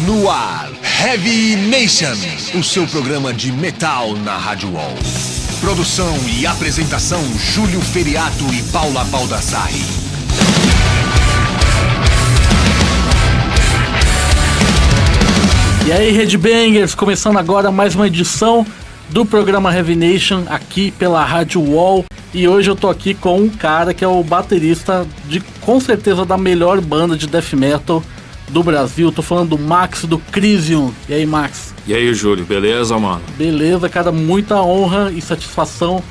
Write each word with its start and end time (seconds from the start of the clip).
No 0.00 0.30
ar, 0.30 0.70
Heavy 1.04 1.54
Nation, 1.54 2.14
o 2.58 2.64
seu 2.64 2.86
programa 2.86 3.30
de 3.30 3.52
metal 3.52 4.14
na 4.16 4.38
Rádio 4.38 4.72
Wall. 4.72 4.94
Produção 5.60 6.16
e 6.26 6.46
apresentação: 6.46 7.20
Júlio 7.38 7.78
Feriato 7.82 8.42
e 8.54 8.62
Paula 8.72 9.04
Baldassari. 9.04 9.84
E 15.86 15.92
aí, 15.92 16.10
Redbangers, 16.10 16.94
começando 16.94 17.38
agora 17.38 17.70
mais 17.70 17.94
uma 17.94 18.06
edição 18.06 18.66
do 19.10 19.26
programa 19.26 19.76
Heavy 19.76 19.94
Nation 19.94 20.44
aqui 20.48 20.90
pela 20.92 21.22
Rádio 21.22 21.60
Wall. 21.60 22.06
E 22.32 22.48
hoje 22.48 22.70
eu 22.70 22.74
tô 22.74 22.88
aqui 22.88 23.12
com 23.12 23.38
um 23.42 23.48
cara 23.50 23.92
que 23.92 24.02
é 24.02 24.08
o 24.08 24.24
baterista 24.24 25.06
de 25.28 25.40
com 25.60 25.78
certeza 25.78 26.24
da 26.24 26.38
melhor 26.38 26.80
banda 26.80 27.14
de 27.14 27.26
death 27.26 27.52
metal 27.52 28.02
do 28.48 28.62
Brasil. 28.62 29.10
Tô 29.12 29.22
falando 29.22 29.50
do 29.50 29.58
Max 29.58 30.04
do 30.04 30.18
Crisium. 30.18 30.92
E 31.08 31.14
aí, 31.14 31.26
Max? 31.26 31.74
E 31.86 31.94
aí, 31.94 32.14
Júlio, 32.14 32.44
beleza, 32.44 32.96
mano? 32.98 33.22
Beleza, 33.36 33.88
cara, 33.88 34.12
muita 34.12 34.62
honra 34.62 35.10
e 35.10 35.20
satisfação 35.20 36.02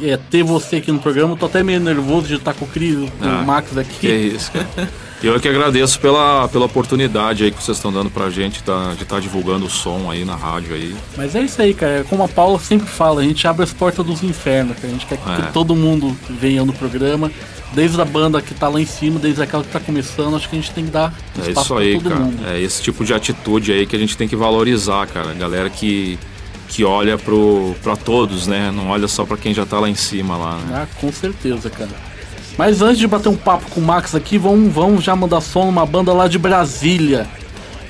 é, 0.00 0.16
ter 0.16 0.42
você 0.42 0.76
aqui 0.76 0.90
no 0.90 0.98
programa. 0.98 1.36
Tô 1.36 1.46
até 1.46 1.62
meio 1.62 1.80
nervoso 1.80 2.28
de 2.28 2.34
estar 2.34 2.54
com 2.54 2.64
o 2.64 2.68
Crisium, 2.68 3.08
com 3.18 3.28
ah, 3.28 3.40
o 3.42 3.46
Max 3.46 3.76
aqui. 3.76 3.98
Que 4.00 4.12
isso, 4.12 4.50
cara. 4.52 4.88
Eu 5.22 5.38
que 5.38 5.48
agradeço 5.48 6.00
pela, 6.00 6.48
pela 6.48 6.64
oportunidade 6.64 7.44
aí 7.44 7.52
que 7.52 7.62
vocês 7.62 7.76
estão 7.76 7.92
dando 7.92 8.10
pra 8.10 8.28
gente 8.28 8.60
tá, 8.62 8.88
de 8.88 9.04
estar 9.04 9.16
tá 9.16 9.20
divulgando 9.20 9.66
o 9.66 9.70
som 9.70 10.10
aí 10.10 10.24
na 10.24 10.34
rádio 10.34 10.74
aí. 10.74 10.96
Mas 11.16 11.36
é 11.36 11.42
isso 11.42 11.62
aí, 11.62 11.72
cara. 11.72 12.04
Como 12.08 12.24
a 12.24 12.28
Paula 12.28 12.58
sempre 12.58 12.88
fala, 12.88 13.20
a 13.20 13.24
gente 13.24 13.46
abre 13.46 13.62
as 13.62 13.72
portas 13.72 14.04
dos 14.04 14.24
infernos, 14.24 14.74
cara. 14.76 14.88
A 14.88 14.90
gente 14.90 15.06
quer 15.06 15.14
é. 15.14 15.42
que 15.42 15.52
todo 15.52 15.76
mundo 15.76 16.16
venha 16.28 16.64
no 16.64 16.72
programa. 16.72 17.30
Desde 17.74 18.00
a 18.00 18.04
banda 18.04 18.42
que 18.42 18.54
tá 18.54 18.68
lá 18.68 18.80
em 18.80 18.86
cima, 18.86 19.18
desde 19.18 19.42
aquela 19.42 19.64
que 19.64 19.70
tá 19.70 19.80
começando, 19.80 20.36
acho 20.36 20.48
que 20.48 20.56
a 20.56 20.60
gente 20.60 20.72
tem 20.72 20.84
que 20.84 20.90
dar 20.90 21.12
é 21.36 21.48
espaço 21.48 21.78
é 21.78 21.86
isso 21.86 21.94
aí, 21.96 22.00
pra 22.00 22.02
todo 22.02 22.12
cara. 22.12 22.24
mundo. 22.24 22.46
É 22.46 22.60
esse 22.60 22.82
tipo 22.82 23.04
de 23.04 23.14
atitude 23.14 23.72
aí 23.72 23.86
que 23.86 23.96
a 23.96 23.98
gente 23.98 24.16
tem 24.16 24.28
que 24.28 24.36
valorizar, 24.36 25.06
cara. 25.06 25.30
A 25.30 25.34
galera 25.34 25.70
que 25.70 26.18
que 26.68 26.84
olha 26.84 27.18
pro, 27.18 27.76
pra 27.82 27.96
todos, 27.96 28.46
né? 28.46 28.72
Não 28.74 28.88
olha 28.88 29.06
só 29.06 29.26
pra 29.26 29.36
quem 29.36 29.52
já 29.52 29.66
tá 29.66 29.78
lá 29.78 29.90
em 29.90 29.94
cima 29.94 30.38
lá, 30.38 30.56
né? 30.56 30.82
Ah, 30.82 30.86
com 30.98 31.12
certeza, 31.12 31.68
cara. 31.68 31.90
Mas 32.56 32.80
antes 32.80 32.98
de 32.98 33.06
bater 33.06 33.28
um 33.28 33.36
papo 33.36 33.70
com 33.70 33.80
o 33.80 33.84
Max 33.84 34.14
aqui, 34.14 34.38
vamos, 34.38 34.72
vamos 34.72 35.04
já 35.04 35.14
mandar 35.14 35.42
som 35.42 35.66
numa 35.66 35.84
banda 35.84 36.12
lá 36.14 36.28
de 36.28 36.38
Brasília, 36.38 37.26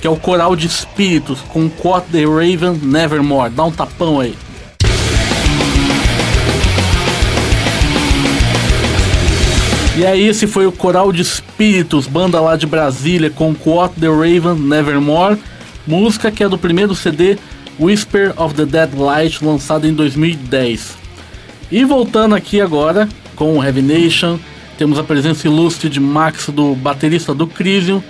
que 0.00 0.06
é 0.06 0.10
o 0.10 0.16
Coral 0.16 0.56
de 0.56 0.66
Espíritos, 0.66 1.40
com 1.48 1.70
Quote 1.70 2.08
the 2.10 2.24
Raven 2.24 2.80
Nevermore. 2.82 3.50
Dá 3.50 3.64
um 3.64 3.70
tapão 3.70 4.18
aí. 4.18 4.36
E 9.94 10.06
aí, 10.06 10.26
esse 10.26 10.46
foi 10.46 10.66
o 10.66 10.72
Coral 10.72 11.12
de 11.12 11.20
Espíritos, 11.20 12.06
banda 12.06 12.40
lá 12.40 12.56
de 12.56 12.66
Brasília, 12.66 13.28
com 13.28 13.54
Quote 13.54 14.00
the 14.00 14.06
Raven 14.06 14.54
Nevermore, 14.58 15.36
música 15.86 16.30
que 16.30 16.42
é 16.42 16.48
do 16.48 16.56
primeiro 16.56 16.94
CD 16.94 17.36
Whisper 17.78 18.32
of 18.40 18.54
the 18.54 18.64
Dead 18.64 18.94
Light, 18.94 19.44
lançado 19.44 19.86
em 19.86 19.92
2010. 19.92 20.96
E 21.70 21.84
voltando 21.84 22.34
aqui 22.34 22.58
agora 22.58 23.06
com 23.36 23.58
o 23.58 23.62
Heavy 23.62 23.82
Nation, 23.82 24.38
temos 24.78 24.98
a 24.98 25.04
presença 25.04 25.46
ilustre 25.46 25.90
de 25.90 26.00
Max, 26.00 26.48
do 26.48 26.74
baterista 26.74 27.34
do 27.34 27.46
Crisium. 27.46 28.02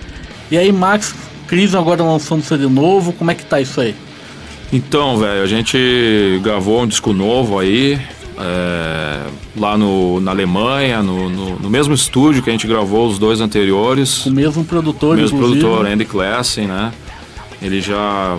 E 0.49 0.57
aí, 0.57 0.71
Max, 0.71 1.13
Crisium 1.47 1.81
agora 1.81 2.01
lançando 2.01 2.39
um 2.39 2.43
CD 2.43 2.65
novo, 2.67 3.11
como 3.11 3.29
é 3.29 3.35
que 3.35 3.45
tá 3.45 3.59
isso 3.59 3.81
aí? 3.81 3.93
Então, 4.71 5.17
velho, 5.17 5.43
a 5.43 5.47
gente 5.47 6.39
gravou 6.41 6.81
um 6.81 6.87
disco 6.87 7.11
novo 7.11 7.59
aí, 7.59 7.99
é, 8.37 9.25
lá 9.55 9.77
no, 9.77 10.19
na 10.19 10.31
Alemanha, 10.31 11.03
no, 11.03 11.29
no, 11.29 11.59
no, 11.59 11.69
mesmo 11.69 11.93
estúdio 11.93 12.41
que 12.41 12.49
a 12.49 12.53
gente 12.53 12.67
gravou 12.67 13.07
os 13.07 13.19
dois 13.19 13.41
anteriores. 13.41 14.25
O 14.25 14.31
mesmo 14.31 14.63
produtor, 14.65 15.15
O 15.15 15.21
mesmo 15.21 15.37
inclusive. 15.37 15.61
produtor, 15.61 15.91
Andy 15.91 16.05
Classen, 16.05 16.67
né? 16.67 16.91
Ele 17.61 17.79
já 17.81 18.37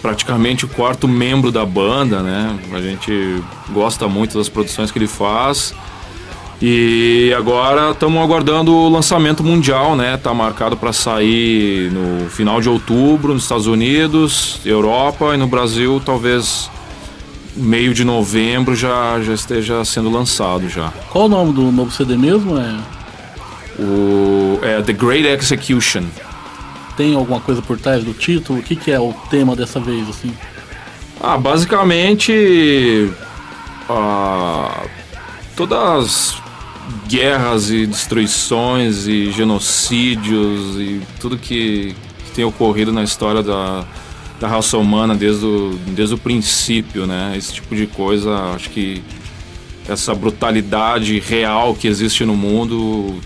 praticamente 0.00 0.64
o 0.64 0.68
quarto 0.68 1.08
membro 1.08 1.50
da 1.50 1.64
banda, 1.64 2.22
né? 2.22 2.58
A 2.72 2.80
gente 2.80 3.42
gosta 3.70 4.06
muito 4.06 4.36
das 4.36 4.48
produções 4.48 4.90
que 4.90 4.98
ele 4.98 5.06
faz. 5.06 5.74
E 6.60 7.34
agora 7.36 7.90
estamos 7.90 8.22
aguardando 8.22 8.74
o 8.74 8.88
lançamento 8.88 9.42
mundial, 9.42 9.96
né? 9.96 10.16
Tá 10.16 10.32
marcado 10.32 10.76
para 10.76 10.92
sair 10.92 11.90
no 11.90 12.28
final 12.30 12.60
de 12.60 12.68
outubro 12.68 13.34
nos 13.34 13.42
Estados 13.42 13.66
Unidos, 13.66 14.60
Europa 14.64 15.34
e 15.34 15.36
no 15.36 15.46
Brasil 15.46 16.00
talvez 16.04 16.70
meio 17.56 17.94
de 17.94 18.04
novembro 18.04 18.74
já, 18.74 19.20
já 19.22 19.34
esteja 19.34 19.84
sendo 19.84 20.10
lançado 20.10 20.68
já. 20.68 20.92
Qual 21.10 21.26
o 21.26 21.28
nome 21.28 21.52
do 21.52 21.70
novo 21.70 21.90
CD 21.90 22.16
mesmo? 22.16 22.58
É 22.58 22.78
o 23.78 24.58
é 24.62 24.80
The 24.82 24.92
Great 24.92 25.26
Execution. 25.26 26.04
Tem 26.96 27.14
alguma 27.14 27.40
coisa 27.40 27.60
por 27.60 27.78
trás 27.78 28.04
do 28.04 28.12
título? 28.12 28.60
O 28.60 28.62
que, 28.62 28.76
que 28.76 28.90
é 28.90 29.00
o 29.00 29.12
tema 29.30 29.56
dessa 29.56 29.80
vez 29.80 30.08
assim? 30.08 30.32
Ah, 31.20 31.36
basicamente 31.36 33.10
ah, 33.88 34.84
todas 35.56 36.36
guerras 37.08 37.70
e 37.70 37.86
destruições 37.86 39.06
e 39.06 39.32
genocídios 39.32 40.76
e 40.76 41.00
tudo 41.18 41.36
que, 41.36 41.96
que 42.24 42.30
tem 42.32 42.44
ocorrido 42.44 42.92
na 42.92 43.02
história 43.02 43.42
da, 43.42 43.84
da 44.40 44.48
raça 44.48 44.76
humana 44.76 45.14
desde 45.14 45.44
o, 45.44 45.78
desde 45.88 46.14
o 46.14 46.18
princípio, 46.18 47.06
né? 47.06 47.34
Esse 47.36 47.54
tipo 47.54 47.74
de 47.74 47.86
coisa, 47.86 48.34
acho 48.54 48.70
que 48.70 49.02
essa 49.88 50.14
brutalidade 50.14 51.18
real 51.18 51.74
que 51.74 51.86
existe 51.86 52.24
no 52.24 52.36
mundo 52.36 53.20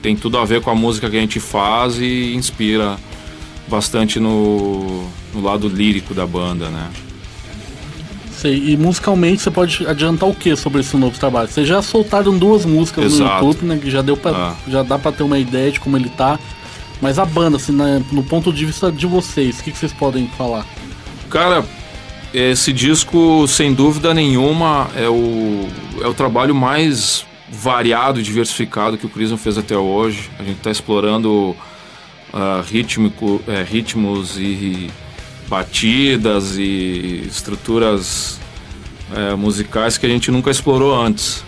tem 0.00 0.14
tudo 0.14 0.38
a 0.38 0.44
ver 0.44 0.60
com 0.60 0.70
a 0.70 0.74
música 0.74 1.10
que 1.10 1.16
a 1.16 1.20
gente 1.20 1.40
faz 1.40 1.98
e 1.98 2.34
inspira 2.34 2.96
bastante 3.68 4.20
no, 4.20 5.08
no 5.34 5.40
lado 5.42 5.68
lírico 5.68 6.14
da 6.14 6.26
banda, 6.26 6.68
né? 6.68 6.88
Sei, 8.30 8.70
e 8.70 8.76
musicalmente 8.76 9.42
você 9.42 9.50
pode 9.50 9.86
adiantar 9.86 10.28
o 10.28 10.34
que 10.34 10.54
sobre 10.54 10.80
esse 10.80 10.96
novo 10.96 11.18
trabalho? 11.18 11.48
Vocês 11.48 11.66
já 11.66 11.80
soltaram 11.80 12.36
duas 12.36 12.66
músicas 12.66 13.06
Exato. 13.06 13.42
no 13.42 13.48
YouTube, 13.48 13.66
né? 13.66 13.78
Que 13.82 13.90
já 13.90 14.02
deu 14.02 14.16
pra, 14.16 14.30
ah. 14.30 14.54
já 14.68 14.82
dá 14.82 14.98
para 14.98 15.10
ter 15.10 15.22
uma 15.22 15.38
ideia 15.38 15.72
de 15.72 15.80
como 15.80 15.96
ele 15.96 16.10
tá. 16.10 16.38
Mas 17.00 17.18
a 17.18 17.24
banda, 17.24 17.56
assim, 17.56 17.72
né, 17.72 18.02
no 18.10 18.22
ponto 18.22 18.52
de 18.52 18.64
vista 18.64 18.90
de 18.90 19.06
vocês, 19.06 19.60
o 19.60 19.64
que, 19.64 19.72
que 19.72 19.78
vocês 19.78 19.92
podem 19.92 20.28
falar? 20.28 20.66
Cara, 21.28 21.64
esse 22.32 22.72
disco, 22.72 23.46
sem 23.46 23.74
dúvida 23.74 24.14
nenhuma, 24.14 24.88
é 24.96 25.08
o, 25.08 25.68
é 26.02 26.06
o 26.06 26.14
trabalho 26.14 26.54
mais 26.54 27.24
variado 27.50 28.18
e 28.18 28.22
diversificado 28.22 28.98
que 28.98 29.06
o 29.06 29.08
Crisium 29.08 29.36
fez 29.36 29.58
até 29.58 29.76
hoje. 29.76 30.30
A 30.38 30.42
gente 30.42 30.58
está 30.58 30.70
explorando 30.70 31.56
uh, 32.32 32.62
rítmico, 32.66 33.40
é, 33.46 33.62
ritmos 33.62 34.38
e 34.38 34.90
batidas 35.48 36.56
e 36.56 37.24
estruturas 37.26 38.40
é, 39.14 39.34
musicais 39.34 39.96
que 39.96 40.06
a 40.06 40.08
gente 40.08 40.30
nunca 40.30 40.50
explorou 40.50 41.00
antes, 41.00 41.44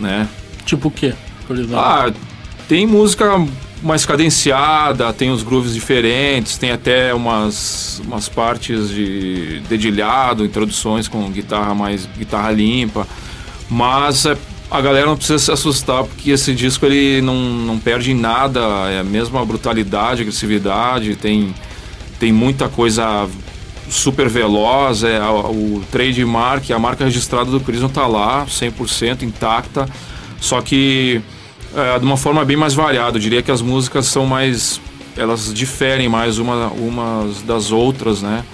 né? 0.00 0.28
Tipo 0.64 0.88
o 0.88 0.90
quê? 0.90 1.14
Ah, 1.74 2.12
tem 2.68 2.86
música 2.86 3.38
mais 3.82 4.06
cadenciada, 4.06 5.12
tem 5.12 5.30
os 5.30 5.42
grooves 5.42 5.74
diferentes, 5.74 6.56
tem 6.56 6.70
até 6.70 7.12
umas, 7.12 8.00
umas 8.04 8.28
partes 8.28 8.88
de 8.90 9.60
dedilhado, 9.68 10.44
introduções 10.44 11.08
com 11.08 11.28
guitarra 11.30 11.74
mais 11.74 12.06
guitarra 12.16 12.50
limpa, 12.52 13.06
mas 13.68 14.24
é, 14.26 14.36
a 14.70 14.80
galera 14.80 15.06
não 15.06 15.16
precisa 15.16 15.38
se 15.38 15.52
assustar 15.52 16.04
porque 16.04 16.30
esse 16.30 16.54
disco 16.54 16.86
ele 16.86 17.20
não, 17.20 17.34
não 17.34 17.78
perde 17.78 18.12
em 18.12 18.14
nada, 18.14 18.60
é 18.90 19.00
a 19.00 19.04
mesma 19.04 19.44
brutalidade, 19.44 20.22
agressividade, 20.22 21.14
tem 21.16 21.54
tem 22.18 22.32
muita 22.32 22.66
coisa 22.66 23.28
super 23.90 24.28
veloz, 24.28 25.04
é, 25.04 25.20
o 25.20 25.82
trademark, 25.92 26.70
a 26.70 26.78
marca 26.78 27.04
registrada 27.04 27.50
do 27.50 27.60
Crisium 27.60 27.88
está 27.88 28.06
lá, 28.06 28.46
100% 28.46 29.22
intacta, 29.22 29.86
só 30.40 30.60
que 30.60 31.20
é, 31.74 31.98
de 31.98 32.04
uma 32.04 32.16
forma 32.16 32.44
bem 32.44 32.56
mais 32.56 32.74
variada. 32.74 33.16
Eu 33.16 33.20
diria 33.20 33.42
que 33.42 33.50
as 33.50 33.62
músicas 33.62 34.06
são 34.06 34.26
mais. 34.26 34.80
elas 35.16 35.52
diferem 35.52 36.08
mais 36.08 36.38
uma, 36.38 36.68
umas 36.68 37.42
das 37.42 37.72
outras, 37.72 38.22
né? 38.22 38.44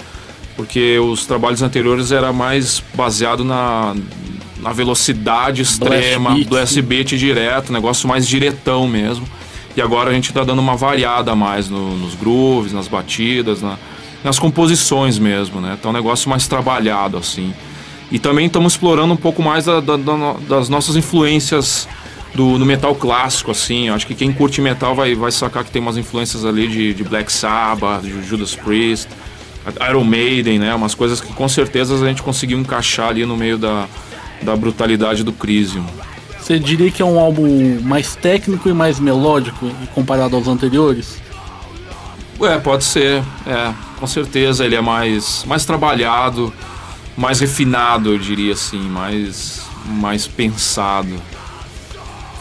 Porque 0.57 0.99
os 0.99 1.27
trabalhos 1.27 1.63
anteriores 1.63 2.13
era 2.13 2.33
mais 2.33 2.83
baseado 2.95 3.43
na, 3.43 3.95
na 4.61 4.73
velocidade 4.73 5.63
extrema, 5.63 6.39
do 6.45 6.57
S-beat 6.59 7.17
direto, 7.17 7.73
negócio 7.73 8.09
mais 8.09 8.27
diretão 8.27 8.87
mesmo. 8.87 9.27
E 9.77 9.81
agora 9.81 10.11
a 10.11 10.13
gente 10.13 10.29
está 10.29 10.45
dando 10.45 10.59
uma 10.59 10.77
variada 10.77 11.35
mais 11.35 11.69
no, 11.69 11.97
nos 11.97 12.15
grooves, 12.15 12.73
nas 12.73 12.87
batidas, 12.87 13.63
na, 13.63 13.79
nas 14.23 14.39
composições 14.39 15.19
mesmo, 15.19 15.61
né? 15.61 15.79
Tá 15.81 15.89
um 15.89 15.93
negócio 15.93 16.29
mais 16.29 16.47
trabalhado, 16.47 17.17
assim. 17.17 17.55
E 18.11 18.19
também 18.19 18.47
estamos 18.47 18.75
explorando 18.75 19.15
um 19.15 19.17
pouco 19.17 19.43
mais 19.43 19.65
da, 19.65 19.81
da, 19.81 19.97
da, 19.97 20.35
das 20.47 20.69
nossas 20.69 20.97
influências 20.97 21.89
do, 22.35 22.59
no 22.59 22.65
metal 22.65 22.95
clássico, 22.95 23.51
assim. 23.51 23.89
Eu 23.89 23.95
acho 23.95 24.07
que 24.07 24.15
quem 24.15 24.33
curte 24.33 24.61
metal 24.61 24.95
vai, 24.95 25.15
vai 25.15 25.31
sacar 25.31 25.65
que 25.65 25.71
tem 25.71 25.81
umas 25.81 25.97
influências 25.97 26.45
ali 26.45 26.69
de, 26.69 26.95
de 26.95 27.05
Black 27.05 27.33
Sabbath, 27.33 28.03
de 28.03 28.23
Judas 28.23 28.55
Priest, 28.55 29.09
Iron 29.89 30.05
Maiden, 30.05 30.59
né? 30.59 30.75
Umas 30.75 30.95
coisas 30.95 31.21
que 31.21 31.33
com 31.33 31.49
certeza 31.49 31.95
a 31.95 32.09
gente 32.09 32.23
conseguiu 32.23 32.59
encaixar 32.59 33.09
ali 33.09 33.25
no 33.25 33.37
meio 33.37 33.59
da, 33.59 33.87
da 34.43 34.57
brutalidade 34.57 35.23
do 35.23 35.33
Crisium. 35.33 35.85
Você 36.41 36.59
diria 36.59 36.91
que 36.91 37.01
é 37.01 37.05
um 37.05 37.21
álbum 37.21 37.81
mais 37.83 38.17
técnico 38.17 38.69
e 38.69 38.73
mais 38.73 38.99
melódico 38.99 39.71
comparado 39.95 40.35
aos 40.35 40.49
anteriores? 40.49 41.21
É, 42.41 42.59
pode 42.59 42.83
ser. 42.83 43.23
É, 43.47 43.73
com 44.01 44.07
certeza 44.09 44.65
ele 44.65 44.75
é 44.75 44.81
mais, 44.81 45.45
mais 45.47 45.65
trabalhado, 45.65 46.53
mais 47.17 47.39
refinado, 47.39 48.13
eu 48.13 48.19
diria 48.19 48.55
assim, 48.55 48.81
mais, 48.81 49.63
mais 49.87 50.27
pensado. 50.27 51.15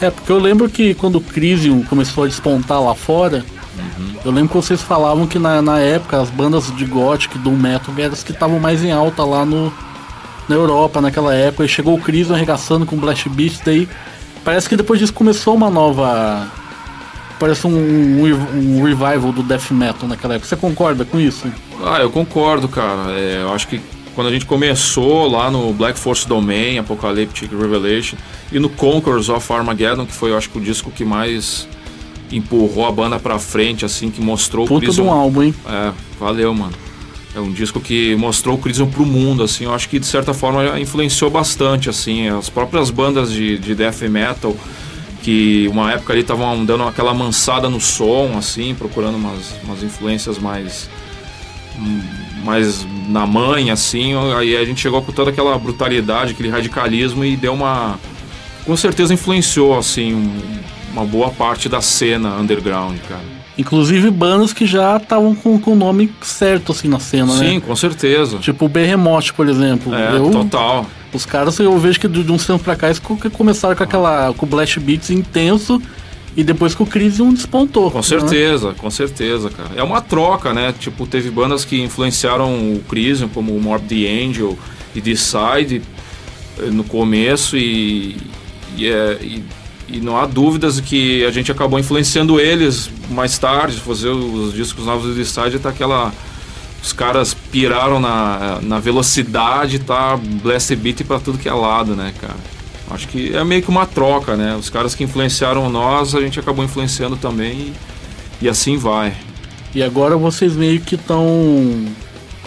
É, 0.02 0.10
porque 0.10 0.32
eu 0.32 0.38
lembro 0.38 0.68
que 0.68 0.94
quando 0.94 1.16
o 1.16 1.20
Crisium 1.20 1.84
começou 1.84 2.24
a 2.24 2.26
despontar 2.26 2.82
lá 2.82 2.92
fora, 2.92 3.44
uhum. 3.78 4.14
eu 4.24 4.32
lembro 4.32 4.48
que 4.48 4.56
vocês 4.56 4.82
falavam 4.82 5.28
que 5.28 5.38
na, 5.38 5.62
na 5.62 5.78
época 5.78 6.20
as 6.20 6.28
bandas 6.28 6.74
de 6.74 6.84
gothic, 6.84 7.38
do 7.38 7.52
metal, 7.52 7.94
eram 7.96 8.12
as 8.12 8.24
que 8.24 8.32
estavam 8.32 8.58
mais 8.58 8.82
em 8.82 8.90
alta 8.90 9.24
lá 9.24 9.46
no, 9.46 9.72
na 10.48 10.56
Europa 10.56 11.00
naquela 11.00 11.32
época. 11.32 11.64
E 11.64 11.68
chegou 11.68 11.94
o 11.94 12.00
Crisium 12.00 12.34
arregaçando 12.34 12.84
com 12.84 12.96
Blast 12.96 13.28
Beast, 13.28 13.62
daí 13.64 13.88
parece 14.44 14.68
que 14.68 14.76
depois 14.76 14.98
disso 14.98 15.14
começou 15.14 15.54
uma 15.54 15.70
nova... 15.70 16.48
Parece 17.38 17.66
um, 17.66 17.70
um, 17.70 18.78
um 18.78 18.84
revival 18.84 19.32
do 19.32 19.42
death 19.42 19.70
metal 19.72 20.08
naquela 20.08 20.34
época. 20.34 20.48
Você 20.48 20.56
concorda 20.56 21.04
com 21.04 21.18
isso? 21.18 21.50
Ah, 21.84 21.98
eu 21.98 22.08
concordo, 22.08 22.68
cara. 22.68 23.10
É, 23.10 23.42
eu 23.42 23.52
acho 23.52 23.66
que 23.66 23.80
quando 24.14 24.28
a 24.28 24.30
gente 24.30 24.46
começou 24.46 25.28
lá 25.28 25.50
no 25.50 25.72
Black 25.72 25.98
Force 25.98 26.26
Domain, 26.26 26.78
Apocalyptic 26.78 27.50
Revelation, 27.50 28.16
e 28.50 28.58
no 28.58 28.68
Conquerors 28.68 29.28
of 29.28 29.52
Armageddon, 29.52 30.06
que 30.06 30.12
foi, 30.12 30.30
eu 30.30 30.36
acho 30.36 30.50
que 30.50 30.58
o 30.58 30.60
disco 30.60 30.90
que 30.90 31.04
mais 31.04 31.66
empurrou 32.30 32.86
a 32.86 32.92
banda 32.92 33.18
pra 33.18 33.38
frente, 33.38 33.84
assim, 33.84 34.10
que 34.10 34.20
mostrou 34.20 34.66
Puta 34.66 34.78
o 34.78 34.80
Crisium. 34.80 35.06
um 35.06 35.10
álbum, 35.10 35.42
hein? 35.42 35.54
É, 35.66 35.92
valeu, 36.18 36.54
mano. 36.54 36.72
É 37.34 37.40
um 37.40 37.50
disco 37.50 37.80
que 37.80 38.14
mostrou 38.16 38.56
o 38.56 38.58
Crisium 38.58 38.90
pro 38.90 39.06
mundo, 39.06 39.42
assim, 39.42 39.64
eu 39.64 39.74
acho 39.74 39.88
que 39.88 39.98
de 39.98 40.06
certa 40.06 40.34
forma 40.34 40.78
influenciou 40.78 41.30
bastante, 41.30 41.88
assim, 41.88 42.28
as 42.28 42.50
próprias 42.50 42.90
bandas 42.90 43.32
de, 43.32 43.58
de 43.58 43.74
death 43.74 44.02
metal, 44.02 44.54
que 45.22 45.68
uma 45.68 45.92
época 45.92 46.12
ali 46.12 46.22
estavam 46.22 46.64
dando 46.64 46.82
aquela 46.84 47.14
mansada 47.14 47.70
no 47.70 47.80
som, 47.80 48.36
assim, 48.36 48.74
procurando 48.74 49.16
umas, 49.16 49.54
umas 49.64 49.82
influências 49.82 50.38
mais 50.38 50.90
mais 52.42 52.86
na 53.08 53.26
manha, 53.26 53.72
assim, 53.72 54.14
aí 54.36 54.56
a 54.56 54.64
gente 54.64 54.80
chegou 54.80 55.02
com 55.02 55.12
toda 55.12 55.30
aquela 55.30 55.56
brutalidade, 55.58 56.32
aquele 56.32 56.48
radicalismo 56.48 57.24
e 57.24 57.36
deu 57.36 57.52
uma. 57.52 57.98
Com 58.64 58.76
certeza 58.76 59.12
influenciou, 59.12 59.76
assim, 59.76 60.14
um, 60.14 60.40
uma 60.92 61.04
boa 61.04 61.30
parte 61.30 61.68
da 61.68 61.80
cena 61.80 62.36
underground, 62.36 62.98
cara. 63.08 63.42
Inclusive 63.58 64.10
bandas 64.10 64.52
que 64.52 64.64
já 64.64 64.96
estavam 64.96 65.34
com, 65.34 65.58
com 65.58 65.72
o 65.72 65.76
nome 65.76 66.10
certo, 66.22 66.72
assim, 66.72 66.88
na 66.88 66.98
cena, 66.98 67.32
Sim, 67.32 67.38
né? 67.38 67.50
Sim, 67.50 67.60
com 67.60 67.76
certeza. 67.76 68.38
Tipo 68.38 68.64
o 68.64 68.68
Behemoth, 68.68 69.32
por 69.36 69.46
exemplo. 69.48 69.94
É, 69.94 70.16
eu, 70.16 70.30
total. 70.30 70.86
Os 71.12 71.26
caras, 71.26 71.58
eu 71.58 71.78
vejo 71.78 72.00
que 72.00 72.08
de, 72.08 72.22
de 72.22 72.32
uns 72.32 72.46
tempos 72.46 72.62
pra 72.62 72.74
cá, 72.74 72.86
eles 72.86 73.02
começaram 73.32 73.76
com 73.76 73.82
aquela. 73.82 74.32
com 74.32 74.46
o 74.46 74.48
Blast 74.48 74.80
Beats 74.80 75.10
intenso 75.10 75.82
e 76.36 76.42
depois 76.42 76.74
que 76.74 76.82
o 76.82 76.86
Crisium 76.86 77.32
despontou. 77.32 77.90
Com 77.90 78.02
certeza, 78.02 78.70
né? 78.70 78.74
com 78.78 78.90
certeza, 78.90 79.50
cara. 79.50 79.70
É 79.76 79.82
uma 79.82 80.00
troca, 80.00 80.52
né? 80.52 80.74
Tipo, 80.78 81.06
teve 81.06 81.30
bandas 81.30 81.64
que 81.64 81.80
influenciaram 81.80 82.74
o 82.74 82.80
Crisium, 82.88 83.28
como 83.28 83.54
o 83.54 83.60
Morbid 83.60 83.88
the 83.88 84.24
Angel 84.24 84.58
e 84.94 85.00
Decide 85.00 85.82
eh, 86.58 86.66
no 86.70 86.84
começo 86.84 87.56
e, 87.56 88.16
e, 88.76 88.86
é, 88.86 89.18
e, 89.20 89.44
e, 89.88 90.00
não 90.00 90.16
há 90.16 90.24
dúvidas 90.24 90.80
que 90.80 91.24
a 91.24 91.30
gente 91.30 91.52
acabou 91.52 91.78
influenciando 91.78 92.40
eles 92.40 92.90
mais 93.10 93.38
tarde, 93.38 93.78
fazer 93.78 94.08
os 94.08 94.54
discos 94.54 94.86
novos 94.86 95.06
do 95.06 95.14
Decide, 95.14 95.58
tá 95.58 95.68
aquela... 95.68 96.12
Os 96.82 96.92
caras 96.92 97.32
piraram 97.32 98.00
na, 98.00 98.58
na 98.60 98.80
velocidade, 98.80 99.78
tá? 99.78 100.16
Blast 100.16 100.74
Beat 100.74 101.04
pra 101.04 101.20
tudo 101.20 101.38
que 101.38 101.48
é 101.48 101.52
lado, 101.52 101.94
né, 101.94 102.12
cara? 102.20 102.34
Acho 102.92 103.08
que 103.08 103.34
é 103.34 103.42
meio 103.42 103.62
que 103.62 103.68
uma 103.68 103.86
troca, 103.86 104.36
né? 104.36 104.54
Os 104.54 104.68
caras 104.68 104.94
que 104.94 105.02
influenciaram 105.02 105.68
nós, 105.70 106.14
a 106.14 106.20
gente 106.20 106.38
acabou 106.38 106.64
influenciando 106.64 107.16
também 107.16 107.52
e, 107.52 107.72
e 108.42 108.48
assim 108.48 108.76
vai. 108.76 109.14
E 109.74 109.82
agora 109.82 110.16
vocês 110.16 110.54
meio 110.54 110.80
que 110.80 110.96
estão. 110.96 111.26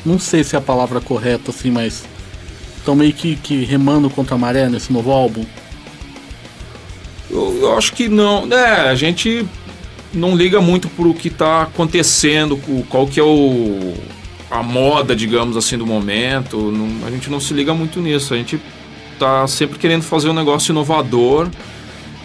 Não 0.05 0.19
sei 0.19 0.43
se 0.43 0.55
é 0.55 0.59
a 0.59 0.61
palavra 0.61 1.01
correta, 1.01 1.51
assim, 1.51 1.71
mas. 1.71 2.03
Estão 2.77 2.95
meio 2.95 3.13
que, 3.13 3.35
que 3.35 3.65
remando 3.65 4.11
contra 4.11 4.35
a 4.35 4.37
maré 4.37 4.69
nesse 4.69 4.93
novo 4.93 5.11
álbum? 5.11 5.43
Eu, 7.31 7.57
eu 7.61 7.77
acho 7.77 7.93
que 7.93 8.07
não. 8.07 8.47
É, 8.53 8.89
a 8.89 8.95
gente 8.95 9.43
não 10.13 10.35
liga 10.35 10.61
muito 10.61 10.87
pro 10.87 11.13
que 11.13 11.29
está 11.29 11.63
acontecendo, 11.63 12.57
qual 12.87 13.07
que 13.07 13.19
é 13.19 13.23
o 13.23 13.95
a 14.49 14.61
moda, 14.61 15.15
digamos 15.15 15.57
assim, 15.57 15.77
do 15.77 15.85
momento. 15.85 16.71
Não, 16.71 17.07
a 17.07 17.11
gente 17.11 17.29
não 17.29 17.39
se 17.39 17.53
liga 17.53 17.73
muito 17.73 17.99
nisso. 17.99 18.33
A 18.33 18.37
gente 18.37 18.59
tá 19.19 19.47
sempre 19.47 19.77
querendo 19.79 20.03
fazer 20.03 20.29
um 20.29 20.33
negócio 20.33 20.71
inovador 20.71 21.49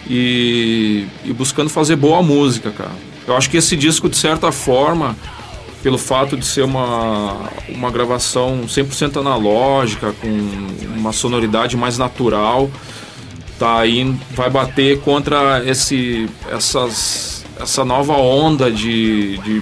e, 0.09 1.05
e 1.23 1.33
buscando 1.33 1.69
fazer 1.69 1.95
boa 1.95 2.21
música, 2.21 2.71
cara. 2.71 2.91
Eu 3.27 3.37
acho 3.37 3.49
que 3.49 3.57
esse 3.57 3.75
disco, 3.75 4.09
de 4.09 4.17
certa 4.17 4.51
forma, 4.51 5.15
pelo 5.83 5.97
fato 5.97 6.35
de 6.35 6.45
ser 6.45 6.63
uma, 6.63 7.49
uma 7.69 7.91
gravação 7.91 8.63
100% 8.67 9.19
analógica, 9.19 10.13
com 10.19 10.27
uma 10.97 11.13
sonoridade 11.13 11.77
mais 11.77 11.97
natural, 11.97 12.69
tá 13.57 13.79
aí, 13.79 14.15
vai 14.31 14.49
bater 14.49 14.99
contra 15.01 15.63
esse, 15.65 16.27
essas, 16.49 17.45
essa 17.59 17.85
nova 17.85 18.13
onda 18.13 18.71
de, 18.71 19.37
de 19.39 19.61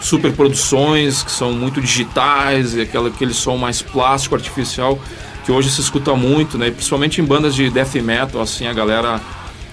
superproduções 0.00 1.22
que 1.22 1.30
são 1.30 1.52
muito 1.52 1.80
digitais, 1.80 2.74
e 2.74 2.82
aquela, 2.82 3.08
aquele 3.08 3.34
som 3.34 3.56
mais 3.56 3.82
plástico, 3.82 4.34
artificial 4.34 4.98
que 5.44 5.52
hoje 5.52 5.70
se 5.70 5.80
escuta 5.80 6.14
muito, 6.14 6.56
né? 6.56 6.70
Principalmente 6.70 7.20
em 7.20 7.24
bandas 7.24 7.54
de 7.54 7.68
death 7.70 7.94
metal, 7.96 8.40
assim, 8.40 8.66
a 8.66 8.72
galera 8.72 9.20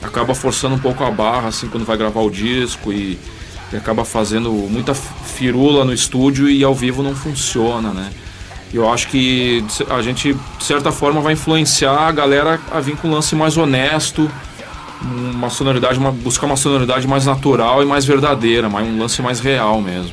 acaba 0.02 0.34
forçando 0.34 0.76
um 0.76 0.80
pouco 0.80 1.04
a 1.04 1.12
barra, 1.12 1.50
assim, 1.50 1.68
quando 1.68 1.86
vai 1.86 1.98
gravar 1.98 2.22
o 2.22 2.30
disco 2.30 2.92
e, 2.92 3.20
e 3.72 3.76
acaba 3.76 4.04
fazendo 4.04 4.52
muita 4.52 4.94
firula 4.94 5.86
no 5.86 5.94
estúdio 5.94 6.50
e 6.50 6.64
ao 6.64 6.74
vivo 6.74 7.04
não 7.04 7.16
funciona, 7.16 7.92
né? 7.92 8.10
Eu 8.74 8.92
acho 8.92 9.08
que 9.08 9.64
a 9.90 10.02
gente, 10.02 10.34
de 10.34 10.64
certa 10.64 10.92
forma, 10.92 11.22
vai 11.22 11.34
influenciar 11.34 12.08
a 12.08 12.12
galera 12.12 12.60
a 12.72 12.80
vir 12.80 12.96
com 12.98 13.08
um 13.08 13.12
lance 13.12 13.36
mais 13.36 13.58
honesto, 13.58 14.30
uma 15.02 15.50
sonoridade, 15.50 15.98
uma, 15.98 16.12
buscar 16.12 16.46
uma 16.46 16.56
sonoridade 16.56 17.08
mais 17.08 17.26
natural 17.26 17.82
e 17.82 17.86
mais 17.86 18.06
verdadeira, 18.06 18.68
um 18.68 19.00
lance 19.00 19.22
mais 19.22 19.40
real 19.40 19.82
mesmo. 19.82 20.12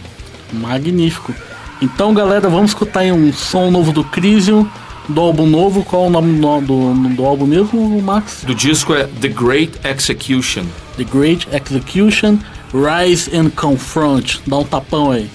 Magnífico. 0.53 1.35
Então, 1.83 2.15
galera, 2.15 2.49
vamos 2.49 2.71
escutar 2.71 3.05
um 3.05 3.31
som 3.33 3.71
novo 3.71 3.93
do 3.93 4.03
Crisium 4.03 4.67
do 5.09 5.21
álbum 5.21 5.47
novo, 5.47 5.85
qual 5.85 6.05
é 6.05 6.07
o 6.09 6.11
nome 6.11 6.41
do, 6.41 6.61
do, 6.61 7.09
do, 7.15 7.25
álbum 7.25 7.47
mesmo, 7.47 8.03
Max? 8.03 8.45
Do 8.47 8.55
disco 8.55 8.95
é 8.95 9.05
The 9.05 9.29
Great 9.29 9.73
Execution. 9.85 10.65
The 10.97 11.05
Great 11.05 11.47
Execution, 11.53 12.39
Rise 12.73 13.31
and 13.37 13.51
Confront. 13.51 14.41
Dá 14.47 14.59
um 14.59 14.65
tapão 14.65 15.11
aí. 15.11 15.29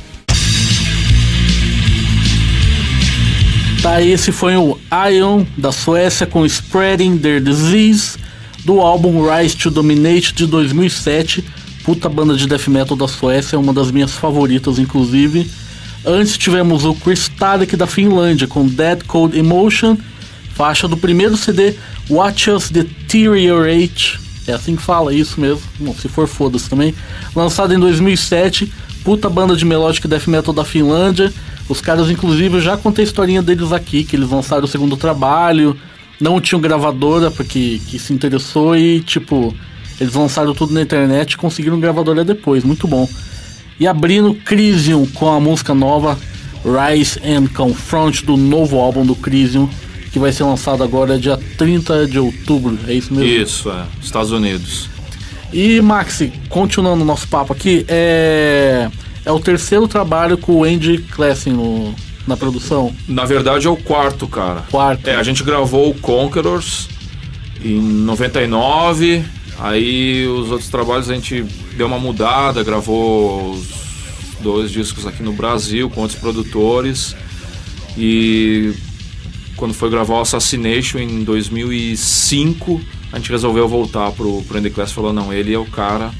Tá, 3.81 4.00
esse 4.01 4.31
foi 4.31 4.55
o 4.55 4.77
Ion 5.12 5.43
da 5.57 5.72
Suécia 5.72 6.27
com 6.27 6.45
Spreading 6.45 7.17
Their 7.17 7.41
Disease 7.41 8.15
do 8.63 8.79
álbum 8.79 9.27
Rise 9.27 9.55
to 9.55 9.72
Dominate 9.72 10.34
de 10.34 10.45
2007. 10.45 11.43
Puta 11.84 12.07
banda 12.07 12.36
de 12.36 12.48
death 12.48 12.67
metal 12.67 12.95
da 12.95 13.07
Suécia, 13.07 13.55
é 13.55 13.60
uma 13.60 13.74
das 13.74 13.89
minhas 13.89 14.12
favoritas, 14.12 14.77
inclusive. 14.77 15.50
Antes 16.05 16.38
tivemos 16.38 16.84
o 16.84 16.96
Crystalic 16.96 17.75
da 17.75 17.86
Finlândia 17.86 18.48
com 18.48 18.67
Dead 18.67 19.03
Cold 19.03 19.38
Emotion, 19.38 19.96
faixa 20.55 20.88
do 20.88 20.98
primeiro 20.98 21.38
CD 21.38 21.75
Watch 22.10 22.50
Us 22.50 22.72
Deteriorate. 22.72 24.20
É 24.48 24.53
assim 24.53 24.75
que 24.75 24.81
fala, 24.81 25.13
isso 25.13 25.39
mesmo. 25.39 25.62
Bom, 25.79 25.93
se 25.93 26.08
for 26.08 26.27
foda-se 26.27 26.67
também. 26.67 26.96
Lançado 27.36 27.74
em 27.74 27.79
2007, 27.79 28.72
puta 29.03 29.29
banda 29.29 29.55
de 29.55 29.63
melodic 29.63 30.08
death 30.08 30.27
metal 30.27 30.53
da 30.53 30.65
Finlândia. 30.65 31.31
Os 31.70 31.79
caras, 31.79 32.10
inclusive, 32.10 32.58
eu 32.58 32.62
já 32.62 32.75
contei 32.75 33.05
a 33.05 33.08
historinha 33.08 33.41
deles 33.41 33.72
aqui, 33.72 34.03
que 34.03 34.15
eles 34.15 34.29
lançaram 34.29 34.63
o 34.63 34.67
segundo 34.67 34.98
trabalho, 34.98 35.77
não 36.20 36.41
tinham 36.41 36.60
gravadora 36.60 37.29
porque 37.29 37.79
que 37.88 38.00
se 38.00 38.12
interessou 38.12 38.75
e, 38.75 39.01
tipo, 39.01 39.55
eles 40.00 40.15
lançaram 40.15 40.53
tudo 40.53 40.74
na 40.74 40.81
internet 40.81 41.34
e 41.34 41.38
conseguiram 41.38 41.79
gravadora 41.79 42.25
depois. 42.25 42.63
Muito 42.63 42.88
bom. 42.88 43.08
E 43.79 43.87
abrindo 43.87 44.33
Crisium 44.33 45.05
com 45.07 45.29
a 45.29 45.39
música 45.39 45.73
nova 45.73 46.17
Rise 46.63 47.19
and 47.25 47.47
Confront 47.47 48.25
do 48.25 48.37
novo 48.37 48.79
álbum 48.79 49.05
do 49.05 49.15
Crisium, 49.15 49.67
que 50.11 50.19
vai 50.19 50.31
ser 50.31 50.43
lançado 50.43 50.83
agora 50.83 51.17
dia 51.17 51.39
30 51.57 52.07
de 52.07 52.19
outubro, 52.19 52.77
é 52.87 52.93
isso 52.93 53.13
mesmo? 53.13 53.29
Isso, 53.29 53.69
é, 53.69 53.85
Estados 54.01 54.31
Unidos. 54.31 54.89
E 55.53 55.81
Maxi, 55.81 56.31
continuando 56.49 57.03
o 57.03 57.05
nosso 57.05 57.27
papo 57.27 57.53
aqui, 57.53 57.85
é, 57.87 58.89
é 59.25 59.31
o 59.31 59.39
terceiro 59.39 59.87
trabalho 59.87 60.37
com 60.37 60.53
o 60.53 60.63
Andy 60.63 60.99
Classen 61.11 61.53
no, 61.53 61.93
na 62.27 62.37
produção? 62.37 62.93
Na 63.07 63.25
verdade 63.25 63.67
é 63.67 63.69
o 63.69 63.75
quarto, 63.75 64.27
cara. 64.27 64.63
Quarto. 64.69 65.07
É, 65.07 65.15
a 65.15 65.23
gente 65.23 65.43
gravou 65.43 65.89
o 65.89 65.95
Conquerors 65.95 66.87
em 67.63 67.79
99, 67.81 69.23
aí 69.62 70.27
os 70.27 70.50
outros 70.51 70.70
trabalhos 70.70 71.10
a 71.10 71.13
gente 71.13 71.44
deu 71.77 71.88
uma 71.88 72.00
mudada, 72.00 72.63
gravou 72.63 73.51
os 73.51 73.68
dois 74.41 74.72
discos 74.72 75.06
aqui 75.06 75.22
no 75.22 75.34
Brasil 75.34 75.89
com 75.89 76.01
outros 76.01 76.20
produtores. 76.20 77.15
E 77.98 78.74
quando 79.56 79.74
foi 79.74 79.89
gravar 79.89 80.15
o 80.15 80.22
Assassination 80.22 80.98
em 80.98 81.24
2005, 81.24 82.82
a 83.12 83.18
gente 83.18 83.32
resolveu 83.32 83.68
voltar 83.68 84.12
pro, 84.12 84.41
pro 84.44 84.58
Andy 84.58 84.72
Class 84.72 84.91
falou, 84.91 85.13
não, 85.13 85.32
ele 85.32 85.53
é 85.53 85.60
o 85.60 85.65
cara 85.65 86.12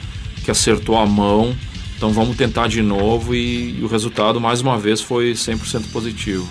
que 0.44 0.52
acertou 0.52 0.98
a 0.98 1.06
mão 1.06 1.56
Então 1.98 2.12
vamos 2.12 2.36
tentar 2.36 2.68
de 2.68 2.82
novo 2.82 3.36
e, 3.36 3.80
e 3.80 3.84
o 3.84 3.88
resultado 3.88 4.42
mais 4.42 4.62
uma 4.62 4.78
vez 4.78 5.02
foi 5.02 5.34
100% 5.34 5.92
positivo. 5.92 6.48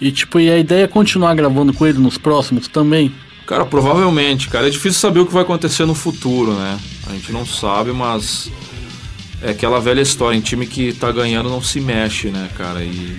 E 0.00 0.12
tipo, 0.12 0.38
e 0.38 0.50
a 0.50 0.58
ideia 0.58 0.84
é 0.84 0.86
continuar 0.88 1.34
gravando 1.34 1.72
com 1.72 1.86
ele 1.86 1.98
nos 1.98 2.16
próximos 2.16 2.68
também? 2.68 3.12
Cara, 3.48 3.64
provavelmente, 3.64 4.50
cara. 4.50 4.66
É 4.66 4.70
difícil 4.70 5.00
saber 5.00 5.20
o 5.20 5.26
que 5.26 5.32
vai 5.32 5.42
acontecer 5.42 5.86
no 5.86 5.94
futuro, 5.94 6.52
né? 6.52 6.78
A 7.06 7.12
gente 7.12 7.32
não 7.32 7.46
sabe, 7.46 7.92
mas 7.92 8.52
é 9.40 9.52
aquela 9.52 9.80
velha 9.80 10.02
história, 10.02 10.36
em 10.36 10.40
time 10.42 10.66
que 10.66 10.92
tá 10.92 11.10
ganhando 11.10 11.48
não 11.48 11.62
se 11.62 11.80
mexe, 11.80 12.28
né, 12.28 12.50
cara? 12.58 12.84
E. 12.84 13.18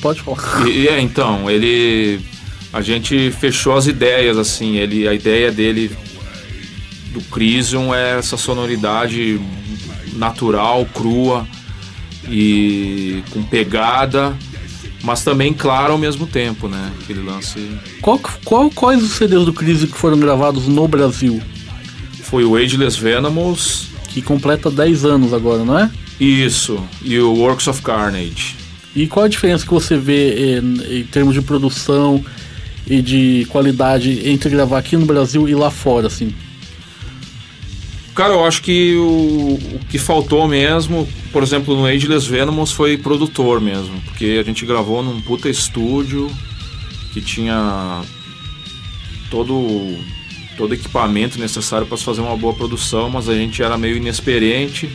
Pode 0.00 0.22
falar. 0.22 0.66
E, 0.66 0.88
é, 0.88 0.98
então, 0.98 1.50
ele. 1.50 2.18
A 2.72 2.80
gente 2.80 3.30
fechou 3.30 3.76
as 3.76 3.86
ideias, 3.86 4.38
assim. 4.38 4.76
Ele, 4.76 5.06
a 5.06 5.12
ideia 5.12 5.52
dele 5.52 5.94
do 7.12 7.20
Crisium 7.30 7.94
é 7.94 8.18
essa 8.18 8.38
sonoridade 8.38 9.38
natural, 10.14 10.86
crua 10.94 11.46
e 12.26 13.22
com 13.32 13.42
pegada, 13.42 14.34
mas 15.06 15.24
também 15.24 15.54
clara 15.54 15.92
ao 15.92 15.98
mesmo 15.98 16.26
tempo, 16.26 16.68
né? 16.68 16.92
Aquele 17.00 17.22
lance. 17.22 17.70
Qual, 18.02 18.20
qual, 18.44 18.68
quais 18.70 19.02
os 19.02 19.12
CDs 19.12 19.46
do 19.46 19.52
Crisium 19.54 19.88
que 19.88 19.96
foram 19.96 20.18
gravados 20.18 20.68
no 20.68 20.86
Brasil? 20.86 21.40
foi 22.26 22.44
o 22.44 22.56
Ageless 22.56 23.00
Venomous. 23.00 23.86
Que 24.08 24.20
completa 24.20 24.70
10 24.70 25.04
anos 25.04 25.32
agora, 25.32 25.64
não 25.64 25.78
é? 25.78 25.90
Isso, 26.18 26.82
e 27.02 27.18
o 27.18 27.34
Works 27.34 27.68
of 27.68 27.82
Carnage. 27.82 28.56
E 28.94 29.06
qual 29.06 29.26
a 29.26 29.28
diferença 29.28 29.64
que 29.64 29.72
você 29.72 29.96
vê 29.96 30.58
em, 30.58 31.00
em 31.00 31.04
termos 31.04 31.34
de 31.34 31.42
produção 31.42 32.24
e 32.86 33.02
de 33.02 33.46
qualidade 33.50 34.28
entre 34.28 34.48
gravar 34.48 34.78
aqui 34.78 34.96
no 34.96 35.04
Brasil 35.04 35.46
e 35.48 35.54
lá 35.54 35.70
fora, 35.70 36.06
assim? 36.06 36.34
Cara, 38.16 38.32
eu 38.32 38.46
acho 38.46 38.62
que 38.62 38.96
o, 38.96 39.58
o, 39.74 39.80
que 39.90 39.98
faltou 39.98 40.48
mesmo, 40.48 41.06
por 41.30 41.42
exemplo, 41.42 41.76
no 41.76 41.84
Ageless 41.84 42.26
Venomous 42.26 42.72
foi 42.72 42.96
produtor 42.96 43.60
mesmo, 43.60 44.00
porque 44.06 44.38
a 44.40 44.42
gente 44.42 44.64
gravou 44.64 45.02
num 45.02 45.20
puta 45.20 45.50
estúdio 45.50 46.30
que 47.12 47.20
tinha 47.20 48.00
todo 49.30 49.98
todo 50.56 50.72
equipamento 50.72 51.38
necessário 51.38 51.86
para 51.86 51.98
fazer 51.98 52.22
uma 52.22 52.34
boa 52.38 52.54
produção, 52.54 53.10
mas 53.10 53.28
a 53.28 53.34
gente 53.34 53.62
era 53.62 53.76
meio 53.76 53.98
inexperiente 53.98 54.88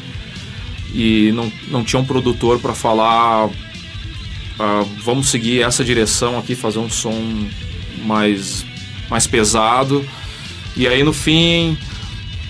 e 0.91 1.31
não, 1.35 1.53
não 1.67 1.83
tinha 1.83 1.99
um 1.99 2.05
produtor 2.05 2.57
para 2.59 2.73
falar 2.73 3.51
ah, 4.59 4.83
vamos 5.03 5.29
seguir 5.29 5.61
essa 5.61 5.83
direção 5.83 6.39
aqui, 6.39 6.55
fazer 6.55 6.79
um 6.79 6.89
som 6.89 7.13
mais, 8.03 8.65
mais 9.11 9.27
pesado. 9.27 10.03
E 10.75 10.87
aí 10.87 11.03
no 11.03 11.13
fim 11.13 11.77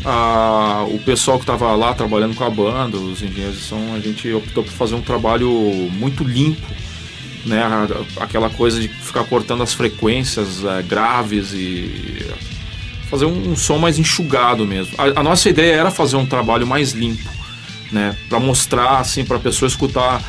ah, 0.05 0.85
o 0.89 0.99
pessoal 0.99 1.37
que 1.37 1.43
estava 1.43 1.75
lá 1.75 1.93
trabalhando 1.93 2.35
com 2.35 2.43
a 2.43 2.49
banda, 2.49 2.97
os 2.97 3.21
engenheiros 3.21 3.57
de 3.57 3.63
som, 3.63 3.93
a 3.95 3.99
gente 3.99 4.31
optou 4.33 4.63
por 4.63 4.71
fazer 4.71 4.95
um 4.95 5.01
trabalho 5.01 5.49
muito 5.91 6.23
limpo, 6.23 6.65
né? 7.45 7.61
Aquela 8.17 8.49
coisa 8.49 8.79
de 8.79 8.87
ficar 8.87 9.23
cortando 9.25 9.63
as 9.63 9.73
frequências 9.73 10.63
é, 10.63 10.81
graves 10.81 11.53
e 11.53 12.25
fazer 13.09 13.25
um, 13.25 13.51
um 13.51 13.55
som 13.55 13.77
mais 13.77 13.99
enxugado 13.99 14.65
mesmo. 14.65 14.93
A, 14.97 15.19
a, 15.19 15.23
nossa 15.23 15.49
ideia 15.49 15.75
era 15.75 15.91
fazer 15.91 16.15
um 16.15 16.25
trabalho 16.25 16.65
mais 16.65 16.93
limpo, 16.93 17.29
né? 17.91 18.15
Para 18.29 18.39
mostrar 18.39 18.99
assim 18.99 19.23
para 19.23 19.37
a 19.37 19.39
pessoa 19.39 19.67
escutar 19.67 20.23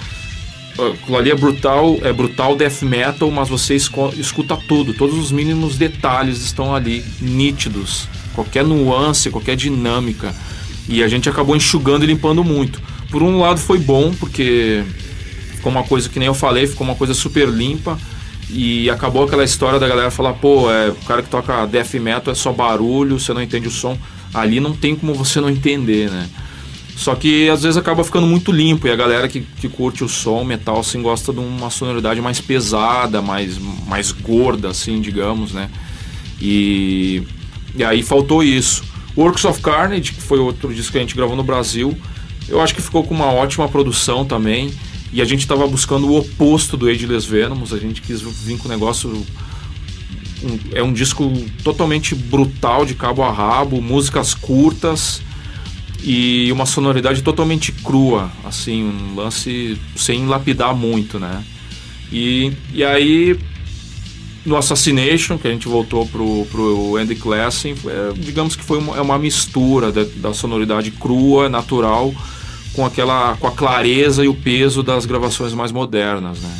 aquilo 0.72 1.16
ali 1.16 1.30
é 1.30 1.34
brutal, 1.34 1.98
é 2.02 2.12
brutal 2.12 2.56
death 2.56 2.82
metal, 2.82 3.30
mas 3.30 3.48
você 3.48 3.74
escuta 3.74 4.56
tudo, 4.56 4.94
todos 4.94 5.18
os 5.18 5.30
mínimos 5.30 5.76
detalhes 5.76 6.42
estão 6.42 6.74
ali 6.74 7.04
nítidos, 7.20 8.08
qualquer 8.34 8.64
nuance, 8.64 9.30
qualquer 9.30 9.56
dinâmica. 9.56 10.34
E 10.88 11.02
a 11.02 11.08
gente 11.08 11.28
acabou 11.28 11.54
enxugando 11.56 12.04
e 12.04 12.06
limpando 12.06 12.42
muito. 12.42 12.80
Por 13.10 13.22
um 13.22 13.38
lado 13.38 13.60
foi 13.60 13.78
bom, 13.78 14.12
porque 14.18 14.82
ficou 15.56 15.70
uma 15.70 15.84
coisa 15.84 16.08
que 16.08 16.18
nem 16.18 16.26
eu 16.26 16.34
falei, 16.34 16.66
ficou 16.66 16.86
uma 16.86 16.96
coisa 16.96 17.14
super 17.14 17.48
limpa 17.48 17.98
e 18.50 18.90
acabou 18.90 19.24
aquela 19.24 19.44
história 19.44 19.78
da 19.78 19.88
galera 19.88 20.10
falar, 20.10 20.34
pô, 20.34 20.70
é, 20.70 20.90
o 20.90 20.94
cara 21.06 21.22
que 21.22 21.28
toca 21.28 21.66
death 21.66 21.94
metal 21.94 22.32
é 22.32 22.34
só 22.34 22.52
barulho, 22.52 23.18
você 23.18 23.32
não 23.32 23.42
entende 23.42 23.68
o 23.68 23.70
som. 23.70 23.96
Ali 24.34 24.60
não 24.60 24.74
tem 24.74 24.96
como 24.96 25.14
você 25.14 25.40
não 25.40 25.48
entender, 25.48 26.10
né? 26.10 26.28
Só 26.96 27.14
que 27.14 27.48
às 27.48 27.62
vezes 27.62 27.76
acaba 27.76 28.04
ficando 28.04 28.26
muito 28.26 28.52
limpo 28.52 28.86
e 28.86 28.90
a 28.90 28.96
galera 28.96 29.26
que, 29.26 29.40
que 29.40 29.68
curte 29.68 30.04
o 30.04 30.08
som 30.08 30.44
metal 30.44 30.78
assim 30.78 31.00
gosta 31.00 31.32
de 31.32 31.38
uma 31.38 31.70
sonoridade 31.70 32.20
mais 32.20 32.40
pesada, 32.40 33.22
mais, 33.22 33.58
mais 33.86 34.12
gorda, 34.12 34.68
assim, 34.68 35.00
digamos, 35.00 35.52
né? 35.52 35.70
E, 36.40 37.22
e 37.74 37.84
aí 37.84 38.02
faltou 38.02 38.42
isso. 38.42 38.84
Works 39.16 39.44
of 39.44 39.60
Carnage, 39.60 40.12
que 40.12 40.22
foi 40.22 40.38
outro 40.38 40.72
disco 40.74 40.92
que 40.92 40.98
a 40.98 41.00
gente 41.00 41.14
gravou 41.14 41.36
no 41.36 41.42
Brasil, 41.42 41.96
eu 42.48 42.60
acho 42.60 42.74
que 42.74 42.82
ficou 42.82 43.04
com 43.04 43.14
uma 43.14 43.32
ótima 43.32 43.68
produção 43.68 44.24
também. 44.24 44.72
E 45.12 45.20
a 45.20 45.24
gente 45.26 45.40
estava 45.40 45.66
buscando 45.66 46.06
o 46.08 46.16
oposto 46.16 46.74
do 46.74 46.88
Ageless 46.88 47.28
Venomous, 47.28 47.72
a 47.74 47.78
gente 47.78 48.00
quis 48.00 48.22
vir 48.22 48.56
com 48.56 48.66
um 48.66 48.70
negócio. 48.70 49.10
Um, 50.42 50.58
é 50.74 50.82
um 50.82 50.92
disco 50.92 51.30
totalmente 51.62 52.14
brutal, 52.14 52.86
de 52.86 52.94
cabo 52.94 53.22
a 53.22 53.30
rabo, 53.30 53.80
músicas 53.82 54.34
curtas 54.34 55.20
e 56.02 56.50
uma 56.50 56.66
sonoridade 56.66 57.22
totalmente 57.22 57.70
crua, 57.70 58.32
assim, 58.44 58.82
um 58.82 59.14
lance 59.14 59.78
sem 59.94 60.26
lapidar 60.26 60.74
muito, 60.74 61.18
né? 61.18 61.44
E, 62.10 62.52
e 62.72 62.82
aí, 62.82 63.38
no 64.44 64.56
Assassination, 64.56 65.38
que 65.38 65.46
a 65.46 65.50
gente 65.50 65.68
voltou 65.68 66.06
pro, 66.06 66.46
pro 66.50 66.96
Andy 66.96 67.14
Classen, 67.14 67.74
é, 67.86 68.12
digamos 68.16 68.56
que 68.56 68.64
foi 68.64 68.78
uma, 68.78 68.96
é 68.96 69.00
uma 69.00 69.18
mistura 69.18 69.92
da, 69.92 70.04
da 70.16 70.34
sonoridade 70.34 70.90
crua, 70.90 71.48
natural, 71.48 72.12
com 72.72 72.84
aquela 72.84 73.36
com 73.36 73.46
a 73.46 73.52
clareza 73.52 74.24
e 74.24 74.28
o 74.28 74.34
peso 74.34 74.82
das 74.82 75.06
gravações 75.06 75.52
mais 75.52 75.70
modernas, 75.70 76.40
né? 76.40 76.58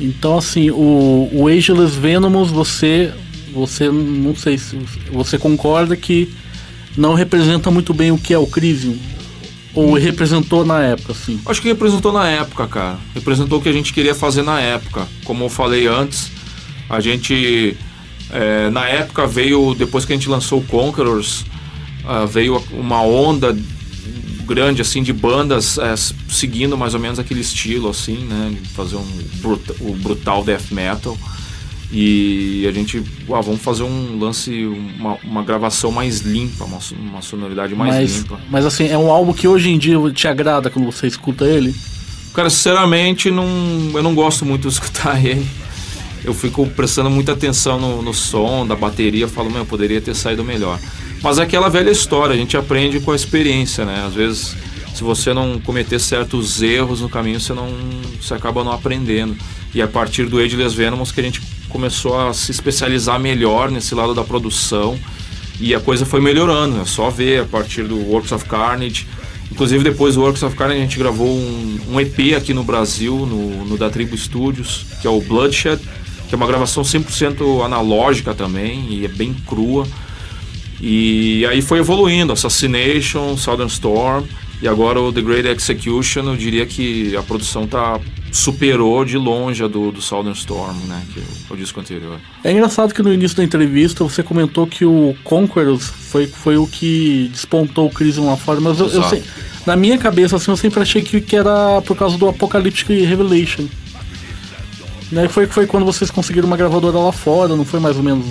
Então 0.00 0.38
assim, 0.38 0.70
o, 0.70 1.28
o 1.32 1.48
Ageless 1.48 1.98
Venomous, 1.98 2.50
você 2.50 3.12
você 3.52 3.90
não 3.90 4.36
sei 4.36 4.56
se 4.56 4.78
você 5.10 5.36
concorda 5.36 5.96
que 5.96 6.32
não 6.96 7.14
representa 7.14 7.70
muito 7.70 7.92
bem 7.92 8.12
o 8.12 8.18
que 8.18 8.32
é 8.32 8.38
o 8.38 8.46
Crisium 8.46 8.96
ou 9.74 9.94
representou 9.94 10.64
na 10.64 10.82
época, 10.82 11.12
assim? 11.12 11.40
Acho 11.46 11.62
que 11.62 11.68
representou 11.68 12.12
na 12.12 12.28
época, 12.28 12.66
cara. 12.66 12.98
Representou 13.14 13.58
o 13.58 13.62
que 13.62 13.68
a 13.68 13.72
gente 13.72 13.92
queria 13.92 14.14
fazer 14.14 14.42
na 14.42 14.60
época. 14.60 15.06
Como 15.24 15.44
eu 15.44 15.48
falei 15.48 15.86
antes, 15.86 16.30
a 16.90 17.00
gente 17.00 17.76
é, 18.32 18.68
na 18.70 18.86
época 18.86 19.26
veio 19.26 19.74
depois 19.74 20.04
que 20.04 20.12
a 20.12 20.16
gente 20.16 20.28
lançou 20.28 20.60
o 20.60 20.64
Conquerors, 20.64 21.44
uh, 22.04 22.26
veio 22.26 22.62
uma 22.72 23.02
onda 23.02 23.56
grande 24.44 24.82
assim 24.82 25.02
de 25.02 25.12
bandas 25.12 25.78
é, 25.78 25.94
seguindo 26.28 26.76
mais 26.76 26.92
ou 26.92 27.00
menos 27.00 27.20
aquele 27.20 27.40
estilo 27.40 27.88
assim, 27.88 28.16
né, 28.24 28.56
fazer 28.74 28.96
um 28.96 29.06
brutal, 29.36 29.76
o 29.80 29.94
brutal 29.94 30.44
death 30.44 30.70
metal. 30.72 31.16
E 31.92 32.64
a 32.68 32.72
gente, 32.72 33.02
ah, 33.32 33.40
vamos 33.40 33.60
fazer 33.60 33.82
um 33.82 34.16
lance, 34.16 34.64
uma, 34.64 35.16
uma 35.24 35.42
gravação 35.42 35.90
mais 35.90 36.20
limpa, 36.20 36.64
uma, 36.64 36.78
uma 36.92 37.20
sonoridade 37.20 37.74
mais 37.74 37.96
mas, 37.96 38.16
limpa. 38.18 38.40
Mas 38.48 38.64
assim, 38.64 38.86
é 38.88 38.96
um 38.96 39.10
álbum 39.10 39.32
que 39.32 39.48
hoje 39.48 39.70
em 39.70 39.78
dia 39.78 39.96
te 40.12 40.28
agrada 40.28 40.70
quando 40.70 40.86
você 40.86 41.08
escuta 41.08 41.44
ele? 41.44 41.74
Cara, 42.32 42.48
sinceramente, 42.48 43.28
não, 43.28 43.44
eu 43.92 44.02
não 44.04 44.14
gosto 44.14 44.46
muito 44.46 44.68
de 44.68 44.74
escutar 44.74 45.18
ele. 45.26 45.44
Eu 46.24 46.34
fico 46.34 46.66
prestando 46.68 47.10
muita 47.10 47.32
atenção 47.32 47.80
no, 47.80 48.02
no 48.02 48.12
som, 48.12 48.66
da 48.66 48.76
bateria, 48.76 49.26
falo, 49.26 49.50
meu, 49.50 49.64
poderia 49.64 50.00
ter 50.00 50.14
saído 50.14 50.44
melhor. 50.44 50.78
Mas 51.22 51.38
é 51.38 51.42
aquela 51.42 51.68
velha 51.68 51.90
história, 51.90 52.34
a 52.34 52.36
gente 52.36 52.56
aprende 52.56 53.00
com 53.00 53.12
a 53.12 53.16
experiência, 53.16 53.84
né? 53.84 54.04
Às 54.06 54.14
vezes, 54.14 54.56
se 54.94 55.02
você 55.02 55.32
não 55.32 55.58
cometer 55.60 55.98
certos 55.98 56.62
erros 56.62 57.00
no 57.00 57.08
caminho, 57.08 57.40
você 57.40 57.54
não 57.54 57.68
você 58.20 58.34
acaba 58.34 58.62
não 58.62 58.72
aprendendo. 58.72 59.36
E 59.74 59.80
a 59.80 59.88
partir 59.88 60.26
do 60.26 60.38
Ageless 60.38 60.74
Venomous 60.74 61.12
que 61.12 61.20
a 61.20 61.22
gente 61.22 61.40
começou 61.68 62.18
a 62.18 62.34
se 62.34 62.50
especializar 62.50 63.18
melhor 63.18 63.70
nesse 63.70 63.94
lado 63.94 64.14
da 64.14 64.24
produção 64.24 64.98
e 65.60 65.74
a 65.74 65.80
coisa 65.80 66.04
foi 66.04 66.20
melhorando. 66.20 66.80
É 66.80 66.84
só 66.84 67.08
ver 67.10 67.42
a 67.42 67.44
partir 67.44 67.84
do 67.84 67.96
Works 67.96 68.32
of 68.32 68.44
Carnage. 68.46 69.06
Inclusive 69.50 69.82
depois 69.82 70.14
do 70.14 70.22
Works 70.22 70.42
of 70.42 70.56
Carnage 70.56 70.80
a 70.80 70.82
gente 70.82 70.98
gravou 70.98 71.28
um, 71.28 71.80
um 71.90 72.00
EP 72.00 72.36
aqui 72.36 72.52
no 72.52 72.64
Brasil, 72.64 73.14
no, 73.26 73.64
no 73.64 73.76
da 73.76 73.90
Tribo 73.90 74.16
Studios, 74.16 74.86
que 75.00 75.06
é 75.06 75.10
o 75.10 75.20
Bloodshed, 75.20 75.80
que 76.30 76.34
é 76.34 76.36
uma 76.36 76.46
gravação 76.46 76.84
100% 76.84 77.64
analógica 77.64 78.32
também 78.32 78.86
e 78.88 79.04
é 79.04 79.08
bem 79.08 79.34
crua. 79.46 79.84
E 80.80 81.44
aí 81.46 81.60
foi 81.60 81.80
evoluindo, 81.80 82.32
Assassination, 82.32 83.36
Southern 83.36 83.70
Storm 83.70 84.24
e 84.62 84.68
agora 84.68 85.00
o 85.00 85.12
The 85.12 85.22
Great 85.22 85.48
Execution, 85.48 86.22
eu 86.28 86.36
diria 86.36 86.64
que 86.64 87.16
a 87.16 87.22
produção 87.22 87.66
tá 87.66 87.98
superou 88.30 89.04
de 89.04 89.18
longe 89.18 89.64
a 89.64 89.66
do, 89.66 89.90
do 89.90 90.00
Southern 90.00 90.38
Storm, 90.38 90.76
né, 90.86 91.02
que 91.12 91.18
é 91.18 91.22
o, 91.50 91.54
o 91.54 91.56
disco 91.56 91.80
anterior. 91.80 92.20
É 92.44 92.52
engraçado 92.52 92.94
que 92.94 93.02
no 93.02 93.12
início 93.12 93.36
da 93.36 93.42
entrevista 93.42 94.04
você 94.04 94.22
comentou 94.22 94.68
que 94.68 94.84
o 94.84 95.16
Conquerors 95.24 95.86
foi, 95.86 96.28
foi 96.28 96.56
o 96.56 96.66
que 96.66 97.28
despontou 97.32 97.88
o 97.88 97.90
Crisium 97.90 98.26
lá 98.26 98.36
fora, 98.36 98.60
mas 98.60 98.78
eu, 98.78 98.86
eu 98.86 99.02
sei, 99.02 99.24
na 99.66 99.74
minha 99.74 99.98
cabeça 99.98 100.36
assim, 100.36 100.52
eu 100.52 100.56
sempre 100.56 100.80
achei 100.80 101.02
que, 101.02 101.20
que 101.20 101.34
era 101.34 101.82
por 101.82 101.96
causa 101.96 102.16
do 102.16 102.28
Apocalyptic 102.28 102.88
Revelation. 102.88 103.66
Né, 105.12 105.28
foi, 105.28 105.46
foi 105.46 105.66
quando 105.66 105.84
vocês 105.84 106.10
conseguiram 106.10 106.46
uma 106.46 106.56
gravadora 106.56 106.96
lá 106.98 107.12
fora, 107.12 107.54
não 107.56 107.64
foi 107.64 107.80
mais 107.80 107.96
ou 107.96 108.02
menos 108.02 108.24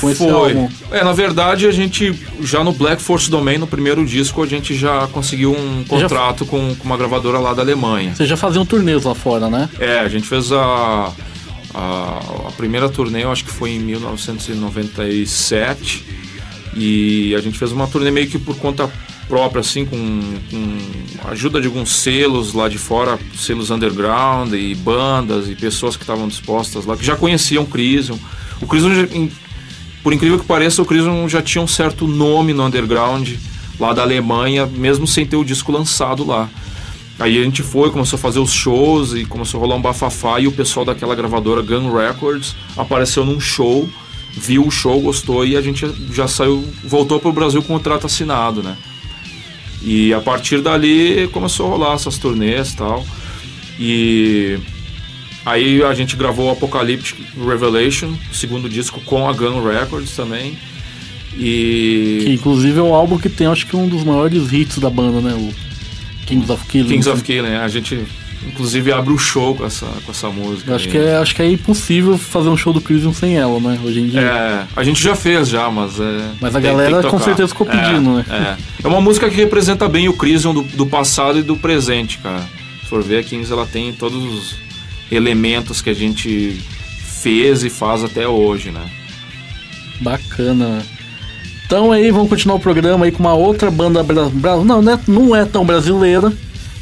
com 0.00 0.08
esse 0.10 0.24
Foi. 0.24 0.30
álbum? 0.32 0.68
É, 0.90 1.04
na 1.04 1.12
verdade, 1.12 1.66
a 1.66 1.70
gente, 1.72 2.18
já 2.40 2.64
no 2.64 2.72
Black 2.72 3.00
Force 3.02 3.30
Domain, 3.30 3.58
no 3.58 3.66
primeiro 3.66 4.04
disco, 4.06 4.42
a 4.42 4.46
gente 4.46 4.74
já 4.74 5.06
conseguiu 5.08 5.52
um 5.54 5.82
Já- 5.82 5.88
contrato 5.88 6.44
com, 6.46 6.74
com 6.74 6.84
uma 6.84 6.96
gravadora 6.96 7.38
lá 7.38 7.52
da 7.54 7.60
Alemanha. 7.62 8.14
Vocês 8.14 8.28
já 8.28 8.36
faziam 8.36 8.64
turnês 8.66 9.04
lá 9.04 9.14
fora, 9.14 9.48
né? 9.50 9.68
É, 9.78 9.98
a 10.00 10.08
gente 10.08 10.26
fez 10.26 10.50
a, 10.50 11.12
a, 11.74 12.18
a 12.48 12.52
primeira 12.56 12.88
turnê, 12.88 13.22
eu 13.24 13.30
acho 13.30 13.44
que 13.44 13.50
foi 13.52 13.70
em 13.72 13.78
1997. 13.80 16.04
E 16.76 17.34
a 17.36 17.40
gente 17.40 17.56
fez 17.58 17.70
uma 17.70 17.86
turnê 17.86 18.10
meio 18.10 18.26
que 18.28 18.36
por 18.38 18.56
conta 18.56 18.90
própria, 19.28 19.60
assim, 19.60 19.84
com, 19.84 20.20
com 20.50 21.28
ajuda 21.28 21.60
de 21.60 21.66
alguns 21.66 21.96
selos 21.96 22.52
lá 22.52 22.68
de 22.68 22.78
fora, 22.78 23.18
selos 23.36 23.70
underground 23.70 24.52
e 24.52 24.74
bandas 24.74 25.48
e 25.48 25.54
pessoas 25.54 25.96
que 25.96 26.02
estavam 26.02 26.28
dispostas 26.28 26.84
lá, 26.84 26.96
que 26.96 27.04
já 27.04 27.16
conheciam 27.16 27.64
o 27.64 27.66
Crisium. 27.66 28.18
O 28.60 28.66
Crisium, 28.66 29.30
por 30.02 30.12
incrível 30.12 30.38
que 30.38 30.44
pareça, 30.44 30.82
o 30.82 30.84
Crisium 30.84 31.28
já 31.28 31.42
tinha 31.42 31.62
um 31.62 31.66
certo 31.66 32.06
nome 32.06 32.52
no 32.52 32.64
underground 32.64 33.30
lá 33.78 33.92
da 33.92 34.02
Alemanha, 34.02 34.66
mesmo 34.66 35.06
sem 35.06 35.26
ter 35.26 35.36
o 35.36 35.44
disco 35.44 35.72
lançado 35.72 36.24
lá. 36.24 36.48
Aí 37.18 37.38
a 37.38 37.44
gente 37.44 37.62
foi, 37.62 37.90
começou 37.90 38.16
a 38.16 38.20
fazer 38.20 38.40
os 38.40 38.52
shows 38.52 39.14
e 39.14 39.24
começou 39.24 39.58
a 39.58 39.62
rolar 39.62 39.76
um 39.76 39.82
bafafá 39.82 40.40
e 40.40 40.48
o 40.48 40.52
pessoal 40.52 40.84
daquela 40.84 41.14
gravadora 41.14 41.62
Gun 41.62 41.92
Records 41.92 42.56
apareceu 42.76 43.24
num 43.24 43.38
show, 43.38 43.88
viu 44.32 44.66
o 44.66 44.70
show, 44.70 45.00
gostou 45.00 45.46
e 45.46 45.56
a 45.56 45.60
gente 45.60 45.88
já 46.12 46.26
saiu, 46.26 46.68
voltou 46.82 47.20
pro 47.20 47.32
Brasil 47.32 47.62
com 47.62 47.74
o 47.74 47.76
contrato 47.78 48.06
assinado, 48.06 48.62
né? 48.62 48.76
E 49.84 50.14
a 50.14 50.20
partir 50.20 50.60
dali 50.62 51.28
começou 51.32 51.66
a 51.66 51.70
rolar 51.70 51.94
essas 51.94 52.16
turnês 52.16 52.72
e 52.72 52.76
tal. 52.76 53.06
E 53.78 54.58
aí 55.44 55.82
a 55.82 55.92
gente 55.92 56.16
gravou 56.16 56.46
o 56.46 56.50
Apocalyptic 56.50 57.16
Revelation, 57.36 58.14
segundo 58.32 58.68
disco 58.68 59.00
com 59.02 59.28
a 59.28 59.32
Gun 59.32 59.62
Records 59.62 60.16
também. 60.16 60.56
E 61.36 62.20
Que 62.24 62.32
inclusive 62.32 62.78
é 62.78 62.82
o 62.82 62.94
álbum 62.94 63.18
que 63.18 63.28
tem, 63.28 63.46
acho 63.46 63.66
que 63.66 63.76
um 63.76 63.88
dos 63.88 64.04
maiores 64.04 64.52
hits 64.52 64.78
da 64.78 64.88
banda, 64.88 65.20
né? 65.20 65.34
O 65.34 65.52
Kings 66.26 66.50
of 66.50 66.64
Killing. 66.66 66.88
Kings 66.88 67.08
of 67.08 67.22
Killing, 67.22 67.54
a 67.54 67.68
gente 67.68 68.04
inclusive 68.46 68.92
abre 68.92 69.12
o 69.12 69.18
show 69.18 69.54
com 69.54 69.64
essa, 69.64 69.86
com 70.04 70.10
essa 70.12 70.28
música. 70.30 70.70
Eu 70.70 70.76
Acho 70.76 70.84
aí. 70.86 70.90
que, 70.92 70.98
é, 70.98 71.16
acho 71.16 71.34
que 71.34 71.42
é 71.42 71.50
impossível 71.50 72.16
fazer 72.18 72.48
um 72.48 72.56
show 72.56 72.72
do 72.72 72.80
Crisium 72.80 73.12
sem 73.12 73.36
ela, 73.36 73.58
né? 73.60 73.78
Hoje 73.84 74.00
em 74.00 74.08
dia. 74.08 74.20
É, 74.20 74.64
a 74.76 74.84
gente 74.84 75.02
já 75.02 75.14
fez 75.16 75.48
já, 75.48 75.70
mas 75.70 75.98
é. 76.00 76.30
Mas 76.40 76.54
a 76.54 76.60
tem- 76.60 76.70
galera 76.70 77.00
tem 77.02 77.10
com 77.10 77.18
certeza 77.18 77.48
ficou 77.48 77.66
pedindo, 77.66 78.10
é, 78.20 78.30
né? 78.30 78.56
É. 78.80 78.84
É 78.84 78.88
uma 78.88 79.00
música 79.00 79.28
que 79.30 79.36
representa 79.36 79.88
bem 79.88 80.08
o 80.08 80.12
Crisium 80.12 80.52
do, 80.54 80.62
do 80.62 80.86
passado 80.86 81.38
e 81.38 81.42
do 81.42 81.56
presente, 81.56 82.18
cara. 82.18 82.42
Se 82.82 82.88
for 82.88 83.02
ver, 83.02 83.18
a 83.18 83.22
Kings 83.22 83.52
ela 83.52 83.66
tem 83.66 83.92
todos 83.92 84.22
os 84.22 84.56
elementos 85.10 85.80
que 85.82 85.90
a 85.90 85.94
gente 85.94 86.60
fez 87.22 87.64
e 87.64 87.70
faz 87.70 88.04
até 88.04 88.26
hoje, 88.28 88.70
né? 88.70 88.82
Bacana. 90.00 90.82
Então 91.66 91.90
aí, 91.92 92.10
vamos 92.10 92.28
continuar 92.28 92.56
o 92.56 92.60
programa 92.60 93.06
aí 93.06 93.12
com 93.12 93.20
uma 93.20 93.32
outra 93.34 93.70
banda 93.70 94.02
bra... 94.02 94.28
bra- 94.28 94.62
não, 94.64 94.82
né, 94.82 95.00
não 95.08 95.34
é 95.34 95.44
tão 95.44 95.64
brasileira, 95.64 96.32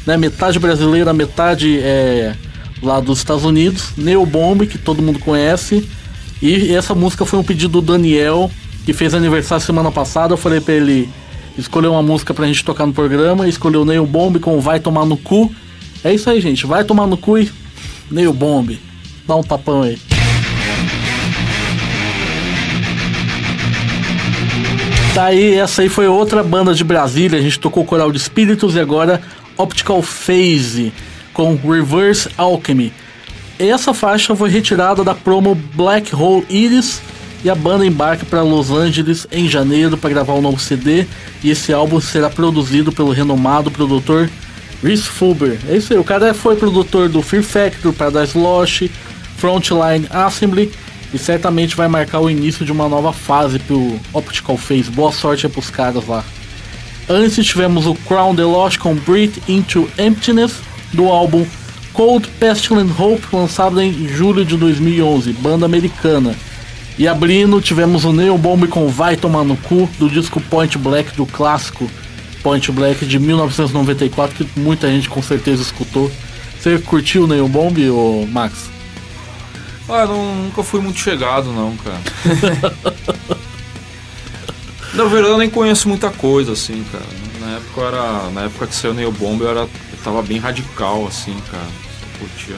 né? 0.05 0.17
Metade 0.17 0.59
brasileira, 0.59 1.13
metade 1.13 1.79
é 1.79 2.35
lá 2.81 2.99
dos 2.99 3.19
Estados 3.19 3.45
Unidos, 3.45 3.93
Neo 3.97 4.25
Bomb, 4.25 4.67
que 4.67 4.77
todo 4.77 5.01
mundo 5.01 5.19
conhece. 5.19 5.87
E 6.41 6.73
essa 6.73 6.93
música 6.93 7.25
foi 7.25 7.39
um 7.39 7.43
pedido 7.43 7.81
do 7.81 7.93
Daniel, 7.93 8.51
que 8.85 8.91
fez 8.91 9.13
aniversário 9.13 9.63
semana 9.63 9.91
passada. 9.91 10.33
Eu 10.33 10.37
falei 10.37 10.59
pra 10.59 10.73
ele 10.73 11.09
escolher 11.57 11.87
uma 11.87 12.03
música 12.03 12.33
pra 12.33 12.45
gente 12.45 12.65
tocar 12.65 12.85
no 12.85 12.93
programa, 12.93 13.47
escolheu 13.47 13.85
Neo 13.85 14.05
Bomb 14.05 14.39
com 14.39 14.59
Vai 14.59 14.79
Tomar 14.79 15.05
no 15.05 15.15
Cu. 15.15 15.53
É 16.03 16.13
isso 16.13 16.29
aí, 16.29 16.41
gente. 16.41 16.65
Vai 16.65 16.83
tomar 16.83 17.07
no 17.07 17.15
cu 17.15 17.37
e 17.37 17.49
Neo 18.11 18.33
Bomb. 18.33 18.77
Dá 19.25 19.37
um 19.37 19.43
tapão 19.43 19.83
aí. 19.83 19.97
Tá 25.13 25.25
aí, 25.25 25.53
essa 25.53 25.83
aí 25.83 25.89
foi 25.89 26.07
outra 26.07 26.43
banda 26.43 26.73
de 26.73 26.83
Brasília. 26.83 27.39
A 27.39 27.41
gente 27.41 27.59
tocou 27.59 27.85
Coral 27.85 28.11
de 28.11 28.17
Espíritos 28.17 28.75
e 28.75 28.79
agora 28.79 29.21
Optical 29.57 30.01
Phase 30.01 30.93
com 31.33 31.55
Reverse 31.55 32.29
Alchemy. 32.37 32.93
Essa 33.57 33.93
faixa 33.93 34.35
foi 34.35 34.49
retirada 34.49 35.03
da 35.03 35.13
promo 35.13 35.55
Black 35.55 36.15
Hole 36.15 36.45
Iris 36.49 37.01
e 37.43 37.49
a 37.49 37.55
banda 37.55 37.85
embarca 37.85 38.25
para 38.25 38.41
Los 38.41 38.71
Angeles 38.71 39.27
em 39.31 39.47
janeiro 39.47 39.97
para 39.97 40.09
gravar 40.09 40.33
um 40.33 40.41
novo 40.41 40.59
CD. 40.59 41.05
E 41.43 41.49
esse 41.49 41.73
álbum 41.73 41.99
será 41.99 42.29
produzido 42.29 42.91
pelo 42.91 43.11
renomado 43.11 43.69
produtor 43.69 44.29
Rhys 44.83 45.05
Fulber. 45.05 45.59
É 45.69 45.77
isso 45.77 45.93
aí, 45.93 45.99
o 45.99 46.03
cara 46.03 46.33
foi 46.33 46.55
produtor 46.55 47.09
do 47.09 47.21
Fear 47.21 47.43
Factor, 47.43 47.93
Paradise 47.93 48.37
Lost, 48.37 48.89
Frontline 49.37 50.07
Assembly 50.09 50.71
e 51.13 51.17
certamente 51.17 51.75
vai 51.75 51.87
marcar 51.87 52.19
o 52.19 52.29
início 52.29 52.65
de 52.65 52.71
uma 52.71 52.89
nova 52.89 53.13
fase 53.13 53.59
pro 53.59 53.99
Optical 54.11 54.57
Phase. 54.57 54.89
Boa 54.89 55.11
sorte 55.11 55.45
aí 55.45 55.51
pros 55.51 55.69
caras 55.69 56.07
lá. 56.07 56.23
Antes 57.09 57.45
tivemos 57.45 57.85
o 57.85 57.95
Crown 57.95 58.35
the 58.35 58.43
Lost 58.43 58.77
com 58.77 58.95
Breathe 58.95 59.37
Into 59.47 59.89
Emptiness 59.97 60.55
do 60.93 61.07
álbum 61.07 61.45
Cold 61.91 62.27
Pestilent 62.39 62.89
Hope, 62.97 63.23
lançado 63.31 63.79
em 63.81 64.07
julho 64.07 64.43
de 64.43 64.57
2011, 64.57 65.33
banda 65.33 65.65
americana. 65.65 66.35
E 66.97 67.07
abrindo 67.07 67.61
tivemos 67.61 68.05
o 68.05 68.13
Neil 68.13 68.37
Bomb 68.37 68.67
com 68.67 68.87
Vai 68.87 69.15
Tomar 69.15 69.43
no 69.43 69.57
Cu, 69.57 69.89
do 69.99 70.09
disco 70.09 70.39
Point 70.41 70.77
Black, 70.77 71.15
do 71.15 71.25
clássico 71.25 71.89
Point 72.41 72.71
Black 72.71 73.05
de 73.05 73.19
1994, 73.19 74.35
que 74.35 74.59
muita 74.59 74.87
gente 74.89 75.09
com 75.09 75.21
certeza 75.21 75.61
escutou. 75.61 76.11
Você 76.59 76.77
curtiu 76.79 77.23
o 77.23 77.27
Neil 77.27 77.47
Bomb, 77.47 77.77
ô 77.89 78.25
Max? 78.27 78.69
Ah, 79.89 80.05
não, 80.05 80.35
nunca 80.35 80.63
fui 80.63 80.79
muito 80.79 80.99
chegado, 80.99 81.51
não, 81.51 81.75
cara. 81.77 81.99
Na 84.93 85.05
verdade, 85.05 85.33
eu 85.33 85.37
nem 85.37 85.49
conheço 85.49 85.87
muita 85.89 86.09
coisa, 86.11 86.51
assim, 86.53 86.83
cara. 86.91 87.03
Na 87.41 87.57
época, 87.57 87.81
era, 87.81 88.29
na 88.31 88.41
época 88.43 88.67
que 88.67 88.75
saiu 88.75 88.91
o 88.91 88.93
Neil 88.95 89.11
Bomb, 89.11 89.41
eu, 89.41 89.49
era, 89.49 89.59
eu 89.61 89.69
tava 90.03 90.21
bem 90.21 90.37
radical, 90.37 91.05
assim, 91.07 91.35
cara. 91.51 91.65
Curtia. 92.19 92.55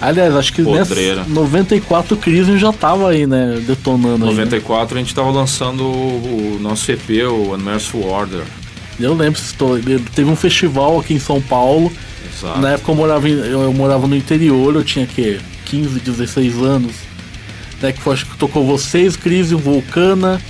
Aliás, 0.00 0.34
acho 0.34 0.52
que 0.52 0.62
nessa 0.62 0.86
Podreira. 0.94 1.24
94 1.28 2.14
o 2.14 2.18
Crisium 2.18 2.58
já 2.58 2.72
tava 2.72 3.10
aí, 3.10 3.26
né, 3.26 3.62
detonando 3.66 4.26
Em 4.26 4.28
aí. 4.30 4.34
né? 4.34 4.40
94 4.44 4.96
a 4.96 5.00
gente 5.00 5.14
tava 5.14 5.30
lançando 5.30 5.84
o, 5.84 6.56
o 6.56 6.58
nosso 6.60 6.90
EP, 6.90 7.08
o 7.28 7.54
Unmerciful 7.54 8.04
Order. 8.06 8.42
Eu 8.98 9.14
lembro. 9.14 9.40
Teve 10.14 10.28
um 10.30 10.36
festival 10.36 10.98
aqui 10.98 11.14
em 11.14 11.18
São 11.20 11.40
Paulo. 11.40 11.90
Exato. 12.36 12.60
Na 12.60 12.72
época 12.72 12.90
eu 12.90 12.96
morava, 12.96 13.28
em- 13.28 13.32
eu, 13.32 13.72
morava 13.72 14.06
no 14.08 14.16
interior, 14.16 14.74
eu 14.74 14.84
tinha 14.84 15.06
que 15.06 15.38
15, 15.66 16.00
16 16.00 16.56
anos. 16.58 16.92
Né, 17.80 17.92
que 17.92 18.00
foi, 18.00 18.14
acho 18.14 18.26
que 18.26 18.36
tocou 18.36 18.64
vocês, 18.66 19.14
Crisium, 19.16 19.58
Vulcana, 19.58 20.40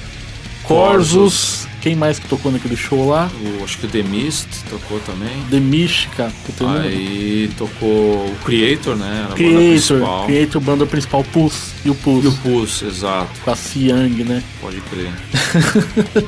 Corsos. 0.64 1.66
Quem 1.80 1.94
mais 1.94 2.18
que 2.18 2.26
tocou 2.26 2.50
naquele 2.50 2.76
show 2.76 3.10
lá? 3.10 3.30
O, 3.60 3.62
acho 3.62 3.76
que 3.76 3.84
o 3.84 3.88
The 3.90 4.02
Mist 4.02 4.48
tocou 4.70 4.98
também. 5.00 5.36
The 5.50 5.60
Mística. 5.60 6.32
lembro. 6.58 6.78
Aí 6.80 7.50
tocou 7.58 7.90
o 8.26 8.36
Creator, 8.42 8.96
né? 8.96 9.06
Era 9.06 9.18
a 9.18 9.28
banda 9.28 9.34
Creator, 9.36 9.68
principal. 9.68 10.24
Creator, 10.26 10.60
banda 10.62 10.86
principal, 10.86 11.24
Pus. 11.24 11.72
E 11.84 11.90
o 11.90 11.94
Pus. 11.94 12.24
E 12.24 12.28
o 12.28 12.32
Pulse, 12.32 12.86
exato, 12.86 13.38
Com 13.44 13.50
a 13.50 13.54
Siang, 13.56 14.24
né? 14.24 14.42
pode 14.62 14.80
crer. 14.80 15.12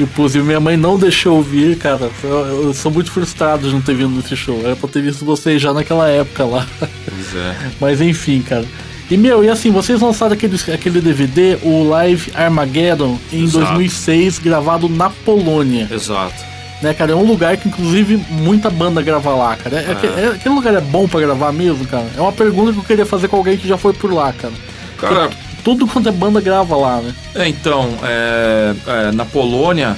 E 0.00 0.04
o 0.04 0.06
Pus. 0.06 0.34
E 0.34 0.38
minha 0.38 0.60
mãe 0.60 0.76
não 0.76 0.96
deixou 0.96 1.42
vir, 1.42 1.76
cara. 1.76 2.10
Eu, 2.22 2.64
eu 2.64 2.74
sou 2.74 2.90
muito 2.90 3.10
frustrado 3.10 3.66
de 3.68 3.74
não 3.74 3.80
ter 3.80 3.94
vindo 3.94 4.10
nesse 4.10 4.36
show. 4.36 4.60
Era 4.64 4.76
pra 4.76 4.88
ter 4.88 5.02
visto 5.02 5.24
vocês 5.24 5.60
já 5.60 5.72
naquela 5.72 6.08
época 6.08 6.44
lá. 6.44 6.66
Pois 6.78 7.34
é. 7.34 7.56
Mas 7.80 8.00
enfim, 8.00 8.40
cara. 8.42 8.64
E 9.10 9.16
meu, 9.16 9.42
e 9.42 9.48
assim, 9.48 9.70
vocês 9.70 10.00
lançaram 10.00 10.34
aquele, 10.34 10.56
aquele 10.72 11.00
DVD, 11.00 11.58
o 11.62 11.88
Live 11.88 12.30
Armageddon, 12.34 13.18
em 13.32 13.44
Exato. 13.44 13.66
2006, 13.66 14.38
gravado 14.38 14.88
na 14.88 15.08
Polônia. 15.08 15.88
Exato. 15.90 16.46
Né, 16.82 16.92
cara? 16.94 17.12
É 17.12 17.14
um 17.14 17.24
lugar 17.24 17.56
que, 17.56 17.66
inclusive, 17.68 18.16
muita 18.30 18.70
banda 18.70 19.00
grava 19.02 19.30
lá, 19.34 19.56
cara. 19.56 19.76
É, 19.76 19.80
é- 19.80 20.24
é- 20.24 20.28
aquele 20.28 20.54
lugar 20.54 20.74
é 20.74 20.80
bom 20.80 21.08
pra 21.08 21.20
gravar 21.20 21.52
mesmo, 21.52 21.84
cara? 21.86 22.06
É 22.16 22.20
uma 22.20 22.32
pergunta 22.32 22.72
que 22.72 22.78
eu 22.78 22.84
queria 22.84 23.06
fazer 23.06 23.28
com 23.28 23.36
alguém 23.36 23.56
que 23.56 23.66
já 23.66 23.76
foi 23.78 23.92
por 23.92 24.12
lá, 24.12 24.32
cara. 24.32 24.54
Cara, 24.98 25.30
Tudo 25.64 25.86
quanto 25.86 26.08
é 26.08 26.12
banda 26.12 26.40
grava 26.40 26.76
lá, 26.76 27.00
né? 27.00 27.12
É, 27.34 27.48
então, 27.48 27.88
é, 28.02 28.74
é, 28.86 29.12
na 29.12 29.24
Polônia, 29.24 29.96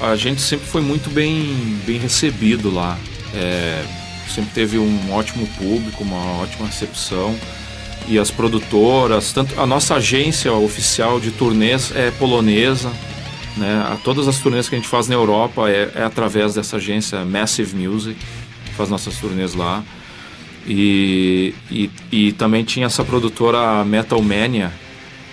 a 0.00 0.16
gente 0.16 0.40
sempre 0.40 0.66
foi 0.66 0.80
muito 0.80 1.10
bem, 1.10 1.76
bem 1.86 1.98
recebido 1.98 2.72
lá. 2.74 2.96
É, 3.34 3.82
sempre 4.34 4.50
teve 4.54 4.78
um 4.78 5.12
ótimo 5.12 5.46
público, 5.58 6.02
uma 6.02 6.40
ótima 6.42 6.66
recepção. 6.66 7.36
E 8.08 8.18
as 8.18 8.30
produtoras, 8.30 9.32
tanto 9.32 9.58
a 9.60 9.66
nossa 9.66 9.96
agência 9.96 10.52
oficial 10.52 11.20
de 11.20 11.30
turnês 11.30 11.92
é 11.94 12.10
polonesa. 12.10 12.90
Né? 13.56 13.84
A, 13.88 13.96
todas 13.96 14.26
as 14.26 14.38
turnês 14.38 14.68
que 14.68 14.74
a 14.74 14.78
gente 14.78 14.88
faz 14.88 15.08
na 15.08 15.14
Europa 15.14 15.70
é, 15.70 15.90
é 15.94 16.02
através 16.02 16.54
dessa 16.54 16.76
agência 16.76 17.24
Massive 17.24 17.76
Music, 17.76 18.18
que 18.64 18.74
faz 18.74 18.88
nossas 18.88 19.16
turnês 19.18 19.54
lá. 19.54 19.84
E, 20.66 21.54
e, 21.70 21.90
e 22.10 22.32
também 22.32 22.64
tinha 22.64 22.86
essa 22.86 23.04
produtora 23.04 23.84
Metal 23.84 24.20
Mania, 24.20 24.72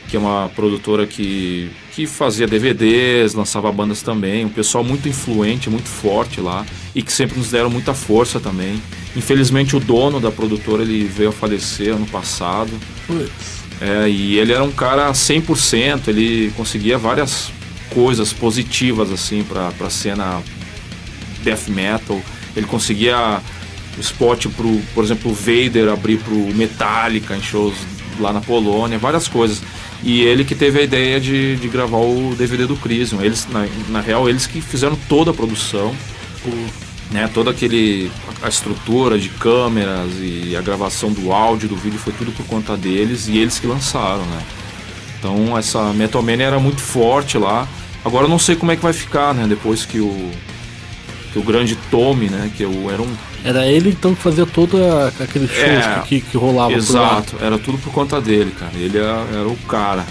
que 0.08 0.16
é 0.16 0.20
uma 0.20 0.50
produtora 0.56 1.06
que, 1.06 1.70
que 1.94 2.06
fazia 2.08 2.48
DVDs, 2.48 3.34
lançava 3.34 3.72
bandas 3.72 4.02
também, 4.02 4.46
um 4.46 4.50
pessoal 4.50 4.84
muito 4.84 5.10
influente, 5.10 5.70
muito 5.70 5.90
forte 5.90 6.40
lá 6.40 6.66
e 6.98 7.04
que 7.04 7.14
sempre 7.14 7.38
nos 7.38 7.52
deram 7.52 7.70
muita 7.70 7.94
força 7.94 8.40
também. 8.40 8.82
Infelizmente 9.16 9.76
o 9.76 9.80
dono 9.80 10.20
da 10.20 10.32
produtora 10.32 10.82
ele 10.82 11.06
veio 11.06 11.30
a 11.30 11.32
falecer 11.32 11.94
ano 11.94 12.08
passado. 12.08 12.72
Putz. 13.06 13.30
É, 13.80 14.10
e 14.10 14.40
ele 14.40 14.52
era 14.52 14.64
um 14.64 14.72
cara 14.72 15.12
100%, 15.12 16.08
ele 16.08 16.52
conseguia 16.58 16.98
várias 16.98 17.52
coisas 17.94 18.34
positivas 18.34 19.12
assim 19.12 19.44
para 19.44 19.72
a 19.80 19.90
cena 19.92 20.42
death 21.44 21.68
metal. 21.68 22.20
Ele 22.56 22.66
conseguia 22.66 23.42
o 23.96 24.02
spot 24.02 24.48
pro, 24.48 24.82
por 24.96 25.04
exemplo, 25.04 25.30
o 25.30 25.36
Vader 25.36 25.90
abrir 25.90 26.18
pro 26.18 26.36
Metallica 26.56 27.36
em 27.36 27.44
shows 27.44 27.76
lá 28.20 28.34
na 28.34 28.42
Polônia, 28.42 28.98
várias 28.98 29.28
coisas. 29.28 29.62
E 30.02 30.22
ele 30.22 30.44
que 30.44 30.56
teve 30.56 30.80
a 30.80 30.82
ideia 30.82 31.20
de, 31.20 31.58
de 31.58 31.68
gravar 31.68 32.00
o 32.00 32.34
DVD 32.36 32.66
do 32.66 32.76
Crisium. 32.76 33.22
Eles, 33.22 33.48
na, 33.52 33.68
na 33.90 34.02
real, 34.02 34.28
eles 34.28 34.48
que 34.48 34.60
fizeram 34.62 34.98
toda 35.08 35.30
a 35.30 35.34
produção, 35.34 35.96
né, 37.12 37.30
toda 37.34 37.52
aquele 37.52 38.12
a 38.42 38.50
estrutura 38.50 39.18
de 39.18 39.30
câmeras 39.30 40.12
e 40.20 40.56
a 40.58 40.62
gravação 40.62 41.12
do 41.12 41.32
áudio 41.32 41.70
do 41.70 41.76
vídeo 41.76 41.98
foi 42.00 42.14
tudo 42.14 42.32
por 42.32 42.46
conta 42.46 42.76
deles 42.76 43.28
e 43.28 43.38
eles 43.38 43.60
que 43.60 43.68
lançaram, 43.68 44.26
né? 44.26 44.42
Então 45.18 45.58
essa 45.58 45.94
Metal 45.94 46.22
Mania 46.22 46.48
era 46.48 46.60
muito 46.60 46.82
forte 46.82 47.38
lá. 47.38 47.68
Agora 48.04 48.26
eu 48.26 48.30
não 48.30 48.40
sei 48.40 48.56
como 48.56 48.72
é 48.72 48.76
que 48.76 48.84
vai 48.84 48.94
ficar, 48.94 49.34
né? 49.34 49.48
Depois 49.48 49.86
que 49.86 50.00
o 50.00 50.32
que 51.32 51.40
o 51.40 51.44
grande 51.44 51.76
Tommy, 51.90 52.30
né? 52.30 52.52
Que 52.56 52.64
eu, 52.64 52.90
era 52.92 53.02
um 53.02 53.16
Era 53.44 53.66
ele 53.66 53.90
então 53.90 54.14
que 54.14 54.22
fazia 54.22 54.46
toda 54.46 55.08
aquele 55.20 55.48
shows 55.48 55.60
É, 55.60 56.04
que, 56.08 56.22
que 56.22 56.38
rolava 56.38 56.74
Exato, 56.74 57.38
era 57.42 57.58
tudo 57.58 57.78
por 57.78 57.92
conta 57.92 58.22
dele, 58.22 58.52
cara. 58.52 58.72
Ele 58.76 58.98
era, 58.98 59.26
era 59.34 59.48
o 59.48 59.58
cara. 59.68 60.06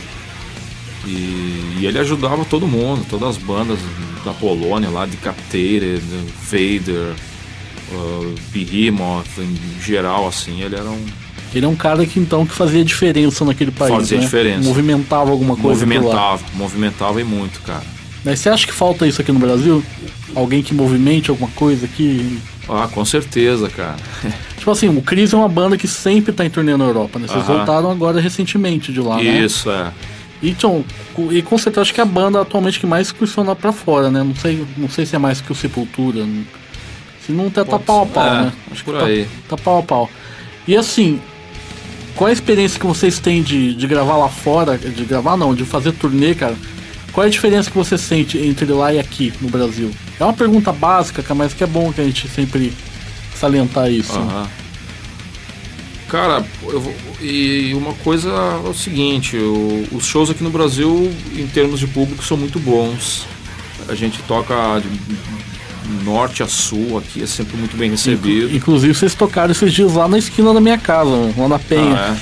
E, 1.07 1.79
e 1.79 1.87
ele 1.87 1.99
ajudava 1.99 2.45
todo 2.45 2.67
mundo, 2.67 3.07
todas 3.09 3.31
as 3.31 3.37
bandas 3.37 3.79
da 4.27 4.33
Polônia 4.33 4.91
lá, 4.91 5.07
Decapitated, 5.07 6.03
Vader, 6.43 7.15
uh, 7.93 8.35
Behemoth, 8.53 9.39
em 9.39 9.81
geral, 9.81 10.27
assim, 10.27 10.63
ele 10.63 10.75
era 10.75 10.91
um. 10.91 11.05
Ele 11.55 11.65
é 11.65 11.69
um 11.69 11.77
cara 11.77 12.05
que 12.05 12.19
então 12.19 12.45
que 12.45 12.53
fazia 12.53 12.85
diferença 12.85 13.45
naquele 13.45 13.71
país. 13.71 13.95
Fazia 13.95 14.19
né? 14.19 14.25
diferença. 14.25 14.69
Movimentava 14.69 15.31
alguma 15.31 15.57
coisa. 15.57 15.87
movimentava, 15.87 16.43
movimentava 16.55 17.21
e 17.21 17.25
muito, 17.25 17.61
cara. 17.63 17.85
Mas 18.25 18.41
você 18.41 18.49
acha 18.51 18.67
que 18.67 18.73
falta 18.73 19.07
isso 19.07 19.21
aqui 19.21 19.31
no 19.31 19.39
Brasil? 19.39 19.83
Alguém 20.35 20.61
que 20.63 20.75
movimente 20.75 21.31
alguma 21.31 21.49
coisa 21.53 21.87
aqui? 21.87 22.41
Ah, 22.69 22.89
com 22.93 23.05
certeza, 23.05 23.71
cara. 23.71 23.97
Tipo 24.59 24.73
assim, 24.73 24.89
o 24.89 25.01
Chris 25.01 25.33
é 25.33 25.37
uma 25.37 25.49
banda 25.49 25.77
que 25.79 25.87
sempre 25.87 26.33
tá 26.33 26.45
em 26.45 26.51
turnê 26.51 26.77
na 26.77 26.85
Europa, 26.85 27.21
né? 27.21 27.29
Vocês 27.29 27.45
Aham. 27.45 27.59
voltaram 27.59 27.89
agora 27.89 28.21
recentemente 28.21 28.93
de 28.93 29.01
lá, 29.01 29.17
né? 29.17 29.45
Isso, 29.45 29.71
é. 29.71 29.93
E, 30.47 30.51
então, 30.51 30.85
e 31.33 31.43
com 31.43 31.59
certeza 31.59 31.83
acho 31.83 31.93
que 31.95 32.01
é 32.01 32.05
a 32.05 32.07
banda 32.07 32.41
atualmente 32.41 32.79
que 32.79 32.87
mais 32.87 33.11
funciona 33.11 33.55
pra 33.57 33.73
fora, 33.73 34.11
né? 34.11 34.23
Não 34.23 34.35
sei, 34.37 34.65
não 34.77 34.89
sei 34.89 35.05
se 35.05 35.17
é 35.17 35.19
mais 35.19 35.41
que 35.41 35.51
o 35.51 35.55
Sepultura. 35.55 36.25
Se 37.27 37.33
não 37.33 37.51
tá, 37.51 37.65
tá 37.65 37.79
pau 37.81 38.05
a 38.05 38.07
pau, 38.07 38.25
É, 38.27 38.43
né? 38.43 38.53
acho 38.71 38.85
que 38.85 38.91
por 38.91 39.01
tá- 39.01 39.07
aí. 39.07 39.27
Tá, 39.49 39.57
pau 39.57 39.79
a 39.79 39.83
pau. 39.83 40.11
E 40.69 40.77
assim, 40.77 41.21
qual 42.15 42.29
a 42.29 42.33
experiência 42.33 42.79
que 42.79 42.87
vocês 42.87 43.19
têm 43.19 43.43
de, 43.43 43.75
de 43.75 43.87
gravar 43.89 44.17
lá 44.17 44.29
fora? 44.29 44.79
De 44.79 45.05
gravar 45.05 45.37
não, 45.37 45.53
de 45.53 45.65
fazer 45.65 45.91
turnê, 45.93 46.35
cara? 46.35 46.55
Qual 47.13 47.25
é 47.25 47.27
a 47.27 47.31
diferença 47.31 47.69
que 47.71 47.77
você 47.77 47.99
sente 47.99 48.39
entre 48.39 48.67
lá 48.67 48.93
e 48.93 49.01
aqui 49.01 49.33
no 49.41 49.49
Brasil? 49.49 49.91
É 50.21 50.25
uma 50.25 50.33
pergunta 50.35 50.71
básica, 50.73 51.35
mas 51.35 51.53
que 51.55 51.65
é 51.65 51.67
bom 51.67 51.93
que 51.93 52.01
a 52.01 52.05
gente 52.05 52.29
sempre 52.29 52.73
salientar 53.35 53.91
isso. 53.91 54.17
Aham. 54.17 54.47
Cara, 56.17 56.43
vou- 56.63 56.95
e 57.21 57.75
uma 57.75 57.93
coisa 57.93 58.31
é 58.31 58.69
o 58.69 58.73
seguinte, 58.73 59.37
o- 59.37 59.87
os 59.93 60.07
shows 60.07 60.31
aqui 60.31 60.43
no 60.43 60.49
Brasil, 60.49 61.13
em 61.37 61.47
termos 61.47 61.79
de 61.79 61.87
público, 61.87 62.25
são 62.25 62.39
muito 62.39 62.59
bons. 62.59 63.27
A 63.87 63.95
gente 63.95 64.23
toca 64.23 64.55
de 64.81 64.89
norte 66.05 66.43
a 66.43 66.47
sul 66.49 66.97
aqui, 66.97 67.23
é 67.23 67.27
sempre 67.27 67.55
muito 67.59 67.77
bem 67.77 67.91
recebido. 67.91 68.55
Inclusive, 68.57 68.95
vocês 68.95 69.15
tocaram 69.15 69.53
esses 69.53 69.71
dias 69.75 69.93
lá 69.93 70.09
na 70.09 70.17
esquina 70.19 70.55
da 70.55 70.61
minha 70.61 70.79
casa, 70.79 71.11
lá 71.37 71.49
na 71.49 71.59
Penha. 71.59 72.17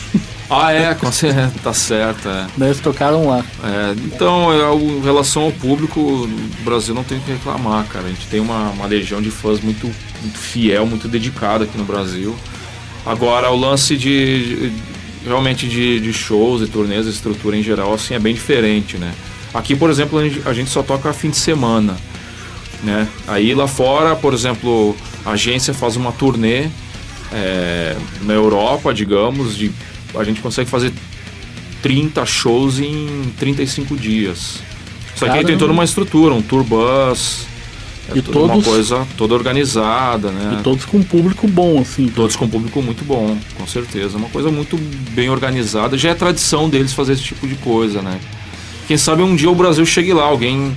Ah, 0.50 0.72
é? 0.72 0.88
Ah, 0.88 0.94
é, 1.28 1.50
tá 1.62 1.72
certo, 1.72 2.28
é. 2.28 2.46
Daí 2.56 2.68
eles 2.70 2.80
tocaram 2.80 3.28
lá. 3.28 3.44
É, 3.62 3.94
então, 4.06 4.52
é, 4.52 4.74
em 4.74 5.00
relação 5.02 5.44
ao 5.44 5.52
público, 5.52 6.00
o 6.00 6.28
Brasil 6.64 6.94
não 6.94 7.04
tem 7.04 7.16
o 7.18 7.20
que 7.20 7.30
reclamar, 7.30 7.84
cara. 7.86 8.06
A 8.06 8.08
gente 8.10 8.26
tem 8.26 8.40
uma, 8.40 8.70
uma 8.70 8.86
legião 8.86 9.22
de 9.22 9.30
fãs 9.30 9.60
muito, 9.60 9.86
muito 10.20 10.38
fiel, 10.38 10.84
muito 10.84 11.06
dedicada 11.08 11.62
aqui 11.64 11.78
no 11.78 11.84
Brasil. 11.84 12.34
Agora, 13.06 13.50
o 13.50 13.56
lance 13.56 13.96
de, 13.96 14.70
de- 14.70 14.72
realmente 15.24 15.66
de, 15.68 16.00
de 16.00 16.12
shows 16.12 16.62
e 16.62 16.66
turnês, 16.70 17.06
a 17.06 17.10
estrutura 17.10 17.56
em 17.56 17.62
geral, 17.62 17.92
assim, 17.92 18.14
é 18.14 18.18
bem 18.18 18.34
diferente, 18.34 18.96
né? 18.96 19.12
Aqui, 19.52 19.76
por 19.76 19.90
exemplo, 19.90 20.18
a 20.44 20.52
gente, 20.52 20.70
só 20.70 20.82
toca 20.82 21.12
fim 21.12 21.30
de 21.30 21.36
semana, 21.36 21.96
né? 22.82 23.06
Aí 23.26 23.54
lá 23.54 23.68
fora, 23.68 24.16
por 24.16 24.34
exemplo, 24.34 24.96
a 25.24 25.30
agência 25.32 25.72
faz 25.72 25.96
uma 25.96 26.12
turnê 26.12 26.66
é, 27.32 27.96
na 28.22 28.32
Europa, 28.34 28.92
digamos, 28.92 29.56
de, 29.56 29.70
a 30.14 30.24
gente 30.24 30.40
consegue 30.40 30.68
fazer 30.68 30.92
30 31.82 32.24
shows 32.26 32.78
em 32.80 33.32
35 33.38 33.96
dias. 33.96 34.60
Só 35.14 35.26
que 35.26 35.38
aí 35.38 35.44
tem 35.44 35.56
toda 35.58 35.72
uma 35.72 35.84
estrutura, 35.84 36.34
um 36.34 36.42
tour 36.42 36.64
bus, 36.64 37.46
é 38.08 38.18
E 38.18 38.22
toda 38.22 38.38
uma 38.40 38.48
todos- 38.54 38.64
coisa 38.66 39.06
toda 39.16 39.34
organizada, 39.34 40.30
né? 40.30 40.58
E 40.58 40.62
todos 40.62 40.84
com 40.84 40.98
um 40.98 41.02
público 41.02 41.46
bom, 41.48 41.80
assim. 41.80 42.06
Todos 42.08 42.36
com 42.36 42.44
um 42.44 42.48
público 42.48 42.82
muito 42.82 43.04
bom, 43.04 43.36
com 43.56 43.66
certeza. 43.66 44.16
Uma 44.18 44.28
coisa 44.28 44.50
muito 44.50 44.76
bem 45.12 45.30
organizada. 45.30 45.96
Já 45.96 46.10
é 46.10 46.14
tradição 46.14 46.68
deles 46.68 46.92
fazer 46.92 47.14
esse 47.14 47.22
tipo 47.22 47.46
de 47.46 47.54
coisa, 47.56 48.02
né? 48.02 48.18
Quem 48.86 48.96
sabe 48.98 49.22
um 49.22 49.34
dia 49.34 49.50
o 49.50 49.54
Brasil 49.54 49.86
chegue 49.86 50.12
lá, 50.12 50.24
alguém, 50.24 50.76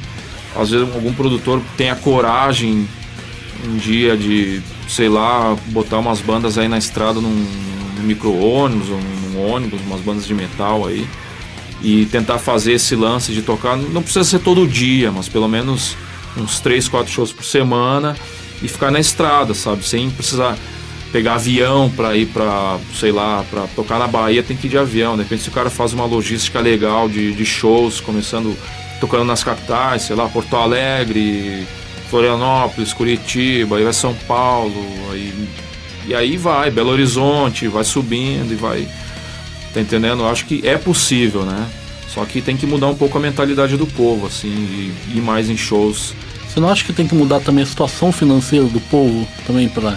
às 0.55 0.69
vezes 0.69 0.87
algum 0.95 1.13
produtor 1.13 1.61
tenha 1.75 1.95
coragem 1.95 2.87
um 3.67 3.75
dia 3.77 4.15
de, 4.15 4.61
sei 4.87 5.09
lá, 5.09 5.57
botar 5.67 5.97
umas 5.99 6.21
bandas 6.21 6.57
aí 6.57 6.67
na 6.69 6.77
estrada 6.77 7.19
num, 7.19 7.45
num 7.97 8.03
micro-ônibus 8.03 8.87
num 8.87 9.51
ônibus, 9.51 9.81
umas 9.85 9.99
bandas 10.01 10.25
de 10.25 10.33
metal 10.33 10.87
aí. 10.87 11.05
E 11.81 12.05
tentar 12.05 12.39
fazer 12.39 12.73
esse 12.73 12.95
lance 12.95 13.31
de 13.33 13.41
tocar, 13.41 13.75
não 13.77 14.01
precisa 14.01 14.23
ser 14.23 14.39
todo 14.39 14.65
dia, 14.67 15.11
mas 15.11 15.27
pelo 15.27 15.47
menos 15.47 15.95
uns 16.41 16.60
3, 16.60 16.88
4 16.88 17.12
shows 17.12 17.32
por 17.32 17.43
semana 17.43 18.15
e 18.62 18.67
ficar 18.67 18.91
na 18.91 19.00
estrada, 19.00 19.54
sabe? 19.54 19.84
Sem 19.86 20.10
precisar 20.10 20.58
pegar 21.12 21.36
avião 21.36 21.89
para 21.89 22.15
ir 22.15 22.28
para, 22.28 22.78
sei 22.93 23.12
lá, 23.12 23.43
para 23.50 23.67
tocar 23.67 23.97
na 23.97 24.08
Bahia 24.08 24.43
tem 24.43 24.58
que 24.58 24.67
ir 24.67 24.69
de 24.69 24.78
avião. 24.78 25.15
De 25.15 25.23
repente, 25.23 25.43
se 25.43 25.50
o 25.50 25.52
cara 25.52 25.69
faz 25.69 25.93
uma 25.93 26.06
logística 26.06 26.60
legal 26.60 27.08
de, 27.08 27.34
de 27.34 27.45
shows, 27.45 28.00
começando 28.02 28.56
tocando 29.00 29.26
nas 29.26 29.43
capitais, 29.43 30.04
sei 30.04 30.15
lá, 30.15 30.28
Porto 30.28 30.56
Alegre, 30.56 31.65
Florianópolis, 32.10 32.93
Curitiba, 32.93 33.78
aí 33.78 33.84
vai 33.84 33.93
São 33.93 34.13
Paulo, 34.28 34.73
aí, 35.12 35.47
e 36.08 36.15
aí 36.15 36.38
vai, 36.38 36.71
Belo 36.71 36.89
Horizonte, 36.89 37.67
vai 37.67 37.84
subindo 37.84 38.52
e 38.52 38.56
vai. 38.56 38.88
Tá 39.73 39.82
entendendo? 39.82 40.23
Eu 40.23 40.30
acho 40.30 40.45
que 40.45 40.67
é 40.67 40.78
possível, 40.78 41.43
né? 41.43 41.67
Só 42.08 42.26
que 42.26 42.41
tem 42.41 42.58
que 42.58 42.65
mudar 42.65 42.88
um 42.88 42.95
pouco 42.95 43.17
a 43.17 43.21
mentalidade 43.21 43.78
do 43.78 43.86
povo, 43.86 44.26
assim, 44.26 44.50
de 45.06 45.17
ir 45.17 45.21
mais 45.21 45.50
em 45.50 45.58
shows. 45.58 46.13
Você 46.58 46.62
não 46.62 46.70
acha 46.70 46.84
que 46.84 46.91
tem 46.91 47.06
que 47.08 47.13
mudar 47.13 47.39
também 47.39 47.63
a 47.63 47.67
situação 47.67 48.12
financeira 48.12 48.65
do 48.65 48.80
povo 48.80 49.28
também 49.46 49.70
pra, 49.70 49.93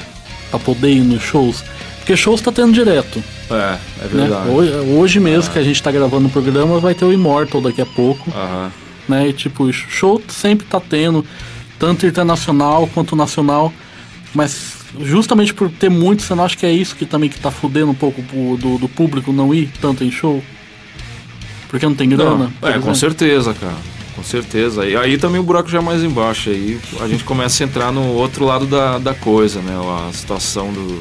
pra 0.50 0.58
poder 0.58 0.90
ir 0.92 1.00
nos 1.00 1.22
shows? 1.22 1.64
Porque 1.96 2.14
shows 2.14 2.42
tá 2.42 2.52
tendo 2.52 2.70
direto. 2.74 3.24
É, 3.50 3.54
é 3.54 4.04
Né? 4.04 4.24
verdade. 4.24 4.50
Hoje, 4.50 4.70
hoje 4.74 5.20
mesmo 5.20 5.50
que 5.50 5.58
a 5.58 5.62
gente 5.62 5.82
tá 5.82 5.90
gravando 5.90 6.28
o 6.28 6.30
programa, 6.30 6.78
vai 6.78 6.94
ter 6.94 7.06
o 7.06 7.14
Immortal 7.14 7.62
daqui 7.62 7.80
a 7.80 7.86
pouco. 7.86 8.30
Aham. 8.36 8.70
né? 9.08 9.28
E 9.28 9.32
tipo, 9.32 9.72
show 9.72 10.20
sempre 10.28 10.66
tá 10.66 10.78
tendo, 10.78 11.24
tanto 11.78 12.04
internacional 12.06 12.86
quanto 12.92 13.16
nacional. 13.16 13.72
Mas 14.34 14.74
justamente 15.00 15.54
por 15.54 15.70
ter 15.70 15.88
muito, 15.88 16.20
você 16.22 16.34
não 16.34 16.44
acha 16.44 16.58
que 16.58 16.66
é 16.66 16.72
isso 16.72 16.94
que 16.94 17.06
também 17.06 17.30
que 17.30 17.40
tá 17.40 17.50
fudendo 17.50 17.90
um 17.90 17.94
pouco 17.94 18.20
do, 18.58 18.76
do 18.76 18.86
público 18.86 19.32
não 19.32 19.54
ir 19.54 19.70
tanto 19.80 20.04
em 20.04 20.10
show? 20.10 20.44
Porque 21.70 21.86
não 21.86 21.94
tem 21.94 22.06
grana? 22.10 22.52
Não, 22.60 22.68
é, 22.68 22.72
com 22.72 22.78
exemplo? 22.80 22.94
certeza, 22.96 23.54
cara. 23.54 23.76
Com 24.20 24.24
certeza. 24.24 24.86
E 24.86 24.94
aí 24.94 25.16
também 25.16 25.40
o 25.40 25.42
buraco 25.42 25.70
já 25.70 25.78
é 25.78 25.80
mais 25.80 26.04
embaixo. 26.04 26.50
Aí 26.50 26.78
a 27.00 27.08
gente 27.08 27.24
começa 27.24 27.64
a 27.64 27.66
entrar 27.66 27.90
no 27.90 28.12
outro 28.12 28.44
lado 28.44 28.66
da, 28.66 28.98
da 28.98 29.14
coisa, 29.14 29.62
né? 29.62 29.72
A 29.74 30.12
situação 30.12 30.70
do 30.70 31.00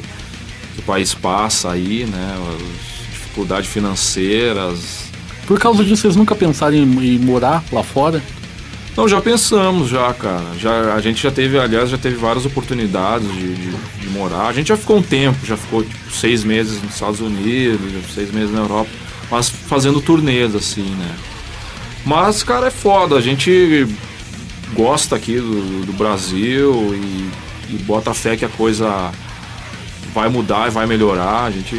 que 0.74 0.80
o 0.80 0.82
país 0.82 1.12
passa 1.12 1.70
aí, 1.70 2.06
né? 2.06 2.38
As 2.48 3.10
dificuldades 3.12 3.68
financeiras. 3.68 5.04
Por 5.46 5.60
causa 5.60 5.84
disso, 5.84 6.00
vocês 6.00 6.16
nunca 6.16 6.34
pensaram 6.34 6.74
em, 6.74 6.82
em 6.82 7.18
morar 7.18 7.62
lá 7.70 7.82
fora? 7.82 8.22
Não, 8.96 9.06
já 9.06 9.20
pensamos 9.20 9.90
já, 9.90 10.14
cara. 10.14 10.54
Já, 10.58 10.94
a 10.94 11.00
gente 11.02 11.22
já 11.22 11.30
teve, 11.30 11.58
aliás, 11.58 11.90
já 11.90 11.98
teve 11.98 12.16
várias 12.16 12.46
oportunidades 12.46 13.30
de, 13.34 13.54
de, 13.54 13.70
de 14.00 14.08
morar. 14.08 14.46
A 14.46 14.52
gente 14.54 14.68
já 14.68 14.78
ficou 14.78 14.96
um 14.96 15.02
tempo, 15.02 15.44
já 15.44 15.58
ficou 15.58 15.84
tipo, 15.84 16.10
seis 16.10 16.42
meses 16.42 16.82
nos 16.82 16.94
Estados 16.94 17.20
Unidos, 17.20 18.14
seis 18.14 18.32
meses 18.32 18.50
na 18.50 18.60
Europa, 18.60 18.88
mas 19.30 19.50
fazendo 19.50 20.00
turnês, 20.00 20.54
assim, 20.54 20.88
né? 20.98 21.14
Mas, 22.04 22.42
cara, 22.42 22.68
é 22.68 22.70
foda. 22.70 23.16
A 23.16 23.20
gente 23.20 23.86
gosta 24.74 25.16
aqui 25.16 25.36
do, 25.36 25.84
do 25.86 25.92
Brasil 25.92 26.94
e, 26.94 27.74
e 27.74 27.78
bota 27.84 28.14
fé 28.14 28.36
que 28.36 28.44
a 28.44 28.48
coisa 28.48 29.10
vai 30.14 30.28
mudar 30.28 30.68
e 30.68 30.70
vai 30.70 30.86
melhorar. 30.86 31.44
A 31.44 31.50
gente 31.50 31.76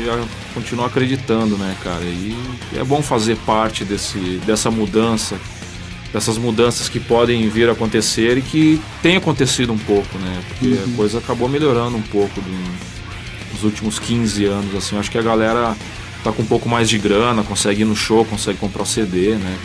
continua 0.53 0.87
acreditando, 0.87 1.57
né, 1.57 1.75
cara? 1.83 2.03
E 2.03 2.35
é 2.77 2.83
bom 2.83 3.01
fazer 3.01 3.35
parte 3.37 3.83
desse, 3.83 4.19
dessa 4.45 4.69
mudança, 4.69 5.37
dessas 6.13 6.37
mudanças 6.37 6.87
que 6.87 6.99
podem 6.99 7.49
vir 7.49 7.67
a 7.69 7.71
acontecer 7.71 8.37
e 8.37 8.41
que 8.41 8.81
tem 9.01 9.17
acontecido 9.17 9.73
um 9.73 9.77
pouco, 9.77 10.17
né? 10.17 10.41
Porque 10.49 10.77
a 10.91 10.95
coisa 10.95 11.17
acabou 11.17 11.49
melhorando 11.49 11.97
um 11.97 12.01
pouco 12.01 12.39
do- 12.41 12.91
nos 13.53 13.63
últimos 13.63 13.97
15 13.99 14.45
anos, 14.45 14.75
assim. 14.75 14.97
Acho 14.97 15.09
que 15.11 15.17
a 15.17 15.21
galera 15.21 15.75
tá 16.23 16.31
com 16.31 16.41
um 16.43 16.45
pouco 16.45 16.69
mais 16.69 16.87
de 16.89 16.97
grana, 16.99 17.43
consegue 17.43 17.81
ir 17.81 17.85
no 17.85 17.95
show, 17.95 18.23
consegue 18.23 18.57
comprar 18.59 18.83
o 18.83 18.85
CD, 18.85 19.35
né? 19.35 19.57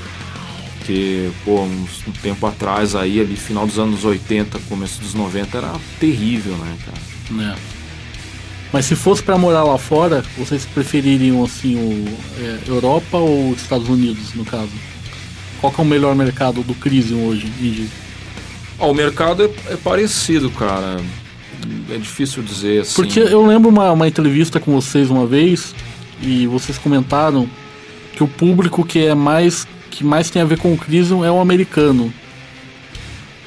Porque, 0.86 1.32
pô, 1.44 1.62
uns, 1.62 2.06
um 2.06 2.12
tempo 2.12 2.46
atrás 2.46 2.94
aí, 2.94 3.18
ali, 3.18 3.34
final 3.34 3.66
dos 3.66 3.76
anos 3.76 4.04
80, 4.04 4.56
começo 4.68 5.00
dos 5.00 5.14
90, 5.14 5.58
era 5.58 5.72
terrível, 5.98 6.56
né, 6.58 6.76
cara? 6.86 7.50
É. 7.50 7.56
Mas 8.72 8.86
se 8.86 8.94
fosse 8.94 9.20
para 9.20 9.36
morar 9.36 9.64
lá 9.64 9.76
fora, 9.78 10.24
vocês 10.38 10.64
prefeririam 10.64 11.42
assim 11.42 11.74
o 11.74 12.04
é, 12.40 12.70
Europa 12.70 13.18
ou 13.18 13.52
Estados 13.52 13.88
Unidos, 13.88 14.32
no 14.34 14.44
caso? 14.44 14.70
Qual 15.60 15.72
que 15.72 15.80
é 15.80 15.82
o 15.82 15.86
melhor 15.86 16.14
mercado 16.14 16.62
do 16.62 16.74
Crisium 16.74 17.26
hoje, 17.26 17.46
Indy? 17.60 17.88
O 18.78 18.94
mercado 18.94 19.42
é, 19.42 19.72
é 19.72 19.76
parecido, 19.76 20.50
cara. 20.50 21.00
É 21.90 21.98
difícil 21.98 22.44
dizer 22.44 22.82
assim. 22.82 22.94
Porque 22.94 23.18
eu 23.18 23.44
lembro 23.44 23.70
uma, 23.70 23.90
uma 23.90 24.06
entrevista 24.06 24.60
com 24.60 24.72
vocês 24.72 25.10
uma 25.10 25.26
vez 25.26 25.74
e 26.22 26.46
vocês 26.46 26.78
comentaram 26.78 27.48
que 28.14 28.22
o 28.22 28.28
público 28.28 28.86
que 28.86 29.00
é 29.00 29.14
mais 29.16 29.66
que 29.96 30.04
mais 30.04 30.30
tem 30.30 30.42
a 30.42 30.44
ver 30.44 30.58
com 30.58 30.72
o 30.72 30.76
Crisium 30.76 31.24
é 31.24 31.30
o 31.30 31.40
americano. 31.40 32.12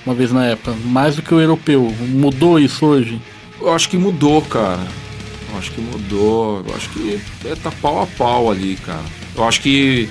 Uma 0.05 0.15
vez 0.15 0.31
na 0.31 0.45
época, 0.45 0.75
mais 0.85 1.15
do 1.15 1.21
que 1.21 1.33
o 1.33 1.39
europeu. 1.39 1.93
Mudou 1.99 2.59
isso 2.59 2.85
hoje? 2.85 3.21
Eu 3.61 3.71
acho 3.73 3.89
que 3.89 3.97
mudou, 3.97 4.41
cara. 4.41 4.87
Eu 5.51 5.59
acho 5.59 5.71
que 5.71 5.81
mudou. 5.81 6.63
Eu 6.67 6.75
acho 6.75 6.89
que 6.89 7.19
é, 7.45 7.55
tá 7.55 7.71
pau 7.81 8.01
a 8.01 8.07
pau 8.07 8.49
ali, 8.49 8.77
cara. 8.77 9.03
Eu 9.35 9.43
acho 9.43 9.61
que 9.61 10.09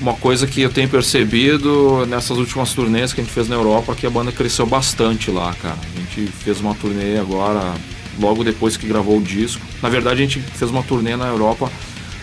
uma 0.00 0.14
coisa 0.14 0.46
que 0.46 0.60
eu 0.60 0.70
tenho 0.70 0.88
percebido 0.88 2.04
nessas 2.06 2.36
últimas 2.36 2.74
turnês 2.74 3.12
que 3.12 3.20
a 3.20 3.24
gente 3.24 3.32
fez 3.32 3.48
na 3.48 3.54
Europa 3.54 3.92
é 3.92 3.94
que 3.94 4.06
a 4.06 4.10
banda 4.10 4.32
cresceu 4.32 4.66
bastante 4.66 5.30
lá, 5.30 5.54
cara. 5.54 5.78
A 5.94 6.00
gente 6.00 6.30
fez 6.32 6.60
uma 6.60 6.74
turnê 6.74 7.18
agora, 7.18 7.74
logo 8.20 8.44
depois 8.44 8.76
que 8.76 8.86
gravou 8.86 9.18
o 9.18 9.22
disco. 9.22 9.62
Na 9.80 9.88
verdade, 9.88 10.22
a 10.22 10.26
gente 10.26 10.40
fez 10.40 10.70
uma 10.70 10.82
turnê 10.82 11.16
na 11.16 11.28
Europa 11.28 11.70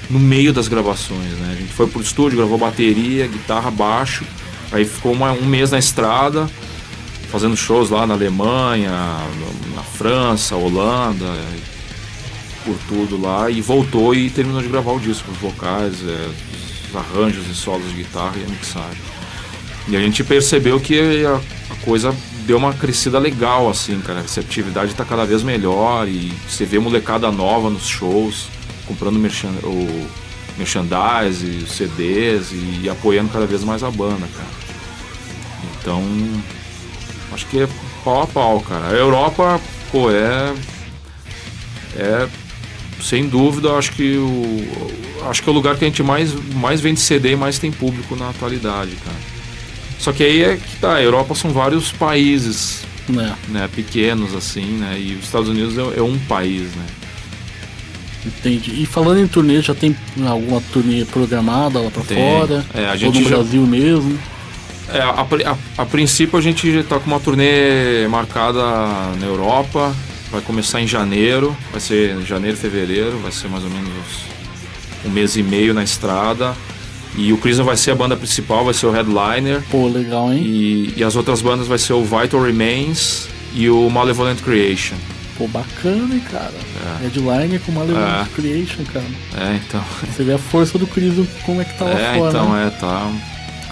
no 0.10 0.20
meio 0.20 0.52
das 0.52 0.68
gravações, 0.68 1.32
né? 1.40 1.52
A 1.52 1.56
gente 1.56 1.72
foi 1.72 1.88
pro 1.88 2.02
estúdio, 2.02 2.38
gravou 2.38 2.58
bateria, 2.58 3.28
guitarra, 3.28 3.70
baixo. 3.70 4.26
Aí 4.72 4.86
ficou 4.86 5.12
uma, 5.12 5.32
um 5.32 5.46
mês 5.46 5.72
na 5.72 5.80
estrada, 5.80 6.50
fazendo 7.32 7.56
shows 7.56 7.90
lá 7.90 8.08
na 8.08 8.16
Alemanha, 8.16 8.92
na 9.76 9.84
França, 9.84 10.56
Holanda, 10.56 11.32
por 12.66 12.76
tudo 12.88 13.22
lá. 13.22 13.50
E 13.50 13.62
voltou 13.62 14.16
e 14.16 14.30
terminou 14.30 14.62
de 14.62 14.68
gravar 14.68 14.94
o 14.94 15.00
disco, 15.00 15.32
os 15.32 15.38
vocais, 15.38 15.96
é, 16.08 16.30
os 16.90 16.96
arranjos 16.96 17.48
e 17.48 17.54
solos 17.54 17.88
de 17.90 17.98
guitarra 17.98 18.36
e 18.38 18.44
a 18.44 18.48
mixagem. 18.48 19.02
E 19.88 19.96
a 19.96 20.00
gente 20.00 20.24
percebeu 20.24 20.80
que 20.80 21.26
a, 21.26 21.40
a 21.72 21.76
coisa 21.84 22.16
deu 22.46 22.58
uma 22.58 22.74
crescida 22.74 23.20
legal, 23.20 23.70
assim, 23.70 24.00
cara. 24.00 24.20
A 24.20 24.22
receptividade 24.24 24.96
tá 24.96 25.06
cada 25.06 25.24
vez 25.24 25.44
melhor 25.44 26.08
e 26.08 26.34
você 26.48 26.66
vê 26.66 26.80
molecada 26.80 27.32
nova 27.32 27.70
nos 27.70 27.88
shows, 27.88 28.48
comprando 28.90 29.20
merchan, 29.20 29.52
o 29.64 30.08
merchandise, 30.58 31.46
os 31.64 31.72
CDs 31.72 32.52
e, 32.52 32.82
e 32.84 32.90
apoiando 32.90 33.30
cada 33.30 33.46
vez 33.46 33.64
mais 33.64 33.84
a 33.84 33.92
banda, 33.92 34.28
cara. 34.36 34.50
Então, 35.80 36.04
acho 37.32 37.46
que 37.46 37.62
é 37.62 37.68
pau 38.04 38.24
a 38.24 38.28
pau, 38.28 38.60
cara. 38.62 38.88
A 38.88 38.92
Europa, 38.92 39.62
pô, 39.92 40.10
é. 40.12 40.54
É. 41.96 42.28
Sem 43.02 43.30
dúvida, 43.30 43.72
acho 43.74 43.94
que 43.94 44.18
o. 44.18 45.30
Acho 45.30 45.44
que 45.44 45.50
é 45.50 45.52
o 45.52 45.56
lugar 45.56 45.78
que 45.78 45.86
a 45.86 45.88
gente 45.88 46.02
mais, 46.02 46.34
mais 46.56 46.82
vende 46.82 47.00
CD 47.00 47.34
e 47.34 47.36
mais 47.36 47.60
tem 47.60 47.72
público 47.72 48.16
na 48.16 48.30
atualidade, 48.30 48.96
cara. 49.04 49.18
Só 50.00 50.14
que 50.14 50.24
aí 50.24 50.44
é 50.44 50.58
que 50.58 50.78
tá, 50.78 50.96
a 50.96 51.02
Europa 51.02 51.36
são 51.36 51.52
vários 51.52 51.92
países, 51.92 52.84
Né? 53.08 53.36
né, 53.50 53.70
pequenos 53.76 54.34
assim, 54.34 54.78
né, 54.78 54.98
e 54.98 55.16
os 55.16 55.26
Estados 55.26 55.50
Unidos 55.50 55.78
é, 55.78 56.00
é 56.00 56.02
um 56.02 56.18
país, 56.20 56.74
né. 56.74 56.86
Entendi. 58.26 58.82
E 58.82 58.86
falando 58.86 59.20
em 59.22 59.28
turnê, 59.28 59.62
já 59.62 59.74
tem 59.74 59.96
alguma 60.28 60.62
turnê 60.74 61.06
programada 61.06 61.80
lá 61.80 61.90
pra 61.90 62.04
Tem. 62.04 62.18
fora? 62.18 62.66
É, 62.74 62.88
a 62.88 62.92
Ou 62.92 62.98
gente 62.98 63.20
no 63.22 63.30
já- 63.30 63.36
Brasil 63.38 63.62
mesmo? 63.66 64.20
É, 64.92 65.00
a, 65.02 65.22
a- 65.52 65.58
a 65.78 65.86
princípio 65.86 66.38
a 66.38 66.42
gente 66.42 66.84
tá 66.84 67.00
com 67.00 67.08
uma 67.08 67.20
turnê 67.20 68.08
marcada 68.10 68.60
na 69.20 69.26
Europa, 69.26 69.96
vai 70.32 70.42
começar 70.42 70.82
em 70.82 70.88
janeiro, 70.88 71.56
vai 71.72 71.80
ser 71.80 72.16
em 72.16 72.26
janeiro, 72.26 72.58
fevereiro, 72.58 73.18
vai 73.20 73.32
ser 73.32 73.48
mais 73.50 73.64
ou 73.64 73.70
menos 73.70 73.90
um 75.06 75.10
mês 75.10 75.36
e 75.38 75.44
meio 75.44 75.74
na 75.74 75.84
estrada. 75.84 76.54
E 77.16 77.32
o 77.34 77.38
Crisium 77.38 77.66
vai 77.66 77.78
ser 77.78 77.92
a 77.92 77.96
banda 77.96 78.16
principal, 78.16 78.64
vai 78.66 78.74
ser 78.74 78.86
o 78.86 78.92
headliner. 78.92 79.62
Pô, 79.72 79.88
legal, 79.88 80.32
hein? 80.34 80.44
E, 80.44 80.94
e 80.98 81.04
as 81.04 81.16
outras 81.16 81.42
bandas 81.42 81.68
vai 81.68 81.78
ser 81.78 81.94
o 81.94 82.04
Vital 82.04 82.42
Remains 82.42 83.28
e 83.54 83.70
o 83.70 83.90
Malevolent 83.90 84.40
Creation. 84.42 84.96
Pô, 85.40 85.48
bacana, 85.48 86.14
hein, 86.14 86.22
cara? 86.30 86.54
Headliner 87.02 87.60
com 87.62 87.72
uma 87.72 87.84
É. 87.84 88.26
Creation, 88.36 88.84
cara. 88.92 89.06
É, 89.38 89.56
então. 89.56 89.82
Você 90.12 90.22
vê 90.24 90.34
a 90.34 90.38
força 90.38 90.78
do 90.78 90.86
Crisium, 90.86 91.26
como 91.46 91.62
é 91.62 91.64
que 91.66 91.78
tá 91.80 91.86
lá 91.86 91.92
É, 91.98 92.18
fora, 92.18 92.30
então, 92.30 92.54
né? 92.54 92.68
é, 92.68 92.70
tá. 92.72 93.10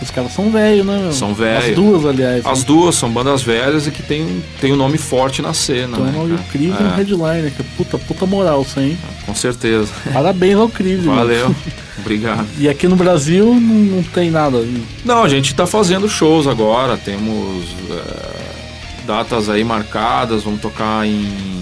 Os 0.01 0.11
caras 0.11 0.31
são 0.31 0.49
velhos, 0.51 0.85
né? 0.85 0.97
meu? 0.99 1.11
São 1.11 1.33
velho. 1.33 1.69
As 1.69 1.75
duas, 1.75 2.05
aliás. 2.05 2.45
As 2.45 2.59
né? 2.59 2.65
duas 2.67 2.95
são 2.95 3.11
bandas 3.11 3.41
velhas 3.41 3.85
e 3.87 3.91
que 3.91 4.01
tem, 4.01 4.41
tem 4.61 4.71
um 4.71 4.75
nome 4.77 4.97
forte 4.97 5.41
na 5.41 5.53
cena, 5.53 5.97
Então, 5.97 6.05
né? 6.05 6.23
o 6.23 6.37
cara? 6.37 6.49
Crisium 6.51 6.87
É, 6.93 6.95
Headliner, 6.95 7.51
que 7.53 7.61
é 7.61 7.65
puta, 7.75 7.97
puta 7.97 8.25
moral 8.25 8.61
isso 8.61 8.79
aí, 8.79 8.91
hein? 8.91 8.97
com 9.25 9.35
certeza. 9.35 9.91
Parabéns 10.13 10.55
ao 10.55 10.69
Crisium. 10.69 11.15
Valeu. 11.15 11.53
Obrigado. 11.99 12.47
E 12.59 12.69
aqui 12.69 12.87
no 12.87 12.95
Brasil 12.95 13.45
não, 13.55 13.97
não 13.97 14.03
tem 14.03 14.29
nada. 14.31 14.63
Não, 15.03 15.23
a 15.23 15.27
gente 15.27 15.53
tá 15.53 15.65
fazendo 15.67 16.07
shows 16.07 16.47
agora, 16.47 16.95
temos 16.95 17.65
é, 17.89 19.05
datas 19.07 19.49
aí 19.49 19.63
marcadas, 19.63 20.43
vamos 20.43 20.61
tocar 20.61 21.07
em 21.07 21.56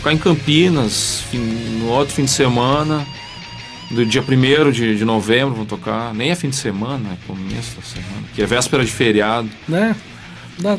tocar 0.00 0.14
em 0.14 0.18
Campinas 0.18 1.22
no 1.78 1.88
outro 1.88 2.14
fim 2.14 2.24
de 2.24 2.30
semana, 2.30 3.06
do 3.90 4.04
dia 4.06 4.22
1 4.22 4.70
de, 4.70 4.96
de 4.96 5.04
novembro, 5.04 5.52
vamos 5.52 5.68
tocar, 5.68 6.14
nem 6.14 6.30
é 6.30 6.34
fim 6.34 6.48
de 6.48 6.56
semana, 6.56 7.10
é 7.12 7.26
começo 7.26 7.76
da 7.76 7.82
semana, 7.82 8.22
que 8.34 8.42
é 8.42 8.46
véspera 8.46 8.82
de 8.82 8.90
feriado. 8.90 9.48
Né? 9.68 9.94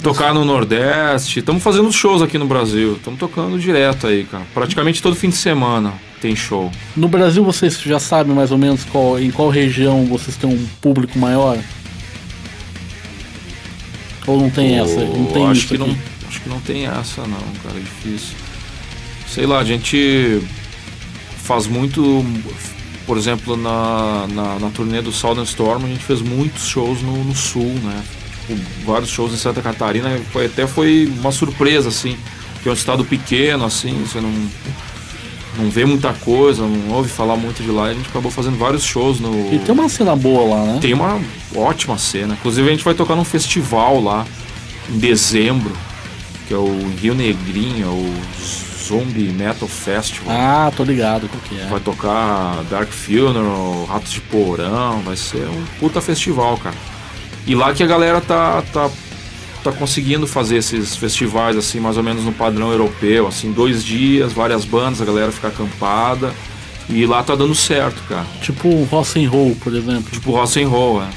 Tocar 0.01 0.33
no 0.33 0.43
Nordeste, 0.43 1.39
estamos 1.39 1.61
fazendo 1.61 1.91
shows 1.91 2.21
aqui 2.21 2.37
no 2.37 2.47
Brasil, 2.47 2.93
estamos 2.93 3.19
tocando 3.19 3.59
direto 3.59 4.07
aí, 4.07 4.25
cara. 4.25 4.43
Praticamente 4.53 5.01
todo 5.01 5.15
fim 5.15 5.29
de 5.29 5.35
semana 5.35 5.93
tem 6.19 6.35
show. 6.35 6.71
No 6.95 7.07
Brasil 7.07 7.43
vocês 7.43 7.79
já 7.79 7.99
sabem 7.99 8.33
mais 8.33 8.51
ou 8.51 8.57
menos 8.57 8.83
qual, 8.85 9.19
em 9.19 9.29
qual 9.29 9.49
região 9.49 10.05
vocês 10.05 10.35
têm 10.35 10.49
um 10.49 10.67
público 10.79 11.17
maior? 11.17 11.57
Ou 14.25 14.39
não 14.39 14.49
tem 14.49 14.79
essa? 14.79 14.99
Não 15.03 15.25
tem 15.25 15.45
acho 15.45 15.59
isso 15.59 15.67
que 15.67 15.75
aqui? 15.75 15.83
não 15.83 15.97
Acho 16.27 16.41
que 16.41 16.49
não 16.49 16.59
tem 16.61 16.85
essa 16.85 17.21
não, 17.23 17.39
cara, 17.63 17.75
é 17.75 17.79
difícil. 17.79 18.35
Sei 19.33 19.45
lá, 19.45 19.59
a 19.59 19.63
gente 19.63 20.41
faz 21.37 21.65
muito, 21.65 22.25
por 23.07 23.17
exemplo, 23.17 23.55
na, 23.55 24.27
na, 24.27 24.59
na 24.59 24.69
turnê 24.71 25.01
do 25.01 25.13
Southern 25.13 25.47
Storm, 25.47 25.85
a 25.85 25.87
gente 25.87 26.03
fez 26.03 26.21
muitos 26.21 26.67
shows 26.67 27.01
no, 27.01 27.23
no 27.23 27.33
sul, 27.33 27.73
né? 27.81 28.03
Tipo, 28.45 28.61
vários 28.85 29.09
shows 29.09 29.31
em 29.31 29.37
Santa 29.37 29.61
Catarina, 29.61 30.19
foi, 30.33 30.47
até 30.47 30.67
foi 30.67 31.09
uma 31.17 31.31
surpresa, 31.31 31.87
assim, 31.87 32.17
que 32.61 32.67
é 32.67 32.71
um 32.71 32.75
estado 32.75 33.05
pequeno, 33.05 33.63
assim, 33.63 34.03
você 34.05 34.19
não, 34.19 34.33
não 35.57 35.69
vê 35.69 35.85
muita 35.85 36.11
coisa, 36.11 36.63
não 36.63 36.93
ouve 36.93 37.07
falar 37.07 37.37
muito 37.37 37.63
de 37.63 37.71
lá, 37.71 37.87
e 37.87 37.91
a 37.91 37.93
gente 37.93 38.09
acabou 38.09 38.31
fazendo 38.31 38.57
vários 38.57 38.83
shows 38.83 39.21
no... 39.21 39.53
E 39.53 39.59
tem 39.59 39.73
uma 39.73 39.87
cena 39.87 40.13
boa 40.13 40.57
lá, 40.57 40.73
né? 40.73 40.79
Tem 40.81 40.93
uma 40.93 41.21
ótima 41.55 41.97
cena. 41.97 42.33
Inclusive 42.33 42.67
a 42.67 42.71
gente 42.71 42.83
vai 42.83 42.93
tocar 42.93 43.15
num 43.15 43.23
festival 43.23 44.01
lá 44.01 44.25
em 44.89 44.99
dezembro, 44.99 45.71
que 46.49 46.53
é 46.53 46.57
o 46.57 46.91
Rio 47.01 47.15
Negrinho, 47.15 47.85
é 47.85 47.89
o 47.89 48.70
Zombie 48.91 49.31
Metal 49.31 49.67
Festival. 49.67 50.35
Ah, 50.37 50.71
tô 50.75 50.83
ligado 50.83 51.27
qual 51.29 51.41
que 51.43 51.59
é. 51.59 51.65
Vai 51.67 51.79
tocar 51.79 52.63
Dark 52.69 52.89
Funeral, 52.91 53.85
Ratos 53.85 54.11
de 54.11 54.21
Porão, 54.21 54.99
vai 55.01 55.15
ser 55.15 55.47
um 55.47 55.63
puta 55.79 56.01
festival, 56.01 56.57
cara. 56.57 56.75
E 57.47 57.55
lá 57.55 57.73
que 57.73 57.81
a 57.81 57.87
galera 57.87 58.19
tá, 58.21 58.61
tá, 58.73 58.89
tá 59.63 59.71
conseguindo 59.71 60.27
fazer 60.27 60.57
esses 60.57 60.95
festivais, 60.95 61.55
assim, 61.57 61.79
mais 61.79 61.97
ou 61.97 62.03
menos 62.03 62.23
no 62.25 62.31
padrão 62.33 62.69
europeu, 62.71 63.27
assim, 63.27 63.51
dois 63.51 63.83
dias, 63.83 64.33
várias 64.33 64.65
bandas, 64.65 65.01
a 65.01 65.05
galera 65.05 65.31
fica 65.31 65.47
acampada. 65.47 66.31
E 66.89 67.05
lá 67.05 67.23
tá 67.23 67.35
dando 67.35 67.55
certo, 67.55 68.01
cara. 68.09 68.25
Tipo 68.41 68.67
o 68.67 68.83
Rock 68.83 69.23
and 69.23 69.29
Roll, 69.29 69.55
por 69.63 69.73
exemplo. 69.73 70.11
Tipo 70.11 70.31
rock 70.31 70.61
and 70.61 70.67
roll, 70.67 71.01
é. 71.01 71.07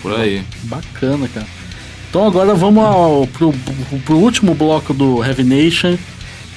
Por 0.00 0.18
aí. 0.18 0.42
Bacana, 0.62 1.28
cara. 1.28 1.46
Então 2.08 2.26
agora 2.26 2.54
vamos 2.54 2.82
ao, 2.84 3.26
pro, 3.26 3.52
pro- 3.52 3.98
pro 4.04 4.16
último 4.18 4.54
bloco 4.54 4.92
do 4.94 5.22
Heavy 5.24 5.44
Nation, 5.44 5.96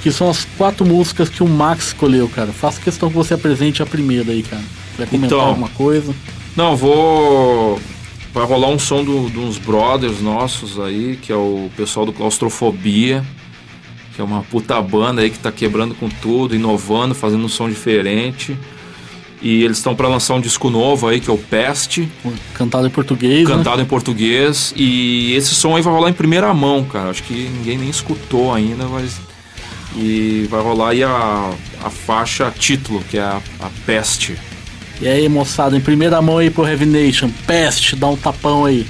que 0.06 0.12
são 0.12 0.30
as 0.30 0.46
quatro 0.56 0.86
músicas 0.86 1.30
que 1.30 1.42
o 1.42 1.48
Max 1.50 1.88
escolheu, 1.88 2.30
cara. 2.30 2.52
Faço 2.52 2.80
questão 2.80 3.10
que 3.10 3.16
você 3.16 3.34
apresente 3.34 3.82
a 3.82 3.88
primeira 3.88 4.32
aí, 4.32 4.44
cara. 4.44 4.62
Vai 5.00 5.08
comentar 5.08 5.36
Então. 5.40 5.48
alguma 5.50 5.70
coisa? 5.70 6.14
Não, 6.56 6.76
vou. 6.76 7.82
Vai 8.32 8.46
rolar 8.46 8.68
um 8.68 8.78
som 8.78 9.04
do- 9.04 9.32
de 9.32 9.40
uns 9.40 9.58
brothers 9.58 10.22
nossos 10.22 10.80
aí, 10.80 11.18
que 11.20 11.32
é 11.32 11.36
o 11.36 11.72
pessoal 11.76 12.06
do 12.06 12.14
Claustrofobia, 12.14 13.26
que 14.14 14.22
é 14.22 14.24
uma 14.24 14.44
puta 14.44 14.80
banda 14.80 15.24
aí 15.24 15.32
que 15.32 15.40
tá 15.40 15.52
quebrando 15.52 15.96
com 15.96 16.08
tudo, 16.08 16.54
inovando, 16.56 17.16
fazendo 17.16 17.44
um 17.44 17.50
som 17.50 17.68
diferente. 17.68 18.56
E 19.42 19.64
eles 19.64 19.78
estão 19.78 19.96
para 19.96 20.08
lançar 20.08 20.36
um 20.36 20.40
disco 20.40 20.70
novo 20.70 21.08
aí, 21.08 21.20
que 21.20 21.32
é 21.32 21.34
o 21.34 21.38
Peste, 21.40 22.08
Cantado 22.54 22.86
em 22.86 22.92
português, 22.92 23.50
né? 23.50 23.56
cantado 23.56 23.82
em 23.82 23.86
português. 23.86 24.72
E 24.78 25.34
esse 25.34 25.56
som 25.56 25.76
aí 25.76 25.82
vai 25.82 25.92
rolar 25.92 26.12
em 26.12 26.14
primeira 26.14 26.54
mão, 26.54 26.84
cara. 26.84 27.10
Acho 27.10 27.24
que 27.24 27.34
ninguém 27.34 27.80
nem 27.80 27.90
escutou 27.90 28.54
ainda, 28.54 28.86
mas. 28.86 29.20
E 29.96 30.48
vai 30.50 30.62
rolar 30.62 30.90
aí 30.90 31.04
a, 31.04 31.54
a 31.84 31.90
faixa 31.90 32.52
título, 32.52 33.02
que 33.10 33.18
é 33.18 33.22
a, 33.22 33.42
a 33.60 33.70
Peste. 33.86 34.38
E 35.02 35.08
aí, 35.08 35.28
moçada, 35.28 35.76
em 35.76 35.82
primeira 35.82 36.22
mão 36.22 36.38
aí 36.38 36.50
pro 36.50 36.68
Heavy 36.68 36.86
Nation, 36.86 37.30
Peste, 37.48 37.96
dá 37.96 38.08
um 38.08 38.18
tapão 38.18 38.66
aí. 38.66 38.86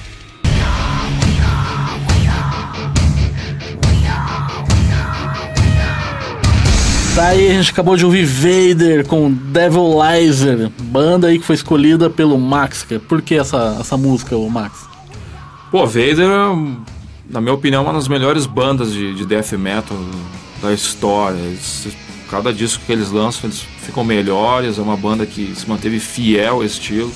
Tá 7.15 7.27
aí, 7.27 7.49
a 7.49 7.53
gente 7.53 7.71
acabou 7.71 7.95
de 7.95 8.03
ouvir 8.03 8.25
Vader 8.25 9.07
com 9.07 9.31
Devilizer, 9.31 10.69
banda 10.81 11.27
aí 11.27 11.39
que 11.39 11.45
foi 11.45 11.55
escolhida 11.55 12.09
pelo 12.09 12.37
Max. 12.37 12.85
Por 13.07 13.21
que 13.21 13.35
essa, 13.35 13.77
essa 13.79 13.95
música, 13.95 14.35
o 14.35 14.49
Max? 14.49 14.85
Pô, 15.71 15.85
Vader, 15.85 16.27
na 17.29 17.39
minha 17.39 17.53
opinião, 17.53 17.83
é 17.83 17.85
uma 17.85 17.93
das 17.93 18.09
melhores 18.09 18.45
bandas 18.45 18.91
de, 18.91 19.13
de 19.15 19.25
death 19.25 19.53
metal 19.53 19.97
da 20.61 20.73
história. 20.73 21.37
Eles, 21.37 21.87
cada 22.29 22.53
disco 22.53 22.83
que 22.85 22.91
eles 22.91 23.11
lançam, 23.11 23.49
eles 23.49 23.63
ficam 23.81 24.03
melhores. 24.03 24.77
É 24.77 24.81
uma 24.81 24.97
banda 24.97 25.25
que 25.25 25.53
se 25.55 25.67
manteve 25.67 25.99
fiel 25.99 26.55
ao 26.55 26.63
estilo 26.63 27.11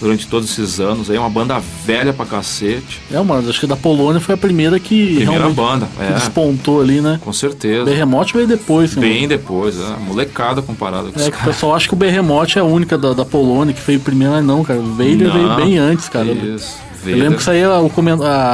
durante 0.00 0.26
todos 0.26 0.50
esses 0.50 0.80
anos. 0.80 1.10
Aí 1.10 1.16
é 1.16 1.20
uma 1.20 1.30
banda 1.30 1.60
velha 1.84 2.12
pra 2.12 2.24
cacete. 2.24 3.00
É, 3.10 3.20
mano, 3.20 3.48
acho 3.48 3.60
que 3.60 3.66
da 3.66 3.76
Polônia 3.76 4.20
foi 4.20 4.34
a 4.34 4.38
primeira 4.38 4.78
que 4.78 5.16
primeira 5.16 5.48
banda, 5.50 5.88
é. 5.98 6.12
despontou 6.14 6.80
ali, 6.80 7.00
né? 7.00 7.20
Com 7.22 7.32
certeza. 7.32 7.84
Berremote 7.84 8.34
veio 8.34 8.46
depois, 8.46 8.92
sim. 8.92 9.00
Bem 9.00 9.26
depois, 9.26 9.78
é. 9.78 9.96
Molecada 10.00 10.62
comparada 10.62 11.10
com 11.10 11.20
É, 11.20 11.30
que 11.30 11.36
o 11.36 11.44
pessoal 11.44 11.74
acha 11.74 11.88
que 11.88 11.94
o 11.94 11.96
Berremote 11.96 12.58
é 12.58 12.60
a 12.60 12.64
única 12.64 12.96
da, 12.96 13.12
da 13.12 13.24
Polônia 13.24 13.74
que 13.74 13.80
veio 13.80 14.00
primeiro, 14.00 14.34
mas 14.34 14.44
não, 14.44 14.62
cara. 14.62 14.80
O 14.80 14.94
Vader 14.94 15.32
veio 15.32 15.56
bem 15.56 15.78
antes, 15.78 16.08
cara. 16.08 16.26
Isso. 16.26 16.87
Vader. 16.98 17.14
Eu 17.14 17.18
lembro 17.18 17.38
que 17.38 17.44
saía 17.44 17.68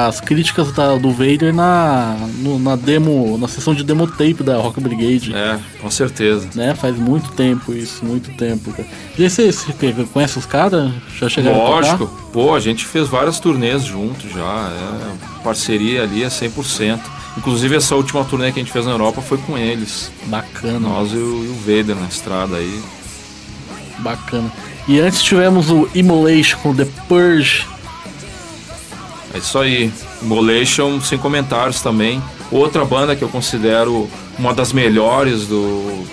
as 0.09 0.21
críticas 0.21 0.73
da, 0.73 0.97
do 0.97 1.11
Vader 1.11 1.55
na, 1.55 2.17
no, 2.39 2.59
na 2.59 2.77
demo, 2.77 3.39
na 3.39 3.49
sessão 3.49 3.75
de 3.75 3.83
demo 3.83 4.07
tape 4.07 4.43
da 4.43 4.57
Rock 4.57 4.81
Brigade. 4.81 5.35
É, 5.35 5.59
com 5.81 5.91
certeza. 5.91 6.49
Né? 6.55 6.75
Faz 6.75 6.97
muito 6.97 7.33
tempo 7.33 7.73
isso, 7.73 8.05
muito 8.05 8.31
tempo. 8.33 8.73
Cara. 8.73 8.87
E 9.19 9.29
você, 9.29 9.51
você 9.51 9.73
conhece 10.13 10.39
os 10.39 10.47
caras? 10.47 10.93
Já 11.19 11.29
chegaram 11.29 11.59
Lógico. 11.59 12.05
A 12.05 12.33
Pô, 12.33 12.55
a 12.55 12.61
gente 12.61 12.85
fez 12.85 13.09
várias 13.09 13.39
turnês 13.39 13.85
juntos 13.85 14.31
já. 14.33 14.71
É, 14.71 15.43
parceria 15.43 16.03
ali 16.03 16.23
é 16.23 16.29
100%. 16.29 17.01
Inclusive 17.37 17.77
essa 17.77 17.97
última 17.97 18.25
turnê 18.25 18.53
que 18.53 18.61
a 18.61 18.63
gente 18.63 18.73
fez 18.73 18.87
na 18.87 18.93
Europa 18.93 19.21
foi 19.21 19.39
com 19.39 19.59
eles. 19.59 20.11
Bacana. 20.27 20.79
Nós 20.79 21.13
e 21.13 21.17
o, 21.17 21.45
e 21.45 21.49
o 21.49 21.55
Vader 21.55 21.97
na 21.97 22.07
estrada 22.07 22.57
aí. 22.57 22.83
Bacana. 23.99 24.51
E 24.87 25.01
antes 25.01 25.23
tivemos 25.23 25.71
o 25.71 25.89
Immolation 25.95 26.59
com 26.59 26.75
The 26.75 26.87
Purge 27.09 27.67
é 29.35 29.39
isso 29.39 29.59
aí. 29.59 29.93
Molation 30.23 31.01
sem 31.01 31.19
comentários 31.19 31.81
também. 31.83 32.23
Outra 32.51 32.85
banda 32.85 33.17
que 33.17 33.23
eu 33.23 33.29
considero 33.29 34.09
uma 34.39 34.55
das 34.55 34.73
melhores 34.73 35.47
do, 35.47 36.05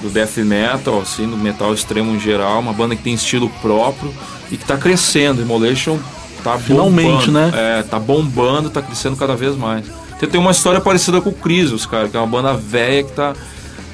do 0.00 0.08
death 0.10 0.36
metal, 0.38 1.00
assim, 1.00 1.28
do 1.28 1.36
metal 1.36 1.74
extremo 1.74 2.14
em 2.14 2.20
geral. 2.20 2.60
Uma 2.60 2.72
banda 2.72 2.94
que 2.94 3.02
tem 3.02 3.14
estilo 3.14 3.50
próprio 3.60 4.14
e 4.50 4.56
que 4.56 4.62
está 4.62 4.76
crescendo. 4.76 5.42
Immolation 5.42 5.98
tá 6.44 6.56
Finalmente, 6.56 7.26
bombando. 7.26 7.32
né? 7.32 7.78
É, 7.78 7.82
tá 7.82 7.98
bombando, 7.98 8.70
tá 8.70 8.80
crescendo 8.80 9.16
cada 9.16 9.34
vez 9.34 9.56
mais. 9.56 9.84
Você 10.18 10.26
tem 10.26 10.40
uma 10.40 10.52
história 10.52 10.80
parecida 10.80 11.20
com 11.20 11.30
o 11.30 11.34
Crisos, 11.34 11.84
cara, 11.84 12.08
que 12.08 12.16
é 12.16 12.20
uma 12.20 12.26
banda 12.26 12.54
velha 12.54 13.02
que 13.04 13.12
tá 13.12 13.34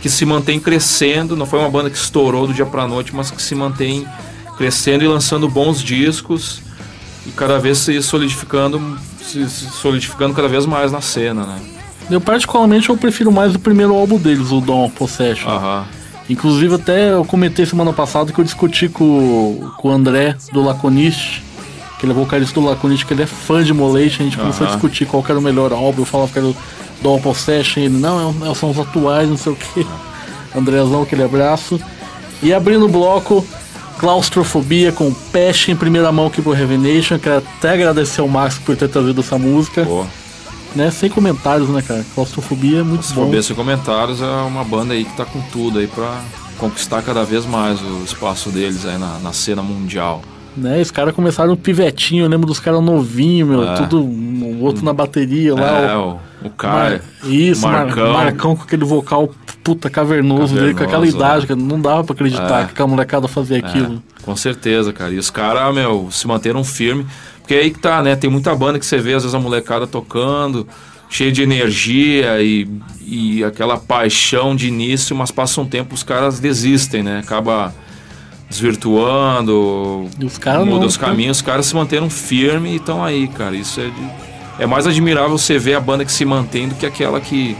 que 0.02 0.10
se 0.10 0.26
mantém 0.26 0.58
crescendo, 0.58 1.36
não 1.36 1.46
foi 1.46 1.60
uma 1.60 1.70
banda 1.70 1.88
que 1.88 1.96
estourou 1.96 2.48
do 2.48 2.52
dia 2.52 2.66
pra 2.66 2.88
noite, 2.88 3.14
mas 3.14 3.30
que 3.30 3.40
se 3.40 3.54
mantém 3.54 4.04
crescendo 4.56 5.04
e 5.04 5.06
lançando 5.06 5.48
bons 5.48 5.80
discos 5.80 6.60
e 7.26 7.30
cada 7.30 7.58
vez 7.58 7.78
se 7.78 8.02
solidificando, 8.02 8.80
se 9.22 9.48
solidificando 9.48 10.34
cada 10.34 10.48
vez 10.48 10.66
mais 10.66 10.90
na 10.90 11.00
cena, 11.00 11.44
né? 11.44 11.60
Eu 12.10 12.20
particularmente 12.20 12.90
eu 12.90 12.96
prefiro 12.96 13.30
mais 13.30 13.54
o 13.54 13.58
primeiro 13.58 13.94
álbum 13.94 14.18
deles, 14.18 14.50
o 14.50 14.60
Dawn 14.60 14.90
Possession. 14.90 15.48
Aham. 15.48 15.84
Inclusive 16.28 16.74
até 16.74 17.12
eu 17.12 17.24
comentei 17.24 17.66
semana 17.66 17.92
passada 17.92 18.32
que 18.32 18.38
eu 18.38 18.44
discuti 18.44 18.88
com, 18.88 19.70
com 19.76 19.88
o 19.88 19.90
André 19.90 20.36
do 20.52 20.62
Laconist, 20.62 21.42
que 21.98 22.06
ele 22.06 22.12
é 22.12 22.14
vocalista 22.14 22.60
do 22.60 22.66
Laconist, 22.66 23.06
que 23.06 23.12
ele 23.12 23.22
é 23.22 23.26
fã 23.26 23.62
de 23.62 23.72
Molation, 23.72 24.22
a 24.22 24.24
gente 24.24 24.36
começou 24.36 24.66
a 24.66 24.70
discutir 24.70 25.06
qual 25.06 25.24
era 25.28 25.38
o 25.38 25.42
melhor 25.42 25.72
álbum, 25.72 26.02
eu 26.02 26.06
falava 26.06 26.32
que 26.32 26.38
era 26.38 26.48
o 26.48 26.56
Dawn 27.02 27.20
Possession, 27.20 27.82
ele, 27.82 27.98
não, 27.98 28.34
é, 28.50 28.54
são 28.54 28.70
os 28.70 28.78
atuais, 28.78 29.28
não 29.28 29.36
sei 29.36 29.52
o 29.52 29.56
que. 29.56 29.86
Andrézão, 30.56 31.02
aquele 31.02 31.22
abraço. 31.22 31.80
E 32.42 32.52
abrindo 32.52 32.86
o 32.86 32.88
bloco, 32.88 33.46
Claustrofobia 33.98 34.92
com 34.92 35.12
Peste 35.32 35.70
em 35.70 35.76
primeira 35.76 36.10
mão 36.12 36.26
aqui 36.26 36.42
pro 36.42 36.52
Revenation. 36.52 37.18
Quero 37.18 37.38
até 37.38 37.72
agradecer 37.72 38.20
ao 38.20 38.28
Max 38.28 38.58
por 38.58 38.76
ter 38.76 38.88
trazido 38.88 39.20
essa 39.20 39.38
música. 39.38 39.84
Pô. 39.84 40.04
Né? 40.74 40.90
Sem 40.90 41.10
comentários, 41.10 41.68
né, 41.68 41.82
cara? 41.82 42.04
Claustrofobia 42.14 42.78
é 42.78 42.82
muito 42.82 43.00
Claustrofobia 43.00 43.40
bom. 43.40 43.42
sem 43.42 43.56
comentários 43.56 44.22
é 44.22 44.26
uma 44.26 44.64
banda 44.64 44.94
aí 44.94 45.04
que 45.04 45.16
tá 45.16 45.24
com 45.24 45.40
tudo 45.52 45.78
aí 45.78 45.86
pra 45.86 46.20
conquistar 46.58 47.02
cada 47.02 47.24
vez 47.24 47.44
mais 47.44 47.80
o 47.80 48.02
espaço 48.04 48.50
deles 48.50 48.86
aí 48.86 48.98
na, 48.98 49.18
na 49.18 49.32
cena 49.32 49.62
mundial. 49.62 50.22
Né, 50.56 50.80
os 50.80 50.90
caras 50.90 51.14
começaram 51.14 51.56
pivetinho, 51.56 52.24
eu 52.24 52.28
lembro 52.28 52.46
dos 52.46 52.60
caras 52.60 52.82
novinhos, 52.82 53.48
meu, 53.48 53.66
é. 53.66 53.74
tudo, 53.74 54.02
o 54.02 54.62
outro 54.62 54.84
na 54.84 54.92
bateria 54.92 55.54
lá. 55.54 55.80
É, 55.80 55.96
o, 55.96 56.18
o 56.44 56.50
cara. 56.50 57.02
Mar, 57.22 57.30
isso, 57.30 57.62
Marcão. 57.62 58.12
Marcão 58.12 58.56
com 58.56 58.62
aquele 58.62 58.84
vocal 58.84 59.32
puta 59.62 59.88
cavernoso, 59.88 60.54
cavernoso 60.54 60.54
dele, 60.54 60.74
com 60.74 60.84
aquela 60.84 61.06
idade, 61.06 61.46
que 61.46 61.54
não 61.54 61.80
dava 61.80 62.04
pra 62.04 62.14
acreditar 62.14 62.62
é. 62.62 62.64
que 62.66 62.72
aquela 62.72 62.88
molecada 62.88 63.28
fazia 63.28 63.56
é, 63.56 63.60
aquilo. 63.60 64.02
Com 64.22 64.36
certeza, 64.36 64.92
cara. 64.92 65.12
E 65.12 65.18
os 65.18 65.30
caras, 65.30 65.74
meu, 65.74 66.08
se 66.10 66.26
manteram 66.26 66.64
firme. 66.64 67.06
Porque 67.40 67.54
aí 67.54 67.70
que 67.70 67.78
tá, 67.78 68.02
né? 68.02 68.14
Tem 68.16 68.30
muita 68.30 68.54
banda 68.54 68.78
que 68.78 68.86
você 68.86 68.98
vê, 68.98 69.14
às 69.14 69.22
vezes, 69.22 69.34
a 69.34 69.38
molecada 69.40 69.86
tocando, 69.86 70.66
cheia 71.08 71.30
de 71.30 71.42
energia 71.42 72.40
e, 72.40 72.68
e 73.04 73.44
aquela 73.44 73.76
paixão 73.76 74.54
de 74.56 74.68
início, 74.68 75.14
mas 75.14 75.30
passa 75.30 75.60
um 75.60 75.66
tempo, 75.66 75.94
os 75.94 76.02
caras 76.02 76.40
desistem, 76.40 77.02
né? 77.02 77.18
Acaba 77.18 77.74
desvirtuando, 78.48 80.08
os 80.22 80.36
cara 80.36 80.64
muda 80.64 80.84
os 80.84 80.96
caminhos, 80.96 81.38
os 81.38 81.42
caras 81.42 81.66
se 81.66 81.74
manteram 81.74 82.10
firmes 82.10 82.72
e 82.72 82.76
estão 82.76 83.02
aí, 83.02 83.26
cara. 83.28 83.56
Isso 83.56 83.80
é 83.80 83.84
de, 83.84 84.21
é 84.58 84.66
mais 84.66 84.86
admirável 84.86 85.36
você 85.36 85.58
ver 85.58 85.74
a 85.74 85.80
banda 85.80 86.04
que 86.04 86.12
se 86.12 86.24
mantém 86.24 86.68
do 86.68 86.74
que 86.74 86.86
aquela 86.86 87.20
que 87.20 87.56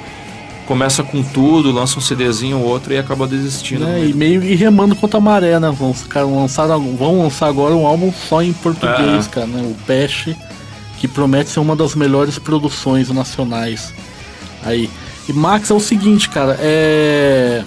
começa 0.67 1.03
com 1.03 1.23
tudo, 1.23 1.73
lança 1.73 1.99
um 1.99 2.01
CDzinho 2.01 2.59
ou 2.59 2.65
outro 2.65 2.93
e 2.93 2.99
acaba 2.99 3.27
desistindo. 3.27 3.87
É, 3.87 4.05
e 4.05 4.13
meio 4.13 4.43
e 4.43 4.55
remando 4.55 4.95
contra 4.95 5.19
a 5.19 5.21
maré, 5.21 5.59
né? 5.59 5.71
Vão, 5.71 5.93
cara, 6.09 6.27
lançar, 6.27 6.67
vão 6.67 7.23
lançar 7.23 7.49
agora 7.49 7.75
um 7.75 7.87
álbum 7.87 8.13
só 8.13 8.43
em 8.43 8.53
português, 8.53 9.27
é. 9.27 9.31
cara, 9.31 9.47
né? 9.47 9.63
O 9.63 9.75
Peste, 9.85 10.37
que 10.99 11.09
promete 11.09 11.51
ser 11.51 11.61
uma 11.61 11.75
das 11.75 11.95
melhores 11.95 12.39
produções 12.39 13.11
nacionais. 13.11 13.93
Aí. 14.65 14.89
E 15.29 15.33
Max 15.33 15.71
é 15.71 15.75
o 15.75 15.81
seguinte, 15.81 16.29
cara, 16.29 16.57
é 16.61 17.63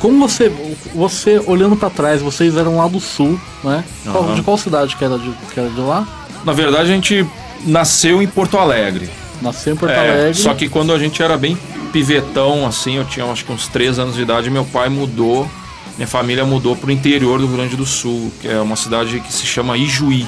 como 0.00 0.26
você, 0.26 0.50
você 0.94 1.38
olhando 1.46 1.76
para 1.76 1.90
trás, 1.90 2.22
vocês 2.22 2.56
eram 2.56 2.78
lá 2.78 2.88
do 2.88 2.98
sul, 2.98 3.38
né? 3.62 3.84
Uhum. 4.06 4.34
De 4.34 4.42
qual 4.42 4.56
cidade 4.56 4.96
que 4.96 5.04
era 5.04 5.18
de, 5.18 5.30
que 5.52 5.60
era 5.60 5.68
de 5.68 5.80
lá? 5.80 6.08
Na 6.42 6.54
verdade, 6.54 6.90
a 6.90 6.94
gente 6.94 7.26
nasceu 7.64 8.22
em 8.22 8.26
Porto 8.26 8.58
Alegre. 8.58 9.08
Nasceu 9.40 9.74
em 9.74 9.76
Porto 9.76 9.92
é, 9.92 9.98
Alegre. 9.98 10.34
Só 10.34 10.54
que 10.54 10.68
quando 10.68 10.92
a 10.92 10.98
gente 10.98 11.22
era 11.22 11.36
bem 11.36 11.56
pivetão, 11.92 12.66
assim, 12.66 12.96
eu 12.96 13.04
tinha 13.04 13.26
acho 13.26 13.44
que 13.44 13.52
uns 13.52 13.68
3 13.68 13.98
anos 13.98 14.14
de 14.14 14.22
idade, 14.22 14.50
meu 14.50 14.64
pai 14.64 14.88
mudou, 14.88 15.48
minha 15.96 16.06
família 16.06 16.44
mudou 16.44 16.76
pro 16.76 16.90
interior 16.90 17.38
do 17.38 17.46
Rio 17.46 17.56
Grande 17.56 17.76
do 17.76 17.86
Sul, 17.86 18.32
que 18.40 18.48
é 18.48 18.60
uma 18.60 18.76
cidade 18.76 19.20
que 19.20 19.32
se 19.32 19.46
chama 19.46 19.76
Ijuí. 19.76 20.26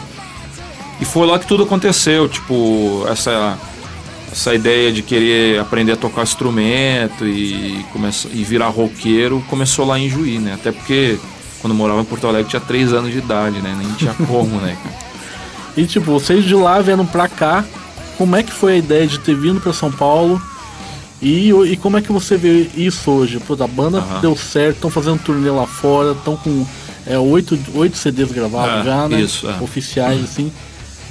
E 1.01 1.05
foi 1.05 1.27
lá 1.27 1.39
que 1.39 1.47
tudo 1.47 1.65
aconteceu, 1.65 2.29
tipo, 2.29 3.05
essa 3.09 3.59
essa 4.33 4.55
ideia 4.55 4.91
de 4.91 5.03
querer 5.03 5.61
aprender 5.61 5.93
a 5.93 5.97
tocar 5.97 6.23
instrumento 6.23 7.27
e, 7.27 7.85
começar, 7.93 8.31
e 8.33 8.43
virar 8.43 8.69
roqueiro 8.69 9.45
começou 9.49 9.87
lá 9.87 9.99
em 9.99 10.09
Juí, 10.09 10.39
né? 10.39 10.55
Até 10.55 10.73
porque 10.73 11.19
quando 11.61 11.75
morava 11.75 12.01
em 12.01 12.05
Porto 12.05 12.27
Alegre 12.27 12.49
tinha 12.49 12.61
3 12.61 12.95
anos 12.95 13.13
de 13.13 13.19
idade, 13.19 13.61
né? 13.61 13.77
Nem 13.79 13.93
tinha 13.93 14.15
como, 14.27 14.57
né? 14.57 14.77
E 15.77 15.87
tipo, 15.87 16.07
vocês 16.13 16.45
de 16.45 16.55
lá 16.55 16.81
vendo 16.81 17.05
pra 17.05 17.29
cá, 17.29 17.65
como 18.19 18.37
é 18.37 18.43
que 18.43 18.53
foi 18.53 18.75
a 18.75 18.77
ideia 18.77 19.07
de 19.07 19.19
ter 19.19 19.35
vindo 19.35 19.61
para 19.61 19.73
São 19.73 19.91
Paulo? 19.91 20.41
E, 21.21 21.51
e 21.51 21.77
como 21.77 21.97
é 21.97 22.03
que 22.03 22.11
você 22.11 22.37
vê 22.37 22.69
isso 22.77 23.11
hoje? 23.11 23.39
Pô, 23.39 23.55
a 23.55 23.67
banda 23.67 24.01
uhum. 24.01 24.21
deu 24.21 24.37
certo, 24.37 24.77
estão 24.77 24.91
fazendo 24.91 25.21
turnê 25.21 25.51
lá 25.51 25.67
fora, 25.67 26.13
estão 26.13 26.37
com 26.37 26.67
é, 27.07 27.17
oito, 27.19 27.59
oito 27.75 27.97
CDs 27.97 28.33
gravados 28.33 28.81
é, 28.81 28.85
já, 28.85 29.09
né? 29.09 29.21
Isso, 29.21 29.49
é. 29.49 29.57
Oficiais, 29.63 30.19
uhum. 30.19 30.25
assim. 30.25 30.53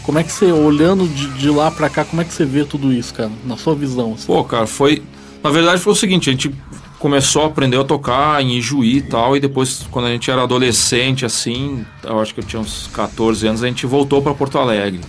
Como 0.03 0.19
é 0.19 0.23
que 0.23 0.31
você, 0.31 0.51
olhando 0.51 1.07
de, 1.07 1.27
de, 1.27 1.49
lá 1.49 1.71
pra 1.71 1.89
cá, 1.89 2.03
como 2.03 2.21
é 2.21 2.25
que 2.25 2.33
você 2.33 2.43
vê 2.43 2.65
tudo 2.65 2.91
isso, 2.91 3.13
cara? 3.13 3.31
Na 3.45 3.55
sua 3.55 3.75
visão? 3.75 4.13
Assim? 4.13 4.25
Pô, 4.25 4.43
cara, 4.43 4.67
foi. 4.67 5.01
Na 5.43 5.49
verdade 5.49 5.81
foi 5.81 5.93
o 5.93 5.95
seguinte, 5.95 6.29
a 6.29 6.33
gente 6.33 6.53
começou 7.01 7.41
a 7.41 7.47
aprender 7.47 7.79
a 7.79 7.83
tocar 7.83 8.41
em 8.43 8.57
Ijuí 8.57 8.97
e 8.97 9.01
tal, 9.01 9.35
e 9.35 9.39
depois, 9.39 9.87
quando 9.89 10.05
a 10.05 10.11
gente 10.11 10.29
era 10.29 10.43
adolescente, 10.43 11.25
assim, 11.25 11.83
eu 12.03 12.19
acho 12.21 12.31
que 12.31 12.41
eu 12.41 12.43
tinha 12.43 12.61
uns 12.61 12.87
14 12.93 13.47
anos, 13.47 13.63
a 13.63 13.67
gente 13.67 13.87
voltou 13.87 14.21
para 14.21 14.35
Porto 14.35 14.59
Alegre. 14.59 15.01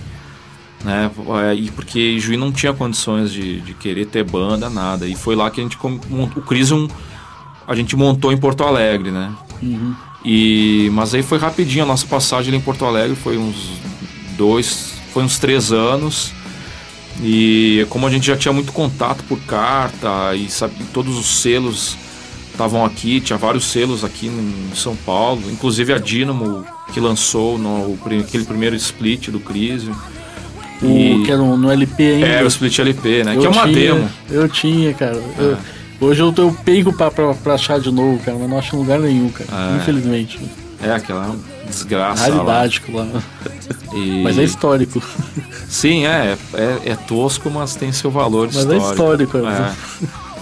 Né? 0.83 1.11
É, 1.51 1.55
e 1.55 1.71
porque 1.71 2.01
Ijuí 2.01 2.39
não 2.39 2.51
tinha 2.51 2.73
condições 2.73 3.31
de, 3.31 3.61
de 3.61 3.75
querer 3.75 4.07
ter 4.07 4.25
banda, 4.25 4.71
nada. 4.71 5.07
E 5.07 5.15
foi 5.15 5.37
lá 5.37 5.51
que 5.51 5.61
a 5.61 5.63
gente. 5.63 5.79
O 5.79 6.41
Crisium 6.41 6.89
a 7.69 7.75
gente 7.75 7.95
montou 7.95 8.33
em 8.33 8.39
Porto 8.39 8.65
Alegre, 8.65 9.11
né? 9.11 9.31
Uhum. 9.63 9.95
E, 10.25 10.91
mas 10.93 11.15
aí 11.15 11.23
foi 11.23 11.39
rapidinho, 11.39 11.85
a 11.85 11.87
nossa 11.87 12.07
passagem 12.07 12.49
ali 12.49 12.57
em 12.57 12.65
Porto 12.65 12.85
Alegre 12.85 13.15
foi 13.15 13.37
uns 13.37 13.71
dois, 14.37 14.95
foi 15.13 15.23
uns 15.23 15.39
três 15.39 15.71
anos. 15.71 16.33
E 17.21 17.87
como 17.91 18.07
a 18.07 18.11
gente 18.11 18.27
já 18.27 18.37
tinha 18.37 18.53
muito 18.53 18.73
contato 18.73 19.23
por 19.25 19.39
carta 19.41 20.35
e 20.35 20.49
sabe, 20.51 20.75
todos 20.93 21.19
os 21.19 21.27
selos 21.27 21.97
estavam 22.51 22.85
aqui, 22.85 23.21
tinha 23.21 23.39
vários 23.39 23.65
selos 23.65 24.05
aqui 24.05 24.27
em 24.27 24.75
São 24.75 24.95
Paulo, 24.95 25.43
inclusive 25.51 25.93
a 25.93 25.99
Dynamo 25.99 26.65
que 26.93 27.01
lançou 27.01 27.59
no, 27.59 27.99
aquele 28.21 28.45
primeiro 28.45 28.77
split 28.77 29.29
do 29.29 29.41
Crisium. 29.41 29.95
O, 30.83 31.23
que 31.25 31.31
era 31.31 31.39
no, 31.39 31.57
no 31.57 31.71
LP 31.71 32.03
ainda. 32.03 32.27
É, 32.27 32.43
o 32.43 32.47
split 32.49 32.79
LP, 32.79 33.25
né? 33.25 33.37
Eu 33.37 33.41
que 33.41 33.47
é 33.47 33.51
uma 33.51 33.63
tinha, 33.63 33.75
demo. 33.75 34.11
Eu 34.29 34.49
tinha, 34.49 34.93
cara. 34.93 35.17
É. 35.17 35.41
Eu, 35.41 35.59
hoje 36.01 36.21
eu, 36.21 36.35
eu 36.37 36.57
pego 36.65 36.93
pra, 36.93 37.11
pra, 37.11 37.33
pra, 37.35 37.55
achar 37.55 37.79
de 37.79 37.93
novo, 37.93 38.19
cara, 38.19 38.37
mas 38.37 38.51
não 38.51 38.59
acho 38.59 38.75
em 38.75 38.79
lugar 38.81 38.99
nenhum, 38.99 39.29
cara. 39.29 39.49
É. 39.75 39.77
Infelizmente. 39.77 40.41
É, 40.83 40.93
aquela 40.93 41.37
desgraça. 41.67 42.23
Raridade 42.23 42.83
lá. 42.89 43.05
lá. 43.05 43.23
E... 43.95 44.23
Mas 44.23 44.39
é 44.39 44.45
histórico. 44.45 45.03
Sim, 45.69 46.07
é, 46.07 46.37
é, 46.55 46.91
é, 46.91 46.97
tosco, 46.97 47.51
mas 47.51 47.75
tem 47.75 47.93
seu 47.93 48.11
valor 48.11 48.47
mas 48.47 48.57
é 48.57 48.77
histórico. 48.77 49.39
Mas 49.39 49.59
é 49.59 49.69
histórico. 49.69 50.09
É. 50.19 50.33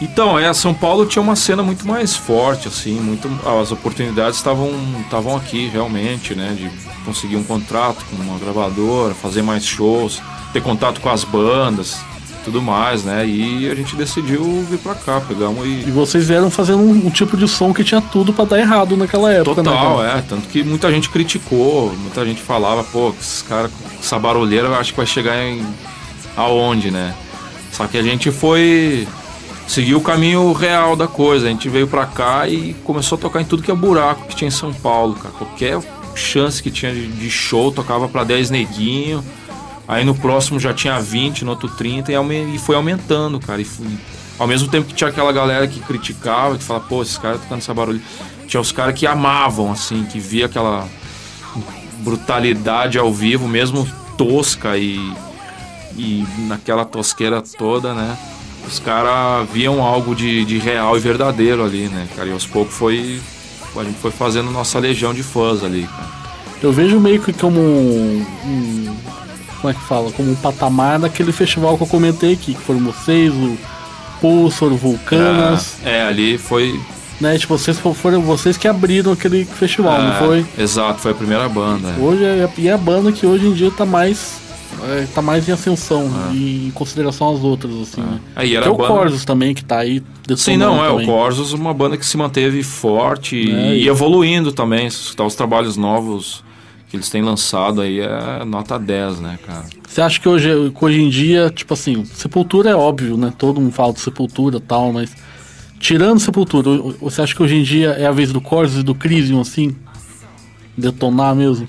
Então, 0.00 0.38
é, 0.38 0.52
São 0.52 0.74
Paulo 0.74 1.06
tinha 1.06 1.22
uma 1.22 1.36
cena 1.36 1.62
muito 1.62 1.86
mais 1.86 2.14
forte, 2.14 2.68
assim, 2.68 3.00
muito, 3.00 3.28
as 3.60 3.72
oportunidades 3.72 4.36
estavam 4.36 4.70
estavam 5.00 5.34
aqui 5.34 5.68
realmente, 5.68 6.34
né, 6.34 6.54
de 6.54 6.70
conseguir 7.04 7.36
um 7.36 7.42
contrato 7.42 8.04
com 8.10 8.16
uma 8.22 8.38
gravadora, 8.38 9.14
fazer 9.14 9.40
mais 9.40 9.64
shows, 9.64 10.20
ter 10.52 10.62
contato 10.62 11.00
com 11.00 11.08
as 11.08 11.24
bandas, 11.24 11.98
tudo 12.46 12.62
mais, 12.62 13.02
né? 13.02 13.26
E 13.26 13.68
a 13.68 13.74
gente 13.74 13.96
decidiu 13.96 14.64
vir 14.70 14.78
pra 14.78 14.94
cá, 14.94 15.20
pegamos 15.20 15.66
e. 15.66 15.88
E 15.88 15.90
vocês 15.90 16.28
vieram 16.28 16.48
fazendo 16.48 16.78
um, 16.78 17.06
um 17.06 17.10
tipo 17.10 17.36
de 17.36 17.48
som 17.48 17.74
que 17.74 17.82
tinha 17.82 18.00
tudo 18.00 18.32
para 18.32 18.44
dar 18.44 18.60
errado 18.60 18.96
naquela 18.96 19.32
época, 19.32 19.64
né, 19.64 19.70
Total, 19.70 19.98
né? 19.98 20.18
é. 20.18 20.22
Tanto 20.22 20.46
que 20.46 20.62
muita 20.62 20.88
gente 20.92 21.10
criticou, 21.10 21.92
muita 21.98 22.24
gente 22.24 22.40
falava, 22.40 22.84
pô, 22.84 23.12
esses 23.20 23.42
caras 23.42 23.72
com 23.72 23.98
essa 23.98 24.16
barulheira 24.16 24.68
eu 24.68 24.74
acho 24.76 24.92
que 24.92 24.96
vai 24.96 25.06
chegar 25.06 25.36
em. 25.36 25.60
aonde, 26.36 26.92
né? 26.92 27.12
Só 27.72 27.88
que 27.88 27.98
a 27.98 28.02
gente 28.02 28.30
foi 28.30 29.08
seguiu 29.66 29.98
o 29.98 30.00
caminho 30.00 30.52
real 30.52 30.94
da 30.94 31.08
coisa. 31.08 31.46
A 31.46 31.50
gente 31.50 31.68
veio 31.68 31.88
pra 31.88 32.06
cá 32.06 32.48
e 32.48 32.74
começou 32.84 33.18
a 33.18 33.20
tocar 33.20 33.40
em 33.40 33.44
tudo 33.44 33.62
que 33.64 33.72
é 33.72 33.74
buraco 33.74 34.28
que 34.28 34.36
tinha 34.36 34.48
em 34.48 34.52
São 34.52 34.72
Paulo, 34.72 35.14
cara. 35.14 35.34
Qualquer 35.36 35.80
chance 36.14 36.62
que 36.62 36.70
tinha 36.70 36.92
de, 36.94 37.08
de 37.08 37.28
show, 37.28 37.72
tocava 37.72 38.08
pra 38.08 38.22
10 38.22 38.50
neguinho. 38.50 39.24
Aí 39.88 40.04
no 40.04 40.14
próximo 40.14 40.58
já 40.58 40.74
tinha 40.74 41.00
20, 41.00 41.44
no 41.44 41.52
outro 41.52 41.68
30 41.68 42.12
e, 42.12 42.58
foi 42.58 42.74
aumentando, 42.74 43.38
cara. 43.38 43.60
E 43.60 43.66
ao 44.38 44.46
mesmo 44.46 44.68
tempo 44.68 44.86
que 44.86 44.94
tinha 44.94 45.08
aquela 45.08 45.32
galera 45.32 45.66
que 45.68 45.80
criticava, 45.80 46.58
que 46.58 46.64
falava, 46.64 46.86
pô, 46.86 47.02
esses 47.02 47.16
caras 47.16 47.40
tocando 47.40 47.58
essa 47.58 47.72
barulho. 47.72 48.00
Tinha 48.48 48.60
os 48.60 48.72
caras 48.72 48.98
que 48.98 49.06
amavam, 49.06 49.70
assim, 49.70 50.04
que 50.04 50.18
via 50.18 50.46
aquela 50.46 50.88
brutalidade 51.98 52.98
ao 52.98 53.12
vivo, 53.12 53.48
mesmo 53.48 53.88
tosca 54.16 54.76
e, 54.76 55.12
e 55.96 56.26
naquela 56.48 56.84
tosqueira 56.84 57.42
toda, 57.42 57.94
né? 57.94 58.16
Os 58.66 58.80
caras 58.80 59.48
viam 59.50 59.82
algo 59.82 60.14
de, 60.14 60.44
de 60.44 60.58
real 60.58 60.96
e 60.96 61.00
verdadeiro 61.00 61.64
ali, 61.64 61.88
né, 61.88 62.08
cara? 62.16 62.28
E 62.28 62.32
aos 62.32 62.46
poucos 62.46 62.74
foi. 62.74 63.20
A 63.76 63.84
gente 63.84 63.98
foi 63.98 64.10
fazendo 64.10 64.50
nossa 64.50 64.78
legião 64.78 65.12
de 65.12 65.22
fãs 65.22 65.62
ali, 65.62 65.86
cara. 65.86 66.08
Eu 66.62 66.72
vejo 66.72 66.98
meio 66.98 67.20
que 67.20 67.32
como 67.32 67.60
um, 67.60 68.26
um 68.44 68.96
como 69.66 69.70
é 69.70 69.74
que 69.74 69.80
fala? 69.80 70.12
Como 70.12 70.30
um 70.30 70.34
patamar 70.36 71.00
daquele 71.00 71.32
festival 71.32 71.76
que 71.76 71.82
eu 71.82 71.88
comentei 71.88 72.34
aqui, 72.34 72.54
que 72.54 72.60
foram 72.60 72.80
vocês, 72.80 73.32
o 73.34 73.56
Pulsar, 74.20 74.68
o 74.68 74.76
Vulcanas. 74.76 75.78
É, 75.84 75.98
é, 75.98 76.02
ali 76.02 76.38
foi. 76.38 76.80
Né, 77.20 77.36
tipo, 77.38 77.56
vocês 77.56 77.78
foram 77.78 78.20
vocês 78.20 78.56
que 78.56 78.68
abriram 78.68 79.12
aquele 79.12 79.44
festival, 79.44 79.98
é, 79.98 80.02
não 80.02 80.14
foi? 80.14 80.46
Exato, 80.58 81.00
foi 81.00 81.12
a 81.12 81.14
primeira 81.14 81.48
banda. 81.48 81.94
É. 81.98 82.00
Hoje 82.00 82.24
é, 82.24 82.48
e 82.58 82.68
é 82.68 82.72
a 82.72 82.78
banda 82.78 83.10
que 83.10 83.26
hoje 83.26 83.46
em 83.46 83.54
dia 83.54 83.70
tá 83.70 83.86
mais 83.86 84.38
é, 84.84 85.06
tá 85.14 85.22
mais 85.22 85.48
em 85.48 85.52
ascensão 85.52 86.10
é. 86.30 86.34
em 86.34 86.70
consideração 86.74 87.34
às 87.34 87.40
outras, 87.40 87.72
assim, 87.74 88.02
é. 88.02 88.04
né? 88.04 88.20
Aí 88.36 88.54
era 88.54 88.70
o 88.70 88.76
banda... 88.76 88.88
Corsos 88.88 89.24
também, 89.24 89.54
que 89.54 89.64
tá 89.64 89.78
aí 89.78 90.02
Sim, 90.36 90.58
não, 90.58 90.84
é, 90.84 90.88
também. 90.88 91.08
o 91.08 91.10
Corsos 91.10 91.54
uma 91.54 91.72
banda 91.72 91.96
que 91.96 92.04
se 92.04 92.18
manteve 92.18 92.62
forte 92.62 93.50
é, 93.50 93.76
e, 93.76 93.88
evoluindo 93.88 94.52
também, 94.52 94.88
tá, 95.16 95.24
os 95.24 95.34
trabalhos 95.34 95.78
novos 95.78 96.44
que 96.88 96.96
eles 96.96 97.10
têm 97.10 97.22
lançado 97.22 97.80
aí 97.80 98.00
é 98.00 98.44
nota 98.44 98.78
10, 98.78 99.20
né, 99.20 99.38
cara? 99.44 99.64
Você 99.86 100.00
acha 100.00 100.20
que 100.20 100.28
hoje, 100.28 100.48
hoje 100.80 101.00
em 101.00 101.08
dia, 101.08 101.50
tipo 101.50 101.74
assim, 101.74 102.04
Sepultura 102.04 102.70
é 102.70 102.74
óbvio, 102.74 103.16
né? 103.16 103.32
Todo 103.36 103.60
mundo 103.60 103.72
fala 103.72 103.92
de 103.92 104.00
Sepultura 104.00 104.58
e 104.58 104.60
tal, 104.60 104.92
mas 104.92 105.10
tirando 105.78 106.20
Sepultura, 106.20 106.70
você 107.00 107.22
acha 107.22 107.34
que 107.34 107.42
hoje 107.42 107.56
em 107.56 107.62
dia 107.62 107.90
é 107.90 108.06
a 108.06 108.12
vez 108.12 108.32
do 108.32 108.40
Corsos 108.40 108.80
e 108.80 108.82
do 108.82 108.94
Crisium, 108.94 109.40
assim? 109.40 109.74
Detonar 110.76 111.34
mesmo? 111.34 111.66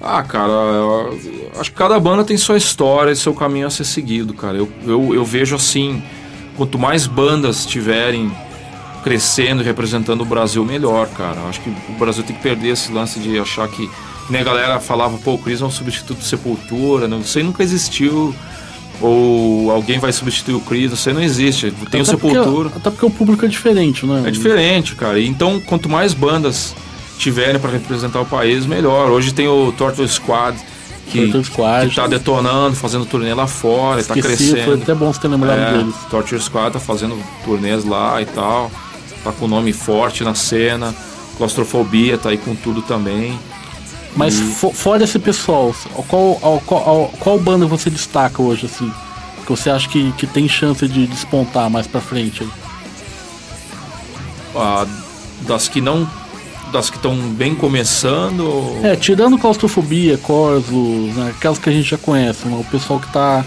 Ah, 0.00 0.22
cara, 0.24 0.50
eu 0.50 1.18
acho 1.60 1.70
que 1.70 1.76
cada 1.76 1.98
banda 2.00 2.24
tem 2.24 2.36
sua 2.36 2.56
história 2.56 3.12
e 3.12 3.16
seu 3.16 3.32
caminho 3.32 3.68
a 3.68 3.70
ser 3.70 3.84
seguido, 3.84 4.34
cara. 4.34 4.58
Eu, 4.58 4.68
eu, 4.84 5.14
eu 5.14 5.24
vejo 5.24 5.54
assim, 5.54 6.02
quanto 6.56 6.76
mais 6.76 7.06
bandas 7.06 7.64
tiverem 7.64 8.32
crescendo 9.02 9.62
e 9.62 9.64
representando 9.64 10.22
o 10.22 10.24
Brasil, 10.24 10.64
melhor, 10.64 11.08
cara. 11.08 11.40
Acho 11.48 11.60
que 11.60 11.70
o 11.70 11.92
Brasil 11.98 12.22
tem 12.22 12.34
que 12.34 12.42
perder 12.42 12.68
esse 12.68 12.92
lance 12.92 13.18
de 13.18 13.38
achar 13.38 13.68
que. 13.68 13.88
Né, 14.30 14.40
a 14.40 14.44
galera 14.44 14.80
falava, 14.80 15.18
pô, 15.18 15.34
o 15.34 15.38
Chris 15.38 15.60
é 15.60 15.64
um 15.64 15.70
substituto 15.70 16.18
de 16.18 16.24
Sepultura, 16.24 17.08
não, 17.08 17.20
aí 17.34 17.42
nunca 17.42 17.62
existiu. 17.62 18.34
Ou 19.00 19.70
alguém 19.72 19.98
vai 19.98 20.12
substituir 20.12 20.54
o 20.54 20.60
Chris, 20.60 20.92
isso 20.92 21.08
aí 21.08 21.14
não 21.14 21.22
existe. 21.22 21.72
Tem 21.72 21.86
até 21.86 22.00
o 22.02 22.04
Sepultura. 22.04 22.70
Porque, 22.70 22.78
até 22.78 22.90
porque 22.90 23.06
o 23.06 23.10
público 23.10 23.44
é 23.44 23.48
diferente, 23.48 24.06
né? 24.06 24.22
É 24.26 24.30
diferente, 24.30 24.94
cara. 24.94 25.20
Então, 25.20 25.60
quanto 25.60 25.88
mais 25.88 26.14
bandas 26.14 26.72
tiverem 27.18 27.60
para 27.60 27.70
representar 27.70 28.20
o 28.20 28.26
país, 28.26 28.64
melhor. 28.64 29.10
Hoje 29.10 29.34
tem 29.34 29.48
o 29.48 29.72
Torture 29.72 30.08
Squad, 30.08 30.56
que, 31.06 31.44
Squad, 31.44 31.88
que 31.88 31.96
tá 31.96 32.06
detonando, 32.06 32.76
fazendo 32.76 33.04
turnê 33.04 33.34
lá 33.34 33.46
fora, 33.46 34.00
está 34.00 34.14
crescendo. 34.14 34.64
Foi 34.64 34.74
até 34.74 34.94
bom 34.94 35.12
você 35.12 35.20
ter 35.20 35.28
lembrado 35.28 35.58
é, 35.58 35.78
deles. 35.78 35.94
Torture 36.10 36.40
Squad 36.40 36.72
tá 36.72 36.80
fazendo 36.80 37.16
turnês 37.44 37.84
lá 37.84 38.20
e 38.22 38.26
tal. 38.26 38.70
Tá 39.24 39.32
com 39.32 39.46
nome 39.46 39.72
forte 39.72 40.24
na 40.24 40.34
cena. 40.34 40.94
Claustrofobia 41.36 42.18
tá 42.18 42.30
aí 42.30 42.38
com 42.38 42.54
tudo 42.54 42.82
também. 42.82 43.38
Mas 44.16 44.38
e... 44.38 44.72
fora 44.74 45.04
esse 45.04 45.18
pessoal, 45.18 45.74
qual, 46.08 46.62
qual, 46.66 47.12
qual 47.18 47.38
banda 47.38 47.66
você 47.66 47.88
destaca 47.88 48.42
hoje, 48.42 48.66
assim? 48.66 48.92
Que 49.46 49.50
você 49.50 49.70
acha 49.70 49.88
que, 49.88 50.12
que 50.12 50.26
tem 50.26 50.48
chance 50.48 50.86
de 50.86 51.06
despontar 51.06 51.70
mais 51.70 51.86
pra 51.86 52.00
frente? 52.00 52.46
Ah, 54.54 54.86
das 55.46 55.68
que 55.68 55.80
não 55.80 56.08
das 56.72 56.88
que 56.88 56.96
estão 56.96 57.14
bem 57.14 57.54
começando? 57.54 58.80
É, 58.82 58.96
tirando 58.96 59.38
claustrofobia, 59.38 60.16
Corso, 60.16 60.72
né, 60.72 61.34
aquelas 61.36 61.58
que 61.58 61.68
a 61.68 61.72
gente 61.72 61.90
já 61.90 61.98
conhece, 61.98 62.48
né, 62.48 62.56
o 62.58 62.64
pessoal 62.64 62.98
que 62.98 63.06
está 63.06 63.44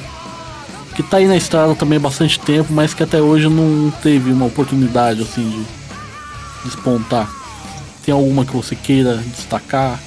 que 0.95 1.03
tá 1.03 1.17
aí 1.17 1.27
na 1.27 1.35
estrada 1.35 1.75
também 1.75 1.97
há 1.97 2.01
bastante 2.01 2.39
tempo, 2.39 2.71
mas 2.71 2.93
que 2.93 3.03
até 3.03 3.21
hoje 3.21 3.49
não 3.49 3.91
teve 4.01 4.31
uma 4.31 4.45
oportunidade 4.45 5.21
assim 5.21 5.47
de 5.49 5.65
despontar. 6.63 7.29
Tem 8.05 8.13
alguma 8.13 8.45
que 8.45 8.55
você 8.55 8.75
queira 8.75 9.17
destacar? 9.17 9.99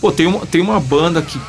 Pô, 0.00 0.12
tem 0.12 0.26
uma, 0.26 0.46
tem 0.46 0.60
uma 0.60 0.78
banda 0.78 1.22
que 1.22 1.40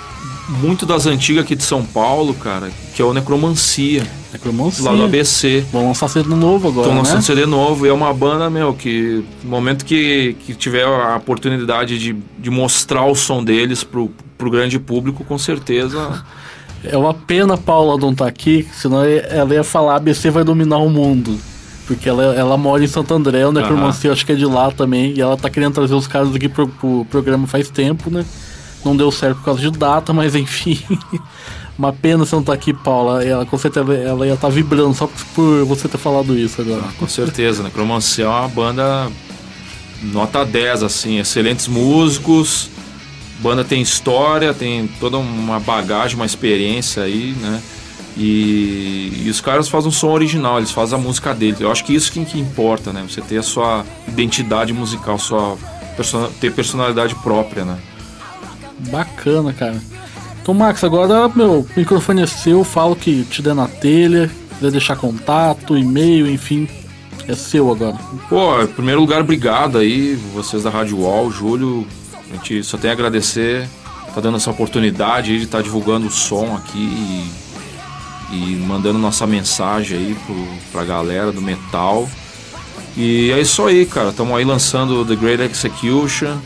muito 0.47 0.85
das 0.85 1.05
antigas 1.05 1.43
aqui 1.43 1.55
de 1.55 1.63
São 1.63 1.83
Paulo, 1.83 2.33
cara, 2.33 2.69
que 2.95 3.01
é 3.01 3.05
o 3.05 3.13
Necromancia. 3.13 4.05
Necromancia. 4.31 4.83
Lá 4.83 4.95
do 4.95 5.03
ABC. 5.03 5.65
Vão 5.71 5.87
lançar 5.87 6.07
CD 6.07 6.29
novo 6.29 6.67
agora. 6.69 6.87
Estão 6.87 6.97
lançando 6.97 7.17
né? 7.17 7.21
CD 7.21 7.45
novo 7.45 7.85
e 7.85 7.89
é 7.89 7.93
uma 7.93 8.13
banda, 8.13 8.49
meu, 8.49 8.73
que 8.73 9.23
no 9.43 9.49
momento 9.49 9.83
que, 9.83 10.35
que 10.45 10.53
tiver 10.53 10.85
a 10.85 11.17
oportunidade 11.17 11.97
de, 11.99 12.15
de 12.39 12.49
mostrar 12.49 13.05
o 13.05 13.15
som 13.15 13.43
deles 13.43 13.83
pro, 13.83 14.11
pro 14.37 14.49
grande 14.49 14.79
público, 14.79 15.23
com 15.23 15.37
certeza. 15.37 16.23
É 16.83 16.97
uma 16.97 17.13
pena 17.13 17.57
Paula 17.57 17.97
não 17.97 18.11
estar 18.11 18.25
tá 18.25 18.29
aqui, 18.29 18.67
senão 18.73 19.03
ela 19.03 19.53
ia 19.53 19.63
falar 19.63 19.95
ABC 19.95 20.29
vai 20.29 20.43
dominar 20.43 20.77
o 20.77 20.89
mundo. 20.89 21.37
Porque 21.87 22.07
ela, 22.07 22.23
ela 22.35 22.57
mora 22.57 22.83
em 22.83 22.87
Santo 22.87 23.13
André, 23.13 23.45
o 23.45 23.51
Necromancia 23.51 24.09
uhum. 24.09 24.13
acho 24.13 24.25
que 24.25 24.31
é 24.31 24.35
de 24.35 24.45
lá 24.45 24.71
também, 24.71 25.13
e 25.13 25.21
ela 25.21 25.35
tá 25.35 25.49
querendo 25.49 25.73
trazer 25.73 25.93
os 25.93 26.07
caras 26.07 26.33
aqui 26.33 26.47
pro, 26.47 26.67
pro 26.67 27.05
programa 27.09 27.45
faz 27.45 27.69
tempo, 27.69 28.09
né? 28.09 28.25
Não 28.85 28.95
deu 28.95 29.11
certo 29.11 29.37
por 29.37 29.45
causa 29.45 29.61
de 29.61 29.71
data, 29.71 30.11
mas 30.13 30.35
enfim. 30.35 30.79
Uma 31.77 31.91
pena 31.91 32.25
você 32.25 32.35
não 32.35 32.41
estar 32.41 32.53
tá 32.53 32.57
aqui, 32.57 32.73
Paula. 32.73 33.23
Ela 33.23 33.45
com 33.45 33.57
certeza 33.57 33.93
ela 33.93 34.27
ia 34.27 34.33
estar 34.33 34.47
tá 34.47 34.53
vibrando 34.53 34.93
só 34.93 35.09
por 35.33 35.65
você 35.65 35.87
ter 35.87 35.97
falado 35.97 36.37
isso 36.37 36.61
agora. 36.61 36.83
com 36.99 37.07
certeza, 37.07 37.63
né? 37.63 37.71
Cromancia 37.73 38.25
é 38.25 38.27
uma 38.27 38.47
banda 38.47 39.11
nota 40.03 40.45
10, 40.45 40.83
assim, 40.83 41.19
excelentes 41.19 41.67
músicos. 41.67 42.69
Banda 43.43 43.65
tem 43.65 43.81
história, 43.81 44.53
tem 44.53 44.87
toda 44.99 45.17
uma 45.17 45.59
bagagem, 45.59 46.15
uma 46.15 46.25
experiência 46.25 47.03
aí, 47.03 47.35
né? 47.41 47.61
E, 48.15 49.23
e, 49.25 49.29
os 49.29 49.41
caras 49.41 49.67
fazem 49.67 49.89
um 49.89 49.91
som 49.91 50.11
original, 50.11 50.59
eles 50.59 50.71
fazem 50.71 50.97
a 50.97 51.01
música 51.01 51.33
deles. 51.33 51.59
Eu 51.59 51.71
acho 51.71 51.83
que 51.83 51.93
isso 51.93 52.11
que, 52.11 52.23
que 52.23 52.39
importa, 52.39 52.93
né? 52.93 53.03
Você 53.07 53.21
ter 53.21 53.37
a 53.37 53.43
sua 53.43 53.83
identidade 54.07 54.71
musical, 54.71 55.19
sua 55.19 55.57
ter 56.39 56.53
personalidade 56.53 57.15
própria, 57.15 57.65
né? 57.65 57.77
Bacana, 58.89 59.51
cara. 59.51 59.81
Então, 60.41 60.53
Max, 60.53 60.83
agora 60.83 61.29
meu 61.29 61.67
microfone 61.75 62.21
é 62.21 62.27
seu, 62.27 62.63
falo 62.63 62.95
que 62.95 63.23
te 63.23 63.41
der 63.41 63.55
na 63.55 63.67
telha, 63.67 64.29
quiser 64.55 64.71
deixar 64.71 64.95
contato, 64.95 65.77
e-mail, 65.77 66.29
enfim, 66.29 66.67
é 67.27 67.33
seu 67.33 67.71
agora. 67.71 67.97
Pô, 68.29 68.61
em 68.61 68.67
primeiro 68.67 69.01
lugar, 69.01 69.21
obrigado 69.21 69.77
aí, 69.77 70.15
vocês 70.33 70.63
da 70.63 70.69
Rádio 70.69 70.99
Wall, 70.99 71.31
Júlio. 71.31 71.87
A 72.33 72.35
gente 72.35 72.63
só 72.63 72.77
tem 72.77 72.89
a 72.89 72.93
agradecer, 72.93 73.69
tá 74.13 74.19
dando 74.19 74.37
essa 74.37 74.49
oportunidade 74.49 75.37
de 75.37 75.45
estar 75.45 75.59
tá 75.59 75.63
divulgando 75.63 76.07
o 76.07 76.11
som 76.11 76.55
aqui. 76.55 76.79
E 76.79 77.43
e 78.33 78.55
mandando 78.55 78.97
nossa 78.97 79.27
mensagem 79.27 79.97
aí 79.97 80.17
pro, 80.25 80.47
pra 80.71 80.83
galera 80.83 81.31
do 81.31 81.41
metal. 81.41 82.09
E 82.97 83.31
é 83.31 83.39
isso 83.39 83.63
aí, 83.65 83.85
cara. 83.85 84.09
Estamos 84.09 84.35
aí 84.35 84.43
lançando 84.43 85.05
The 85.05 85.15
Great 85.15 85.43
Execution 85.43 86.37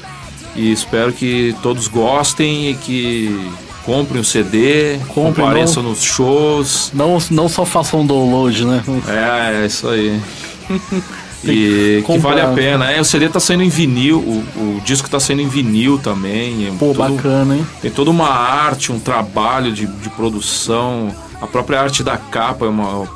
e 0.55 0.71
espero 0.71 1.13
que 1.13 1.55
todos 1.61 1.87
gostem 1.87 2.71
e 2.71 2.75
que 2.75 3.51
comprem 3.85 4.19
o 4.19 4.23
CD, 4.23 4.99
Comprem, 5.07 5.45
compareçam 5.45 5.81
não- 5.81 5.91
nos 5.91 6.03
shows. 6.03 6.91
Não, 6.93 7.17
não 7.31 7.47
só 7.47 7.65
façam 7.65 8.05
download, 8.05 8.65
né? 8.65 8.83
É, 9.07 9.63
é 9.63 9.65
isso 9.65 9.87
aí. 9.87 10.21
Tem 11.43 11.53
E 11.53 12.03
que 12.05 12.13
que 12.13 12.17
vale 12.19 12.41
a 12.41 12.45
comprar. 12.47 12.55
pena. 12.61 12.91
É, 12.91 12.99
o 12.99 13.05
CD 13.05 13.29
tá 13.29 13.39
saindo 13.39 13.63
em 13.63 13.69
vinil, 13.69 14.17
o, 14.19 14.77
o 14.77 14.81
disco 14.83 15.09
tá 15.09 15.19
saindo 15.19 15.41
em 15.43 15.47
vinil 15.47 15.97
também. 15.99 16.67
é 16.67 16.71
Pô, 16.77 16.93
bacana, 16.93 17.55
hein? 17.55 17.65
Tem 17.81 17.91
toda 17.91 18.09
uma 18.09 18.27
arte, 18.29 18.91
um 18.91 18.99
trabalho 18.99 19.71
de, 19.71 19.85
de 19.85 20.09
produção. 20.09 21.13
A 21.41 21.45
própria 21.47 21.79
arte 21.81 22.03
da 22.03 22.17
capa 22.17 22.65
é 22.65 22.69
uma, 22.69 23.07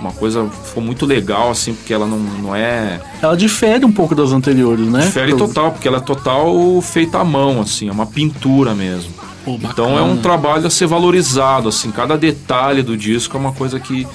uma 0.00 0.10
coisa 0.12 0.48
ficou 0.64 0.82
muito 0.82 1.04
legal, 1.04 1.50
assim, 1.50 1.74
porque 1.74 1.92
ela 1.92 2.06
não, 2.06 2.18
não 2.18 2.56
é. 2.56 3.00
Ela 3.20 3.36
difere 3.36 3.84
um 3.84 3.92
pouco 3.92 4.14
das 4.14 4.32
anteriores, 4.32 4.86
né? 4.88 5.00
Difere 5.00 5.34
Pro- 5.34 5.46
total, 5.46 5.72
porque 5.72 5.86
ela 5.86 5.98
é 5.98 6.00
total 6.00 6.80
feita 6.80 7.18
à 7.18 7.24
mão, 7.24 7.60
assim, 7.60 7.88
é 7.88 7.92
uma 7.92 8.06
pintura 8.06 8.74
mesmo. 8.74 9.12
Pô, 9.44 9.58
Então 9.62 9.96
é 9.98 10.02
um 10.02 10.16
trabalho 10.16 10.66
a 10.66 10.70
ser 10.70 10.86
valorizado, 10.86 11.68
assim, 11.68 11.90
cada 11.90 12.16
detalhe 12.16 12.82
do 12.82 12.96
disco 12.96 13.36
é 13.36 13.40
uma 13.40 13.52
coisa 13.52 13.78
que 13.78 14.06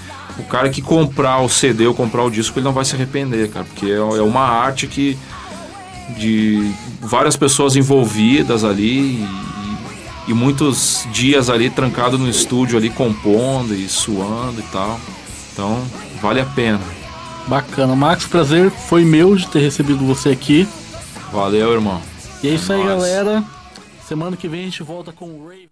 o 0.42 0.44
cara 0.46 0.70
que 0.70 0.82
comprar 0.82 1.40
o 1.40 1.50
CD 1.50 1.88
ou 1.88 1.94
comprar 1.94 2.24
o 2.24 2.30
disco, 2.30 2.58
ele 2.60 2.66
não 2.66 2.74
vai 2.74 2.84
se 2.84 2.96
arrepender, 2.96 3.50
cara, 3.50 3.66
porque 3.66 3.86
é, 3.86 3.96
é 3.96 4.22
uma 4.22 4.42
arte 4.42 4.88
que 4.88 5.18
de 6.18 6.74
várias 7.00 7.36
pessoas 7.38 7.76
envolvidas 7.76 8.64
ali 8.64 9.00
e, 9.00 9.28
e 10.28 10.34
muitos 10.34 11.08
dias 11.12 11.50
ali 11.50 11.70
trancado 11.70 12.18
no 12.18 12.30
estúdio 12.30 12.78
ali 12.78 12.90
compondo 12.90 13.74
e 13.74 13.88
suando 13.88 14.60
e 14.60 14.64
tal. 14.64 15.00
Então, 15.54 15.82
vale 16.22 16.42
a 16.42 16.46
pena. 16.46 16.82
Bacana. 17.48 17.96
Max, 17.96 18.26
prazer 18.26 18.72
foi 18.72 19.04
meu 19.04 19.36
de 19.36 19.48
ter 19.48 19.60
recebido 19.60 20.06
você 20.06 20.30
aqui. 20.30 20.68
Valeu, 21.32 21.74
irmão. 21.74 22.02
E 22.44 22.50
é 22.50 22.54
isso 22.54 22.72
aí, 22.74 22.84
nóis. 22.84 22.90
galera. 22.90 23.44
Semana 24.08 24.36
que 24.36 24.48
vem 24.48 24.62
a 24.62 24.66
gente 24.66 24.84
volta 24.84 25.12
com 25.12 25.26
o 25.26 25.48
Rave. 25.48 25.70